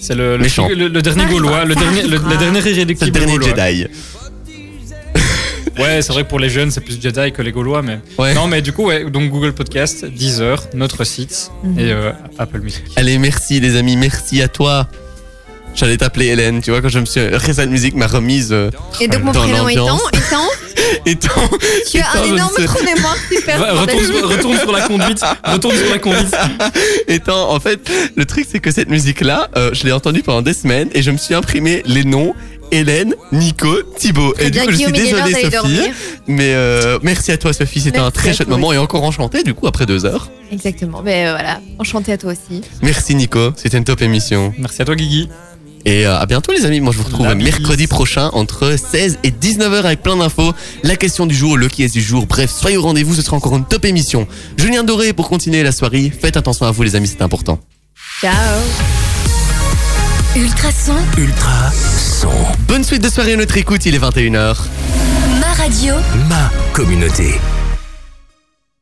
[0.00, 0.44] c'est le, le,
[0.76, 3.38] le- le dernier Gaulois, le dernier, le, le dernier le dernier.
[3.42, 3.86] Jedi.
[5.78, 7.98] Ouais, c'est vrai que pour les jeunes, c'est plus Jedi que les Gaulois, mais.
[8.18, 8.34] Ouais.
[8.34, 11.78] Non, mais du coup, ouais, donc Google Podcast, Deezer, notre site Mhm.
[11.78, 12.82] et euh, Apple Music.
[12.96, 14.88] Allez, merci les amis, merci à toi.
[15.74, 17.20] J'allais t'appeler Hélène, tu vois, quand je me suis.
[17.28, 18.48] Reza Music m'a remise.
[18.50, 18.70] euh,
[19.00, 20.48] Et donc mon prénom étant, étant,
[21.06, 21.48] étant.
[21.88, 23.58] tu as étant, un énorme trou de mémoire super.
[23.60, 25.20] Va- retourne, sur- retourne sur la conduite.
[25.44, 26.34] Retourne sur la conduite.
[27.06, 27.78] étant, en fait,
[28.16, 31.12] le truc c'est que cette musique-là, euh, je l'ai entendue pendant des semaines et je
[31.12, 32.34] me suis imprimé les noms
[32.70, 34.34] Hélène, Nico, Thibaut.
[34.38, 35.90] Et du coup, je suis Guillaume, il est l'heure désolé, d'aller Sophie.
[36.26, 37.80] Mais euh, merci à toi, Sophie.
[37.80, 40.30] C'était un très chouette moment et encore enchanté, du coup, après deux heures.
[40.52, 41.02] Exactement.
[41.02, 42.62] Mais euh, voilà, enchanté à toi aussi.
[42.82, 43.52] Merci, Nico.
[43.56, 44.52] C'était une top émission.
[44.58, 45.28] Merci à toi, Guigui.
[45.84, 46.80] Et euh, à bientôt, les amis.
[46.80, 47.44] Moi, je vous retrouve La bise.
[47.46, 50.52] mercredi prochain entre 16 et 19h avec plein d'infos.
[50.82, 52.26] La question du jour, le qui est du jour.
[52.26, 53.14] Bref, soyez au rendez-vous.
[53.14, 54.26] Ce sera encore une top émission.
[54.56, 56.10] Julien Doré pour continuer la soirée.
[56.10, 57.08] Faites attention à vous, les amis.
[57.08, 57.58] C'est important.
[58.20, 58.34] Ciao.
[60.36, 62.30] Ultrason, Ultra son.
[62.68, 63.86] Bonne suite de soirée à notre écoute.
[63.86, 64.56] Il est 21h.
[65.40, 65.94] ma radio.
[66.28, 67.40] Ma communauté.